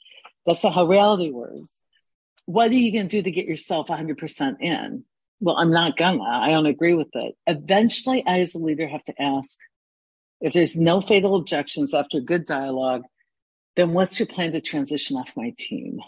That's 0.46 0.64
not 0.64 0.74
how 0.74 0.86
reality 0.86 1.30
works. 1.32 1.82
What 2.46 2.72
are 2.72 2.76
you 2.76 2.92
going 2.92 3.08
to 3.08 3.18
do 3.18 3.22
to 3.24 3.32
get 3.32 3.46
yourself 3.46 3.88
100% 3.88 4.56
in? 4.60 5.04
Well, 5.40 5.58
I'm 5.58 5.72
not 5.72 5.98
gonna. 5.98 6.24
I 6.24 6.52
don't 6.52 6.68
agree 6.68 6.94
with 6.94 7.10
it. 7.14 7.36
Eventually, 7.48 8.24
I 8.26 8.40
as 8.40 8.56
a 8.56 8.60
leader 8.60 8.88
have 8.88 9.04
to 9.06 9.22
ask 9.22 9.60
if 10.40 10.54
there's 10.54 10.78
no 10.78 11.02
fatal 11.02 11.36
objections 11.36 11.94
after 11.94 12.20
good 12.20 12.46
dialogue, 12.46 13.04
then 13.76 13.94
what's 13.94 14.20
your 14.20 14.28
plan 14.28 14.52
to 14.52 14.62
transition 14.62 15.18
off 15.18 15.32
my 15.36 15.54
team? 15.58 16.00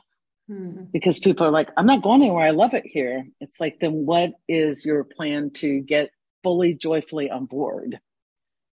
Hmm. 0.47 0.83
Because 0.91 1.19
people 1.19 1.47
are 1.47 1.51
like, 1.51 1.69
I'm 1.75 1.85
not 1.85 2.03
going 2.03 2.21
anywhere. 2.21 2.45
I 2.45 2.51
love 2.51 2.73
it 2.73 2.85
here. 2.85 3.25
It's 3.39 3.59
like, 3.59 3.79
then 3.79 4.05
what 4.05 4.31
is 4.47 4.85
your 4.85 5.03
plan 5.03 5.51
to 5.55 5.79
get 5.79 6.11
fully 6.43 6.75
joyfully 6.75 7.29
on 7.29 7.45
board? 7.45 7.99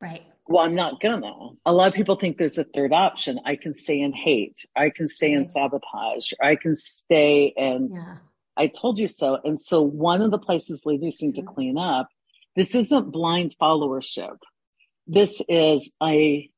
Right. 0.01 0.23
Well, 0.47 0.65
I'm 0.65 0.75
not 0.75 1.01
gonna. 1.01 1.33
A 1.65 1.73
lot 1.73 1.89
of 1.89 1.95
people 1.95 2.17
think 2.17 2.37
there's 2.37 2.59
a 2.59 2.65
third 2.65 2.93
option. 2.93 3.39
I 3.45 3.57
can 3.57 3.75
stay 3.75 4.01
in 4.01 4.13
hate. 4.13 4.65
I 4.77 4.91
can 4.91 5.09
stay 5.09 5.33
in 5.33 5.47
sabotage. 5.47 6.33
I 6.43 6.57
can 6.57 6.75
stay 6.77 7.55
and 7.57 7.95
yeah. 7.95 8.17
I 8.57 8.67
told 8.67 8.99
you 8.99 9.09
so. 9.09 9.39
And 9.45 9.61
so 9.61 9.83
one 9.83 10.21
of 10.21 10.31
the 10.31 10.39
places 10.39 10.85
leaders 10.85 11.23
need 11.23 11.37
to 11.37 11.43
mm-hmm. 11.43 11.55
clean 11.55 11.79
up, 11.79 12.09
this 12.57 12.75
isn't 12.75 13.13
blind 13.13 13.55
followership. 13.61 14.37
This 15.07 15.43
is 15.49 15.95
I 16.01 16.49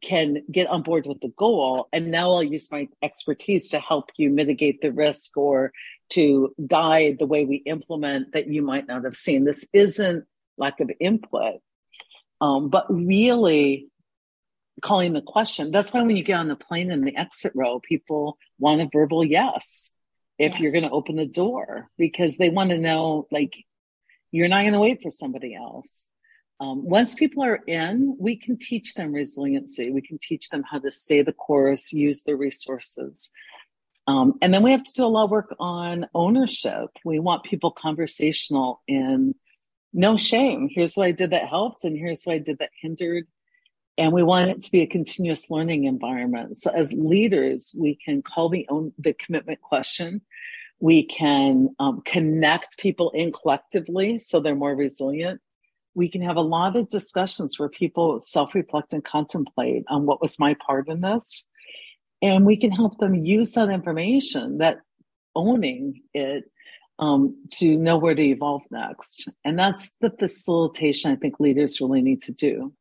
can 0.00 0.42
get 0.50 0.66
on 0.68 0.82
board 0.82 1.06
with 1.06 1.20
the 1.20 1.32
goal. 1.36 1.88
And 1.92 2.10
now 2.10 2.32
I'll 2.32 2.42
use 2.42 2.70
my 2.70 2.88
expertise 3.02 3.70
to 3.70 3.80
help 3.80 4.10
you 4.16 4.30
mitigate 4.30 4.80
the 4.80 4.92
risk 4.92 5.36
or 5.36 5.72
to 6.10 6.54
guide 6.66 7.18
the 7.18 7.26
way 7.26 7.44
we 7.44 7.56
implement 7.56 8.32
that 8.32 8.48
you 8.48 8.62
might 8.62 8.86
not 8.86 9.04
have 9.04 9.16
seen. 9.16 9.44
This 9.44 9.66
isn't 9.72 10.24
lack 10.56 10.80
of 10.80 10.90
input, 11.00 11.60
um, 12.42 12.70
but 12.70 12.92
really 12.92 13.86
calling 14.82 15.12
the 15.12 15.22
question. 15.22 15.70
That's 15.70 15.92
why 15.92 16.02
when 16.02 16.16
you 16.16 16.24
get 16.24 16.40
on 16.40 16.48
the 16.48 16.56
plane 16.56 16.90
in 16.90 17.02
the 17.02 17.16
exit 17.16 17.52
row, 17.54 17.80
people 17.80 18.36
want 18.58 18.80
a 18.80 18.88
verbal 18.92 19.24
yes 19.24 19.92
if 20.38 20.52
yes. 20.52 20.60
you're 20.60 20.72
going 20.72 20.82
to 20.82 20.90
open 20.90 21.14
the 21.14 21.24
door 21.26 21.88
because 21.96 22.36
they 22.36 22.50
want 22.50 22.70
to 22.70 22.78
know, 22.78 23.28
like, 23.30 23.54
you're 24.32 24.48
not 24.48 24.62
going 24.62 24.72
to 24.72 24.80
wait 24.80 25.02
for 25.02 25.10
somebody 25.10 25.54
else. 25.54 26.08
Um, 26.58 26.84
once 26.84 27.14
people 27.14 27.44
are 27.44 27.60
in, 27.66 28.16
we 28.18 28.36
can 28.36 28.58
teach 28.58 28.94
them 28.94 29.12
resiliency. 29.12 29.92
We 29.92 30.02
can 30.02 30.18
teach 30.20 30.48
them 30.48 30.64
how 30.68 30.80
to 30.80 30.90
stay 30.90 31.22
the 31.22 31.32
course, 31.32 31.92
use 31.92 32.24
the 32.24 32.34
resources. 32.34 33.30
Um, 34.08 34.34
and 34.42 34.52
then 34.52 34.64
we 34.64 34.72
have 34.72 34.82
to 34.82 34.92
do 34.94 35.04
a 35.04 35.06
lot 35.06 35.24
of 35.24 35.30
work 35.30 35.54
on 35.60 36.08
ownership. 36.12 36.90
We 37.04 37.20
want 37.20 37.44
people 37.44 37.70
conversational 37.70 38.82
in 38.88 39.36
no 39.92 40.16
shame. 40.16 40.68
Here's 40.70 40.94
what 40.94 41.06
I 41.06 41.12
did 41.12 41.30
that 41.30 41.48
helped, 41.48 41.84
and 41.84 41.96
here's 41.96 42.24
what 42.24 42.34
I 42.34 42.38
did 42.38 42.58
that 42.58 42.70
hindered. 42.80 43.26
And 43.98 44.12
we 44.12 44.22
want 44.22 44.50
it 44.50 44.62
to 44.62 44.70
be 44.70 44.80
a 44.80 44.86
continuous 44.86 45.50
learning 45.50 45.84
environment. 45.84 46.56
So 46.56 46.70
as 46.70 46.92
leaders, 46.94 47.74
we 47.78 47.98
can 48.02 48.22
call 48.22 48.48
the 48.48 48.66
own 48.70 48.92
the 48.98 49.12
commitment 49.12 49.60
question. 49.60 50.22
We 50.80 51.04
can 51.04 51.74
um, 51.78 52.02
connect 52.04 52.78
people 52.78 53.10
in 53.10 53.32
collectively 53.32 54.18
so 54.18 54.40
they're 54.40 54.54
more 54.54 54.74
resilient 54.74 55.40
we 55.94 56.08
can 56.08 56.22
have 56.22 56.36
a 56.36 56.42
lot 56.42 56.76
of 56.76 56.88
discussions 56.88 57.58
where 57.58 57.68
people 57.68 58.20
self 58.20 58.54
reflect 58.54 58.92
and 58.92 59.04
contemplate 59.04 59.84
on 59.88 60.06
what 60.06 60.22
was 60.22 60.38
my 60.38 60.54
part 60.66 60.88
in 60.88 61.00
this. 61.00 61.46
And 62.20 62.46
we 62.46 62.56
can 62.56 62.70
help 62.70 62.98
them 62.98 63.14
use 63.14 63.52
that 63.54 63.68
information, 63.68 64.58
that 64.58 64.78
owning 65.34 66.02
it, 66.14 66.44
um, 67.02 67.34
to 67.50 67.76
know 67.76 67.98
where 67.98 68.14
to 68.14 68.22
evolve 68.22 68.62
next. 68.70 69.28
And 69.44 69.58
that's 69.58 69.90
the 70.00 70.10
facilitation 70.10 71.10
I 71.10 71.16
think 71.16 71.40
leaders 71.40 71.80
really 71.80 72.00
need 72.00 72.22
to 72.22 72.32
do. 72.32 72.72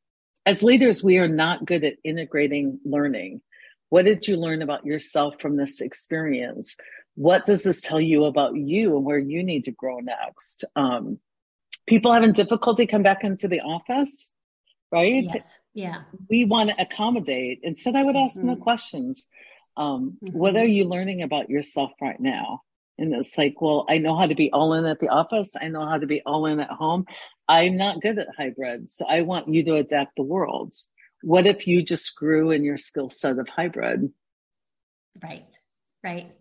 As 0.46 0.62
leaders, 0.62 1.04
we 1.04 1.18
are 1.18 1.28
not 1.28 1.66
good 1.66 1.84
at 1.84 1.96
integrating 2.04 2.80
learning. 2.86 3.42
What 3.90 4.06
did 4.06 4.28
you 4.28 4.38
learn 4.38 4.62
about 4.62 4.86
yourself 4.86 5.36
from 5.42 5.58
this 5.58 5.82
experience? 5.82 6.78
What 7.16 7.48
does 7.48 7.64
this 7.64 7.82
tell 7.82 8.00
you 8.00 8.26
about 8.26 8.56
you 8.56 8.96
and 8.96 9.06
where 9.06 9.18
you 9.18 9.44
need 9.44 9.66
to 9.66 9.72
grow 9.72 10.00
next? 10.00 10.66
Um, 10.76 11.18
people 11.88 12.14
having 12.14 12.34
difficulty 12.34 12.86
come 12.86 13.02
back 13.02 13.24
into 13.24 13.48
the 13.48 13.62
office, 13.62 14.32
right? 14.92 15.26
Yes. 15.34 15.60
Yeah. 15.74 16.04
We 16.30 16.46
want 16.46 16.70
to 16.70 16.80
accommodate. 16.80 17.62
Instead, 17.64 17.96
I 17.96 18.04
would 18.04 18.16
ask 18.16 18.38
mm-hmm. 18.38 18.42
them 18.42 18.48
the 18.50 18.54
mm-hmm. 18.54 18.64
questions. 18.64 19.28
Um, 19.78 20.20
mm-hmm. 20.24 20.38
What 20.38 20.56
are 20.58 20.66
you 20.66 20.86
learning 20.86 21.24
about 21.24 21.50
yourself 21.50 21.92
right 22.00 22.20
now? 22.20 22.62
And 23.02 23.16
it's 23.16 23.36
like, 23.36 23.60
well, 23.60 23.86
I 23.90 23.98
know 23.98 24.16
how 24.16 24.28
to 24.28 24.36
be 24.36 24.52
all 24.52 24.74
in 24.76 24.86
at 24.86 25.00
the 25.00 25.10
office. 25.10 25.56
I 25.60 25.70
know 25.70 25.88
how 25.88 25.98
to 25.98 26.06
be 26.06 26.22
all 26.24 26.46
in 26.46 26.60
at 26.60 26.70
home. 26.70 27.06
I'm 27.48 27.76
not 27.76 28.00
good 28.00 28.20
at 28.20 28.28
hybrid. 28.38 28.92
So 28.92 29.06
I 29.10 29.22
want 29.22 29.52
you 29.52 29.64
to 29.66 29.76
adapt 29.76 30.16
the 30.16 30.24
world. 30.24 30.74
What 31.24 31.48
if 31.48 31.66
you 31.66 31.82
just 31.82 32.16
grew 32.16 32.52
in 32.52 32.64
your 32.64 32.78
skill 32.78 33.10
set 33.10 33.40
of 33.40 33.50
hybrid? 33.50 34.14
Right. 35.22 35.48
Right. 36.04 36.32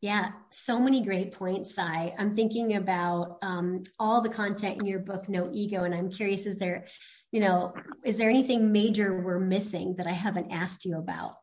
Yeah, 0.00 0.32
so 0.50 0.78
many 0.78 1.02
great 1.02 1.32
points, 1.32 1.74
Cy. 1.74 2.14
I'm 2.18 2.34
thinking 2.34 2.76
about 2.76 3.38
um, 3.42 3.82
all 3.98 4.20
the 4.20 4.28
content 4.28 4.80
in 4.80 4.86
your 4.86 4.98
book, 4.98 5.30
No 5.30 5.48
Ego, 5.50 5.84
and 5.84 5.94
I'm 5.94 6.10
curious: 6.10 6.44
is 6.44 6.58
there, 6.58 6.84
you 7.32 7.40
know, 7.40 7.72
is 8.04 8.18
there 8.18 8.28
anything 8.28 8.70
major 8.70 9.18
we're 9.18 9.40
missing 9.40 9.94
that 9.96 10.06
I 10.06 10.12
haven't 10.12 10.50
asked 10.50 10.84
you 10.84 10.98
about? 10.98 11.36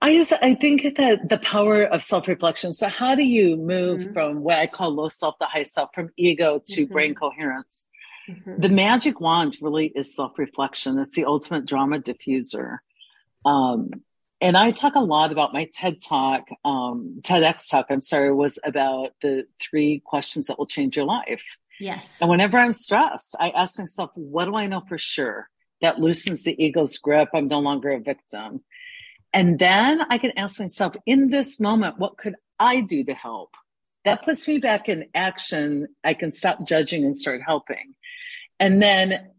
I 0.00 0.14
just 0.14 0.32
I 0.32 0.54
think 0.54 0.96
that 0.96 1.28
the 1.28 1.38
power 1.38 1.82
of 1.82 2.02
self 2.02 2.28
reflection. 2.28 2.72
So, 2.72 2.88
how 2.88 3.14
do 3.14 3.24
you 3.24 3.56
move 3.56 4.00
mm-hmm. 4.00 4.12
from 4.12 4.40
what 4.42 4.58
I 4.58 4.66
call 4.66 4.94
low 4.94 5.08
self 5.08 5.38
to 5.38 5.46
high 5.46 5.64
self, 5.64 5.90
from 5.94 6.10
ego 6.16 6.62
to 6.64 6.82
mm-hmm. 6.82 6.92
brain 6.92 7.14
coherence? 7.14 7.86
Mm-hmm. 8.28 8.60
The 8.60 8.68
magic 8.68 9.20
wand 9.20 9.56
really 9.60 9.86
is 9.86 10.14
self 10.14 10.38
reflection. 10.38 10.98
It's 10.98 11.16
the 11.16 11.24
ultimate 11.24 11.66
drama 11.66 11.98
diffuser. 11.98 12.78
Um, 13.44 13.90
and 14.40 14.56
I 14.56 14.70
talk 14.70 14.94
a 14.94 15.00
lot 15.00 15.32
about 15.32 15.52
my 15.52 15.68
TED 15.72 15.98
talk, 16.00 16.48
um, 16.64 17.20
TEDx 17.22 17.68
talk, 17.68 17.86
I'm 17.90 18.00
sorry, 18.00 18.32
was 18.32 18.58
about 18.62 19.14
the 19.20 19.46
three 19.60 20.00
questions 20.04 20.46
that 20.46 20.58
will 20.58 20.66
change 20.66 20.96
your 20.96 21.06
life. 21.06 21.56
Yes. 21.80 22.18
And 22.20 22.30
whenever 22.30 22.56
I'm 22.56 22.72
stressed, 22.72 23.34
I 23.40 23.50
ask 23.50 23.78
myself, 23.78 24.10
what 24.14 24.44
do 24.44 24.54
I 24.54 24.66
know 24.66 24.82
for 24.88 24.98
sure? 24.98 25.48
That 25.80 25.98
loosens 25.98 26.44
the 26.44 26.60
ego's 26.62 26.98
grip. 26.98 27.30
I'm 27.34 27.48
no 27.48 27.60
longer 27.60 27.90
a 27.90 28.00
victim. 28.00 28.62
And 29.32 29.58
then 29.58 30.00
I 30.08 30.18
can 30.18 30.32
ask 30.36 30.58
myself, 30.58 30.94
in 31.06 31.30
this 31.30 31.60
moment, 31.60 31.98
what 31.98 32.16
could 32.16 32.36
I 32.58 32.80
do 32.80 33.04
to 33.04 33.14
help? 33.14 33.54
That 34.04 34.24
puts 34.24 34.48
me 34.48 34.58
back 34.58 34.88
in 34.88 35.06
action. 35.14 35.88
I 36.02 36.14
can 36.14 36.30
stop 36.30 36.66
judging 36.66 37.04
and 37.04 37.16
start 37.16 37.40
helping. 37.44 37.94
And 38.58 38.82
then 38.82 39.30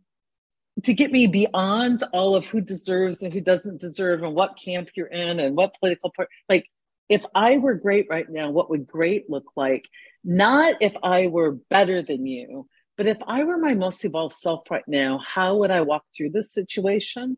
to 0.83 0.93
get 0.93 1.11
me 1.11 1.27
beyond 1.27 2.03
all 2.13 2.35
of 2.35 2.45
who 2.45 2.61
deserves 2.61 3.21
and 3.21 3.33
who 3.33 3.41
doesn't 3.41 3.81
deserve 3.81 4.23
and 4.23 4.35
what 4.35 4.59
camp 4.63 4.89
you're 4.95 5.07
in 5.07 5.39
and 5.39 5.55
what 5.55 5.75
political 5.79 6.11
part 6.15 6.29
like 6.47 6.65
if 7.09 7.25
i 7.35 7.57
were 7.57 7.73
great 7.73 8.07
right 8.09 8.29
now 8.29 8.49
what 8.49 8.69
would 8.69 8.87
great 8.87 9.29
look 9.29 9.45
like 9.55 9.85
not 10.23 10.75
if 10.81 10.93
i 11.03 11.27
were 11.27 11.51
better 11.69 12.01
than 12.01 12.25
you 12.25 12.67
but 12.97 13.07
if 13.07 13.17
i 13.27 13.43
were 13.43 13.57
my 13.57 13.73
most 13.73 14.03
evolved 14.05 14.35
self 14.35 14.61
right 14.69 14.87
now 14.87 15.19
how 15.19 15.57
would 15.57 15.71
i 15.71 15.81
walk 15.81 16.03
through 16.15 16.29
this 16.29 16.53
situation 16.53 17.37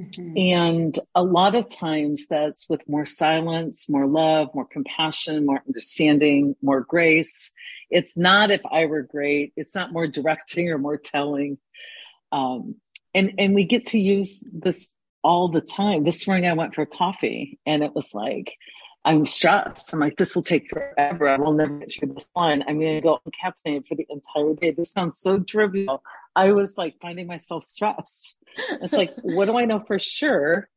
mm-hmm. 0.00 0.36
and 0.36 0.98
a 1.14 1.22
lot 1.22 1.54
of 1.54 1.68
times 1.68 2.26
that's 2.28 2.68
with 2.68 2.80
more 2.88 3.06
silence 3.06 3.88
more 3.88 4.06
love 4.06 4.48
more 4.54 4.66
compassion 4.66 5.46
more 5.46 5.62
understanding 5.66 6.54
more 6.62 6.80
grace 6.80 7.52
it's 7.90 8.16
not 8.16 8.50
if 8.50 8.60
i 8.70 8.86
were 8.86 9.02
great 9.02 9.52
it's 9.56 9.74
not 9.74 9.92
more 9.92 10.06
directing 10.06 10.70
or 10.70 10.78
more 10.78 10.96
telling 10.96 11.58
um, 12.32 12.76
and 13.14 13.34
and 13.38 13.54
we 13.54 13.64
get 13.64 13.86
to 13.86 13.98
use 13.98 14.44
this 14.52 14.92
all 15.22 15.48
the 15.48 15.60
time. 15.60 16.04
This 16.04 16.26
morning 16.26 16.48
I 16.48 16.54
went 16.54 16.74
for 16.74 16.86
coffee 16.86 17.58
and 17.66 17.82
it 17.82 17.94
was 17.94 18.14
like, 18.14 18.52
I'm 19.04 19.24
stressed. 19.24 19.92
I'm 19.92 20.00
like, 20.00 20.16
this 20.16 20.34
will 20.34 20.42
take 20.42 20.68
forever. 20.68 21.28
I 21.28 21.38
will 21.38 21.54
never 21.54 21.78
get 21.78 21.92
through 21.92 22.12
this 22.14 22.28
line. 22.36 22.62
I'm 22.68 22.78
going 22.78 22.96
to 22.96 23.00
go 23.00 23.20
caffeine 23.32 23.82
for 23.82 23.94
the 23.94 24.06
entire 24.10 24.54
day. 24.54 24.72
This 24.72 24.92
sounds 24.92 25.18
so 25.18 25.40
trivial. 25.40 26.02
I 26.36 26.52
was 26.52 26.76
like 26.76 26.96
finding 27.00 27.26
myself 27.26 27.64
stressed. 27.64 28.36
It's 28.82 28.92
like, 28.92 29.14
what 29.22 29.46
do 29.46 29.58
I 29.58 29.64
know 29.64 29.80
for 29.80 29.98
sure? 29.98 30.68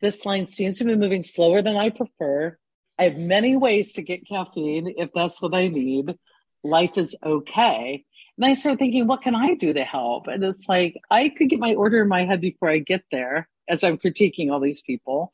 This 0.00 0.24
line 0.24 0.46
seems 0.46 0.78
to 0.78 0.84
be 0.84 0.94
moving 0.94 1.22
slower 1.22 1.60
than 1.60 1.76
I 1.76 1.90
prefer. 1.90 2.56
I 2.98 3.04
have 3.04 3.18
many 3.18 3.56
ways 3.56 3.94
to 3.94 4.02
get 4.02 4.28
caffeine 4.28 4.94
if 4.96 5.10
that's 5.12 5.42
what 5.42 5.54
I 5.54 5.68
need. 5.68 6.16
Life 6.62 6.96
is 6.96 7.16
okay. 7.24 8.04
And 8.36 8.46
I 8.46 8.54
started 8.54 8.78
thinking, 8.78 9.06
what 9.08 9.22
can 9.22 9.34
I 9.34 9.54
do 9.54 9.72
to 9.72 9.84
help? 9.84 10.28
And 10.28 10.44
it's 10.44 10.68
like, 10.68 10.96
I 11.10 11.28
could 11.28 11.50
get 11.50 11.58
my 11.58 11.74
order 11.74 12.02
in 12.02 12.08
my 12.08 12.24
head 12.24 12.40
before 12.40 12.70
I 12.70 12.78
get 12.78 13.02
there 13.10 13.48
as 13.68 13.82
I'm 13.82 13.98
critiquing 13.98 14.52
all 14.52 14.60
these 14.60 14.82
people. 14.82 15.32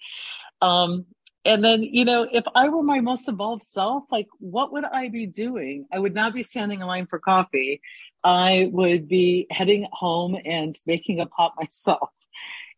Um, 0.61 1.07
and 1.49 1.65
then, 1.65 1.83
you 1.83 2.05
know, 2.05 2.29
if 2.31 2.45
I 2.55 2.69
were 2.69 2.83
my 2.83 3.01
most 3.01 3.27
evolved 3.27 3.63
self, 3.63 4.05
like 4.13 4.29
what 4.39 4.71
would 4.71 4.85
I 4.85 5.09
be 5.09 5.25
doing? 5.25 5.87
I 5.91 5.99
would 5.99 6.15
not 6.15 6.35
be 6.35 6.43
standing 6.43 6.81
in 6.81 6.87
line 6.87 7.07
for 7.07 7.19
coffee. 7.19 7.81
I 8.23 8.69
would 8.71 9.09
be 9.09 9.47
heading 9.51 9.89
home 9.91 10.37
and 10.45 10.77
making 10.87 11.21
a 11.21 11.27
pot 11.27 11.55
myself. 11.59 12.11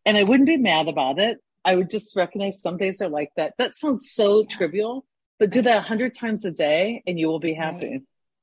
And 0.05 0.17
I 0.17 0.23
wouldn't 0.23 0.47
be 0.47 0.55
mad 0.55 0.87
about 0.87 1.19
it. 1.19 1.39
I 1.65 1.75
would 1.75 1.89
just 1.89 2.15
recognize 2.15 2.61
some 2.61 2.77
days 2.77 3.01
are 3.01 3.09
like 3.09 3.31
that. 3.35 3.55
That 3.57 3.75
sounds 3.75 4.09
so 4.09 4.45
trivial, 4.45 5.05
but 5.37 5.49
do 5.49 5.61
that 5.63 5.77
a 5.77 5.81
hundred 5.81 6.15
times 6.15 6.45
a 6.45 6.51
day 6.51 7.03
and 7.05 7.19
you 7.19 7.27
will 7.27 7.39
be 7.39 7.53
happy. 7.53 7.89
Right. 7.89 8.01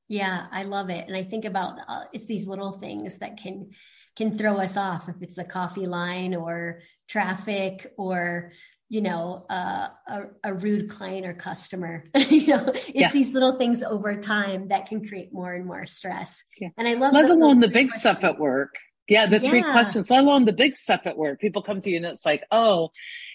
Yeah, 0.09 0.45
I 0.51 0.61
love 0.61 0.91
it. 0.91 1.07
And 1.07 1.17
I 1.17 1.23
think 1.23 1.45
about 1.45 1.79
uh, 1.87 2.03
it's 2.13 2.27
these 2.27 2.47
little 2.47 2.73
things 2.73 3.17
that 3.17 3.37
can 3.37 3.71
can 4.15 4.37
throw 4.37 4.57
us 4.57 4.77
off 4.77 5.09
if 5.09 5.15
it's 5.21 5.37
the 5.37 5.43
coffee 5.43 5.87
line 5.87 6.35
or 6.35 6.81
traffic 7.07 7.93
or 7.97 8.51
you 8.89 9.01
know 9.01 9.45
uh, 9.49 9.87
a, 10.07 10.21
a, 10.43 10.53
rude 10.53 10.89
client 10.89 11.25
or 11.25 11.33
customer 11.33 12.03
you 12.29 12.47
know 12.47 12.65
it's 12.67 12.91
yeah. 12.93 13.11
these 13.11 13.33
little 13.33 13.53
things 13.53 13.83
over 13.83 14.19
time 14.19 14.67
that 14.69 14.87
can 14.87 15.07
create 15.07 15.31
more 15.31 15.53
and 15.53 15.65
more 15.65 15.85
stress 15.85 16.43
yeah. 16.59 16.69
and 16.77 16.87
i 16.87 16.95
love 16.95 17.13
let 17.13 17.29
alone 17.29 17.59
the 17.59 17.67
big 17.67 17.89
questions. 17.89 18.01
stuff 18.01 18.23
at 18.23 18.39
work 18.39 18.75
yeah 19.07 19.25
the 19.25 19.39
three 19.39 19.61
questions 19.61 20.09
let 20.09 20.23
alone 20.23 20.45
the 20.45 20.53
big 20.53 20.75
stuff 20.75 21.01
at 21.05 21.17
work 21.17 21.39
people 21.39 21.61
come 21.61 21.81
to 21.81 21.89
you 21.89 21.97
and 21.97 22.05
it's 22.05 22.25
like 22.25 22.43
oh 22.51 22.91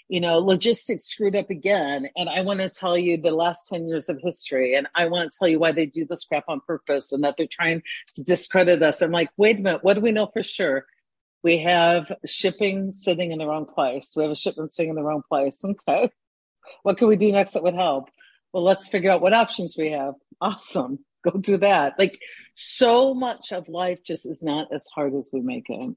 you 0.09 0.21
know, 0.21 0.39
logistics 0.39 1.05
screwed 1.05 1.35
up 1.35 1.51
again. 1.51 2.09
And 2.17 2.29
I 2.29 2.43
want 2.43 2.61
to 2.61 2.69
tell 2.69 2.97
you 2.97 3.17
the 3.17 3.31
last 3.31 3.67
10 3.69 3.89
years 3.89 4.09
of 4.09 4.21
history. 4.23 4.75
And 4.75 4.87
I 4.95 5.07
want 5.07 5.31
to 5.31 5.39
tell 5.39 5.49
you 5.49 5.59
why 5.59 5.73
they 5.73 5.87
do 5.87 6.05
this 6.05 6.25
crap 6.25 6.45
on 6.49 6.61
purpose 6.67 7.13
and 7.13 7.25
that 7.25 7.37
they're 7.37 7.47
trying 7.51 7.83
to 8.17 8.23
discredit 8.23 8.83
us. 8.83 9.01
I'm 9.01 9.11
like, 9.11 9.31
wait 9.37 9.59
a 9.59 9.63
minute, 9.63 9.83
what 9.83 9.95
do 9.95 10.01
we 10.01 10.13
know 10.13 10.27
for 10.27 10.43
sure? 10.43 10.87
We 11.45 11.61
have 11.63 12.11
shipping 12.27 12.91
sitting 12.91 13.31
in 13.31 13.39
the 13.39 13.47
wrong 13.47 13.67
place. 13.67 14.15
We 14.17 14.23
have 14.25 14.33
a 14.33 14.37
shipment 14.37 14.73
sitting 14.73 14.91
in 14.91 14.97
the 14.97 15.05
wrong 15.05 15.23
place. 15.29 15.63
Okay. 15.89 16.11
What 16.83 16.97
can 16.97 17.09
we 17.09 17.17
do 17.17 17.31
next 17.31 17.53
that 17.53 17.63
would 17.63 17.75
help? 17.75 18.09
Well, 18.53 18.65
let's 18.65 18.89
figure 18.89 19.11
out 19.11 19.21
what 19.21 19.35
options 19.35 19.77
we 19.77 19.91
have. 19.91 20.15
Awesome. 20.41 21.01
Go 21.23 21.39
do 21.39 21.59
that. 21.59 21.99
Like 21.99 22.19
so 22.55 23.13
much 23.13 23.53
of 23.53 23.69
life 23.69 23.99
just 24.03 24.25
is 24.25 24.43
not 24.43 24.73
as 24.73 24.87
hard 24.95 25.15
as 25.15 25.29
we 25.31 25.41
make 25.41 25.67
it 25.69 25.95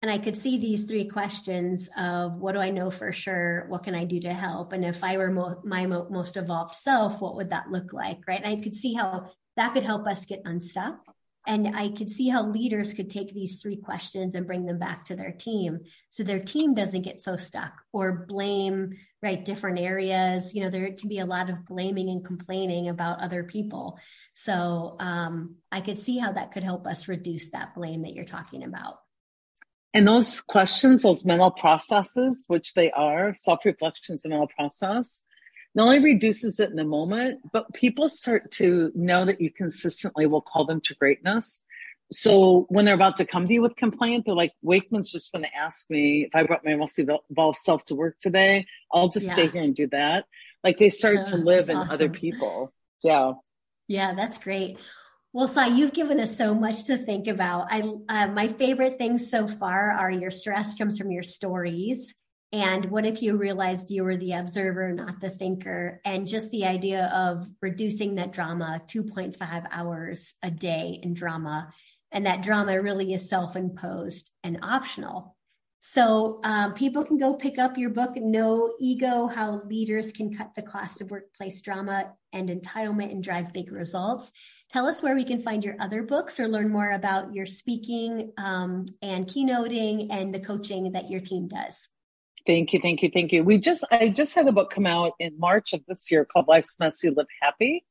and 0.00 0.10
I 0.10 0.18
could 0.18 0.36
see 0.36 0.58
these 0.58 0.84
three 0.84 1.08
questions 1.08 1.90
of 1.96 2.34
what 2.34 2.52
do 2.52 2.60
I 2.60 2.70
know 2.70 2.90
for 2.90 3.12
sure? 3.12 3.66
What 3.68 3.82
can 3.82 3.96
I 3.96 4.04
do 4.04 4.20
to 4.20 4.32
help? 4.32 4.72
And 4.72 4.84
if 4.84 5.02
I 5.02 5.16
were 5.16 5.30
mo- 5.30 5.60
my 5.64 5.86
mo- 5.86 6.06
most 6.08 6.36
evolved 6.36 6.76
self, 6.76 7.20
what 7.20 7.34
would 7.34 7.50
that 7.50 7.70
look 7.70 7.92
like? 7.92 8.20
Right. 8.28 8.40
And 8.42 8.46
I 8.46 8.62
could 8.62 8.76
see 8.76 8.94
how 8.94 9.32
that 9.56 9.74
could 9.74 9.82
help 9.82 10.06
us 10.06 10.24
get 10.24 10.42
unstuck. 10.44 11.00
And 11.48 11.74
I 11.74 11.88
could 11.88 12.10
see 12.10 12.28
how 12.28 12.46
leaders 12.46 12.92
could 12.92 13.08
take 13.08 13.32
these 13.32 13.62
three 13.62 13.78
questions 13.78 14.34
and 14.34 14.46
bring 14.46 14.66
them 14.66 14.78
back 14.78 15.06
to 15.06 15.16
their 15.16 15.32
team 15.32 15.80
so 16.10 16.22
their 16.22 16.40
team 16.40 16.74
doesn't 16.74 17.00
get 17.00 17.22
so 17.22 17.36
stuck 17.36 17.72
or 17.90 18.26
blame, 18.28 18.98
right, 19.22 19.42
different 19.42 19.78
areas. 19.78 20.54
You 20.54 20.62
know, 20.62 20.70
there 20.70 20.92
can 20.92 21.08
be 21.08 21.20
a 21.20 21.26
lot 21.26 21.48
of 21.48 21.64
blaming 21.64 22.10
and 22.10 22.22
complaining 22.22 22.90
about 22.90 23.22
other 23.22 23.44
people. 23.44 23.98
So 24.34 24.96
um, 25.00 25.56
I 25.72 25.80
could 25.80 25.98
see 25.98 26.18
how 26.18 26.32
that 26.32 26.52
could 26.52 26.64
help 26.64 26.86
us 26.86 27.08
reduce 27.08 27.50
that 27.52 27.74
blame 27.74 28.02
that 28.02 28.12
you're 28.12 28.26
talking 28.26 28.62
about. 28.62 28.98
And 29.94 30.06
those 30.06 30.42
questions, 30.42 31.00
those 31.00 31.24
mental 31.24 31.50
processes, 31.50 32.44
which 32.48 32.74
they 32.74 32.90
are, 32.90 33.34
self 33.34 33.64
reflections 33.64 34.26
and 34.26 34.32
mental 34.32 34.48
process, 34.54 35.24
not 35.74 35.84
only 35.84 35.98
reduces 36.00 36.60
it 36.60 36.70
in 36.70 36.76
the 36.76 36.84
moment, 36.84 37.40
but 37.52 37.72
people 37.74 38.08
start 38.08 38.50
to 38.52 38.90
know 38.94 39.24
that 39.24 39.40
you 39.40 39.50
consistently 39.50 40.26
will 40.26 40.40
call 40.40 40.64
them 40.64 40.80
to 40.82 40.94
greatness. 40.94 41.64
So 42.10 42.66
when 42.70 42.86
they're 42.86 42.94
about 42.94 43.16
to 43.16 43.26
come 43.26 43.46
to 43.46 43.52
you 43.52 43.60
with 43.60 43.76
complaint, 43.76 44.24
they're 44.24 44.34
like, 44.34 44.54
Wakeman's 44.62 45.10
just 45.10 45.30
going 45.30 45.44
to 45.44 45.54
ask 45.54 45.88
me 45.90 46.24
if 46.24 46.34
I 46.34 46.42
brought 46.44 46.64
my 46.64 46.74
most 46.74 46.98
evolved 46.98 47.58
self 47.58 47.84
to 47.86 47.94
work 47.94 48.18
today. 48.18 48.66
I'll 48.92 49.08
just 49.08 49.26
yeah. 49.26 49.32
stay 49.34 49.48
here 49.48 49.62
and 49.62 49.76
do 49.76 49.88
that. 49.88 50.24
Like 50.64 50.78
they 50.78 50.88
start 50.88 51.26
to 51.26 51.36
live 51.36 51.68
in 51.68 51.76
awesome. 51.76 51.92
other 51.92 52.08
people. 52.08 52.72
Yeah. 53.02 53.32
Yeah, 53.88 54.14
that's 54.14 54.38
great. 54.38 54.78
Well, 55.32 55.48
Cy, 55.48 55.68
you've 55.68 55.92
given 55.92 56.18
us 56.20 56.36
so 56.36 56.54
much 56.54 56.84
to 56.84 56.96
think 56.96 57.28
about. 57.28 57.68
I 57.70 57.82
uh, 58.08 58.26
my 58.28 58.48
favorite 58.48 58.98
things 58.98 59.30
so 59.30 59.46
far 59.46 59.92
are 59.92 60.10
your 60.10 60.30
stress 60.30 60.74
comes 60.74 60.98
from 60.98 61.10
your 61.10 61.22
stories, 61.22 62.14
and 62.52 62.86
what 62.86 63.04
if 63.04 63.20
you 63.20 63.36
realized 63.36 63.90
you 63.90 64.04
were 64.04 64.16
the 64.16 64.32
observer, 64.32 64.92
not 64.92 65.20
the 65.20 65.28
thinker, 65.28 66.00
and 66.04 66.26
just 66.26 66.50
the 66.50 66.64
idea 66.64 67.06
of 67.14 67.46
reducing 67.60 68.14
that 68.14 68.32
drama, 68.32 68.80
two 68.86 69.04
point 69.04 69.36
five 69.36 69.64
hours 69.70 70.34
a 70.42 70.50
day 70.50 70.98
in 71.02 71.12
drama, 71.12 71.72
and 72.10 72.24
that 72.24 72.42
drama 72.42 72.80
really 72.80 73.12
is 73.12 73.28
self 73.28 73.54
imposed 73.54 74.30
and 74.42 74.60
optional. 74.62 75.36
So 75.80 76.40
um, 76.42 76.74
people 76.74 77.04
can 77.04 77.18
go 77.18 77.34
pick 77.34 77.58
up 77.58 77.78
your 77.78 77.90
book, 77.90 78.16
No 78.16 78.74
Ego 78.80 79.28
How 79.28 79.62
Leaders 79.66 80.10
Can 80.10 80.34
Cut 80.34 80.54
the 80.56 80.62
Cost 80.62 81.00
of 81.00 81.10
Workplace 81.10 81.60
Drama 81.60 82.14
and 82.32 82.48
Entitlement 82.48 83.12
and 83.12 83.22
Drive 83.22 83.52
Big 83.52 83.70
Results. 83.70 84.32
Tell 84.70 84.86
us 84.86 85.02
where 85.02 85.14
we 85.14 85.24
can 85.24 85.40
find 85.40 85.62
your 85.62 85.76
other 85.78 86.02
books 86.02 86.40
or 86.40 86.48
learn 86.48 86.70
more 86.70 86.90
about 86.90 87.32
your 87.32 87.46
speaking 87.46 88.32
um, 88.38 88.86
and 89.02 89.26
keynoting 89.26 90.08
and 90.10 90.34
the 90.34 90.40
coaching 90.40 90.92
that 90.92 91.10
your 91.10 91.20
team 91.20 91.46
does. 91.46 91.88
Thank 92.48 92.72
you, 92.72 92.80
thank 92.80 93.02
you, 93.02 93.10
thank 93.12 93.30
you. 93.30 93.44
We 93.44 93.58
just 93.58 93.84
I 93.90 94.08
just 94.08 94.34
had 94.34 94.48
a 94.48 94.52
book 94.52 94.70
come 94.70 94.86
out 94.86 95.12
in 95.20 95.38
March 95.38 95.74
of 95.74 95.82
this 95.86 96.10
year 96.10 96.24
called 96.24 96.48
Life's 96.48 96.80
Messy, 96.80 97.10
Live 97.10 97.26
Happy 97.42 97.84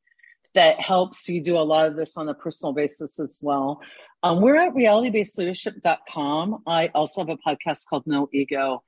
that 0.56 0.80
helps 0.80 1.30
you 1.30 1.44
do 1.44 1.58
a 1.58 1.62
lot 1.62 1.86
of 1.86 1.96
this 1.96 2.18
on 2.18 2.28
a 2.28 2.34
personal 2.34 2.74
basis 2.74 3.20
as 3.20 3.38
well. 3.40 3.80
Um, 4.24 4.42
we're 4.42 4.56
at 4.56 4.74
realitybasedleadership.com. 4.74 6.64
I 6.66 6.88
also 6.96 7.22
have 7.24 7.30
a 7.30 7.38
podcast 7.38 7.88
called 7.88 8.08
No 8.08 8.30
Ego. 8.34 8.82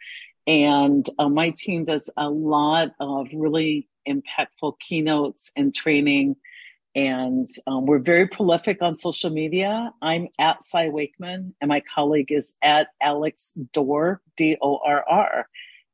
And 0.48 1.08
uh, 1.20 1.30
my 1.30 1.52
team 1.52 1.86
does 1.86 2.10
a 2.18 2.28
lot 2.28 2.90
of 3.00 3.28
really 3.32 3.88
impactful 4.08 4.74
keynotes 4.80 5.52
and 5.56 5.76
training. 5.76 6.36
And 6.96 7.48
um, 7.68 7.86
we're 7.86 8.00
very 8.00 8.28
prolific 8.28 8.82
on 8.82 8.96
social 8.96 9.30
media. 9.30 9.94
I'm 10.02 10.28
at 10.40 10.64
Cy 10.64 10.90
Wakeman, 10.90 11.54
and 11.62 11.70
my 11.70 11.82
colleague 11.82 12.32
is 12.32 12.56
at 12.62 12.88
Alex 13.02 13.54
Dorr, 13.74 14.22
D 14.36 14.58
O 14.62 14.80
R 14.84 15.06
R. 15.08 15.48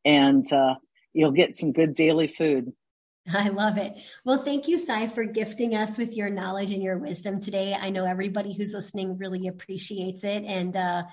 And 0.05 0.51
uh, 0.53 0.75
you'll 1.13 1.31
get 1.31 1.55
some 1.55 1.73
good 1.73 1.93
daily 1.93 2.27
food. 2.27 2.71
I 3.33 3.49
love 3.49 3.77
it. 3.77 3.97
Well, 4.23 4.37
thank 4.37 4.67
you, 4.67 4.77
Cy, 4.77 5.07
for 5.07 5.23
gifting 5.25 5.75
us 5.75 5.97
with 5.97 6.15
your 6.15 6.29
knowledge 6.29 6.71
and 6.71 6.83
your 6.83 6.97
wisdom 6.97 7.41
today. 7.41 7.73
I 7.73 7.89
know 7.89 8.05
everybody 8.05 8.53
who's 8.53 8.73
listening 8.73 9.17
really 9.17 9.47
appreciates 9.47 10.23
it, 10.23 10.43
and 10.45 10.75
uh, 10.77 11.03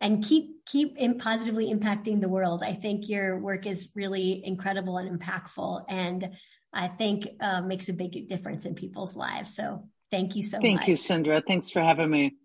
and 0.00 0.24
keep 0.24 0.64
keep 0.66 0.96
in 0.96 1.16
positively 1.16 1.72
impacting 1.72 2.20
the 2.20 2.28
world. 2.28 2.64
I 2.64 2.74
think 2.74 3.08
your 3.08 3.38
work 3.38 3.66
is 3.66 3.88
really 3.94 4.44
incredible 4.44 4.98
and 4.98 5.18
impactful, 5.18 5.84
and 5.88 6.30
I 6.72 6.88
think 6.88 7.28
uh, 7.40 7.62
makes 7.62 7.88
a 7.88 7.92
big 7.92 8.28
difference 8.28 8.64
in 8.64 8.74
people's 8.74 9.16
lives. 9.16 9.54
So, 9.54 9.88
thank 10.10 10.36
you 10.36 10.42
so 10.42 10.60
thank 10.60 10.80
much. 10.80 10.86
Thank 10.86 10.88
you, 10.88 10.94
Cindra. 11.32 11.42
Thanks 11.46 11.70
for 11.70 11.80
having 11.80 12.10
me. 12.10 12.36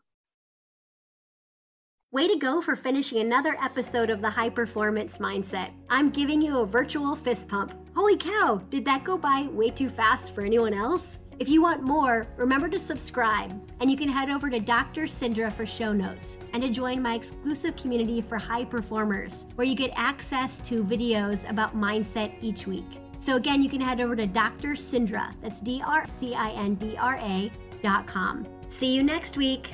Way 2.11 2.29
to 2.29 2.37
go 2.37 2.61
for 2.61 2.77
finishing 2.77 3.19
another 3.19 3.57
episode 3.61 4.09
of 4.09 4.21
the 4.21 4.29
High 4.29 4.49
Performance 4.49 5.17
Mindset. 5.17 5.71
I'm 5.89 6.09
giving 6.09 6.41
you 6.41 6.59
a 6.59 6.65
virtual 6.65 7.13
fist 7.13 7.49
pump. 7.49 7.73
Holy 7.93 8.15
cow, 8.15 8.61
did 8.69 8.85
that 8.85 9.03
go 9.03 9.17
by 9.17 9.49
way 9.51 9.69
too 9.69 9.89
fast 9.89 10.33
for 10.33 10.45
anyone 10.45 10.73
else? 10.73 11.19
If 11.37 11.49
you 11.49 11.61
want 11.61 11.83
more, 11.83 12.25
remember 12.37 12.69
to 12.69 12.79
subscribe, 12.79 13.51
and 13.81 13.91
you 13.91 13.97
can 13.97 14.07
head 14.07 14.29
over 14.29 14.49
to 14.49 14.59
Dr. 14.59 15.01
Cindra 15.03 15.51
for 15.51 15.65
show 15.65 15.91
notes 15.91 16.37
and 16.53 16.63
to 16.63 16.69
join 16.69 17.01
my 17.01 17.15
exclusive 17.15 17.75
community 17.75 18.21
for 18.21 18.37
high 18.37 18.63
performers, 18.63 19.45
where 19.55 19.67
you 19.67 19.75
get 19.75 19.91
access 19.95 20.59
to 20.59 20.85
videos 20.85 21.49
about 21.49 21.75
mindset 21.75 22.33
each 22.41 22.65
week. 22.65 23.01
So 23.17 23.35
again, 23.35 23.61
you 23.61 23.69
can 23.69 23.81
head 23.81 24.01
over 24.01 24.15
to 24.15 24.27
Dr. 24.27 24.69
Cindra. 24.69 25.33
that's 25.41 25.61
D 25.61 25.81
R 25.85 26.05
C 26.05 26.35
I 26.35 26.51
N 26.51 26.75
D 26.75 26.97
R 26.97 27.17
A 27.17 27.51
dot 27.81 28.07
com. 28.07 28.47
See 28.67 28.93
you 28.93 29.03
next 29.03 29.37
week. 29.37 29.73